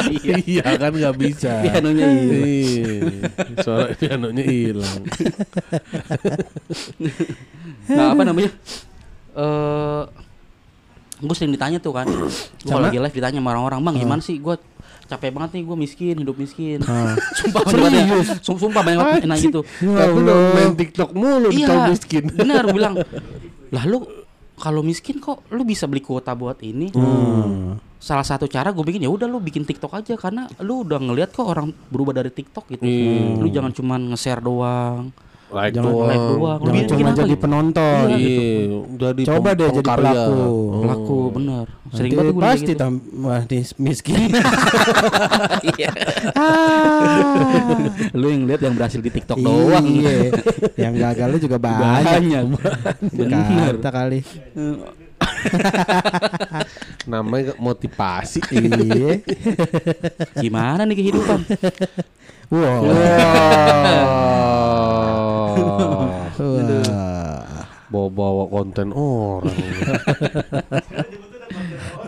iya 0.46 0.66
kan 0.78 0.92
nggak 0.94 1.16
bisa. 1.18 1.52
Pianonya 1.66 2.06
hilang. 2.06 2.46
Iya. 2.46 3.28
Suara 3.62 3.86
pianonya 3.98 4.44
hilang. 4.46 5.00
Nah, 7.90 8.06
apa 8.14 8.22
namanya? 8.22 8.50
Eh 9.34 10.23
gue 11.24 11.36
sering 11.36 11.52
ditanya 11.52 11.78
tuh 11.80 11.96
kan. 11.96 12.06
Gue 12.06 12.28
kalau 12.62 12.84
lagi 12.84 12.98
live 13.00 13.16
ditanya 13.16 13.38
sama 13.40 13.50
orang-orang, 13.52 13.80
"Bang, 13.80 13.96
gimana 13.96 14.20
sih 14.20 14.36
gue 14.36 14.54
capek 15.04 15.30
banget 15.32 15.50
nih 15.56 15.62
gue 15.64 15.76
miskin, 15.76 16.14
hidup 16.20 16.36
miskin." 16.36 16.78
Ah. 16.84 17.16
sumpah 17.40 17.62
banyak 17.64 18.04
banget. 18.06 18.26
Sum- 18.44 18.60
Sumpah 18.60 18.82
banyak 18.84 18.98
banget 19.00 19.22
yang 19.24 19.32
nanya 19.32 19.46
gitu. 19.48 19.60
Tapi 19.64 20.18
lo 20.20 20.34
main 20.52 20.72
TikTok 20.74 21.10
mulu 21.12 21.48
tahun 21.50 21.82
miskin. 21.90 22.24
Bener 22.32 22.64
bilang. 22.70 22.94
Lah 23.74 23.84
lu 23.88 24.06
kalau 24.54 24.86
miskin 24.86 25.18
kok 25.18 25.42
lu 25.50 25.66
bisa 25.66 25.90
beli 25.90 25.98
kuota 25.98 26.30
buat 26.32 26.62
ini? 26.62 26.94
Hmm. 26.94 27.74
Salah 27.98 28.22
satu 28.22 28.44
cara 28.46 28.70
gue 28.70 28.84
bikin 28.84 29.02
ya 29.02 29.10
udah 29.10 29.24
lu 29.26 29.40
bikin 29.40 29.64
TikTok 29.64 29.96
aja 29.96 30.14
karena 30.14 30.46
lu 30.60 30.84
udah 30.84 31.00
ngelihat 31.00 31.32
kok 31.32 31.48
orang 31.48 31.72
berubah 31.90 32.14
dari 32.14 32.30
TikTok 32.30 32.70
gitu. 32.70 32.84
Iya. 32.84 33.40
Lu 33.40 33.48
jangan 33.50 33.72
cuman 33.74 34.14
nge-share 34.14 34.44
doang. 34.44 35.10
Like 35.54 35.70
Jangan 35.70 35.86
doang. 35.86 36.08
Live 36.10 36.26
doang. 36.34 36.58
Lu 36.58 36.66
Jangan 36.66 36.88
cuma 36.90 37.10
jadi 37.14 37.30
gitu? 37.30 37.38
penonton. 37.38 38.06
Iya, 38.10 38.42
jadi 38.98 39.22
Coba 39.22 39.48
deh 39.54 39.68
jadi 39.70 39.86
pelaku. 39.88 40.34
Oh. 40.34 40.82
Pelaku 40.82 41.18
bener. 41.30 41.64
Sering 41.94 42.10
Nanti 42.10 42.18
banget 42.18 42.34
gue 42.34 42.42
pasti 42.42 42.66
gitu. 42.66 42.74
tam- 42.74 43.04
wah 43.22 43.42
nih 43.44 43.62
miskin. 43.78 44.18
Iya. 45.64 45.90
Ah. 46.34 47.86
Lu 48.12 48.26
yang 48.28 48.44
lihat 48.44 48.60
yang 48.60 48.74
berhasil 48.74 48.98
di 48.98 49.08
TikTok 49.08 49.38
doang. 49.38 49.86
Iya. 49.86 50.34
Yang 50.76 50.94
gagalnya 50.98 51.38
juga 51.38 51.56
banyak. 51.66 52.44
Banyak. 53.14 53.78
Kata 53.78 53.90
kali. 53.90 54.20
Namanya 57.06 57.54
motivasi. 57.56 58.42
Iya. 58.50 59.22
Gimana 60.34 60.82
nih 60.82 60.96
kehidupan? 60.98 61.40
Wow. 62.50 62.80
Wah. 62.84 64.04
Wah. 65.54 67.44
Bawa-bawa 67.92 68.44
konten 68.50 68.90
orang. 68.90 69.54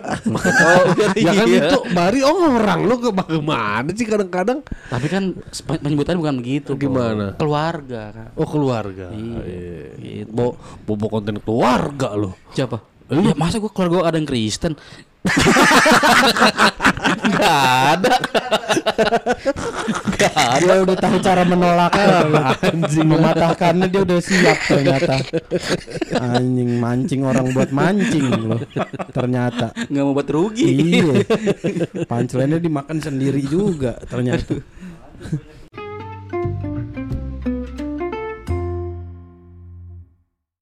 oh, 0.06 0.82
ya 1.18 1.30
kan 1.34 1.46
itu 1.46 1.78
bari 1.94 2.20
orang 2.22 2.86
lu 2.86 2.96
ke 2.98 3.10
bagaimana 3.10 3.90
sih 3.94 4.06
kadang-kadang 4.06 4.62
Tapi 4.66 5.06
kan 5.10 5.34
penyebutannya 5.66 6.18
bukan 6.18 6.36
begitu. 6.42 6.70
Bro. 6.74 6.82
Gimana? 6.82 7.26
Keluarga 7.38 8.02
kan. 8.14 8.28
oh 8.34 8.48
keluarga 8.48 9.10
iya. 9.14 10.24
bawa 10.30 10.54
bawa 10.86 11.08
konten 11.10 11.36
keluarga 11.42 12.14
lo 12.14 12.34
Siapa? 12.54 12.95
Ya, 13.06 13.34
masa 13.38 13.62
gua 13.62 13.70
keluarga 13.70 14.02
gua 14.02 14.04
ada 14.10 14.18
yang 14.18 14.26
Kristen? 14.26 14.74
Gak 17.26 17.58
ada. 17.98 18.14
Gak 20.14 20.34
ada. 20.38 20.62
Dia 20.62 20.82
udah 20.86 20.96
tahu 20.98 21.16
cara 21.18 21.42
menolaknya 21.42 22.06
Anjing 22.62 23.06
Mematahkannya 23.10 23.86
dia 23.90 24.06
udah 24.06 24.20
siap 24.22 24.58
ternyata 24.70 25.18
Anjing 26.14 26.78
mancing 26.78 27.26
orang 27.26 27.50
buat 27.50 27.74
mancing 27.74 28.26
loh 28.30 28.62
Ternyata 29.10 29.74
Gak 29.74 30.02
mau 30.06 30.14
buat 30.14 30.30
rugi. 30.30 30.62
Iya 30.66 31.26
Punchline-nya 32.06 32.62
dimakan 32.62 32.98
sendiri 33.02 33.42
juga 33.42 33.98
ternyata 34.06 34.62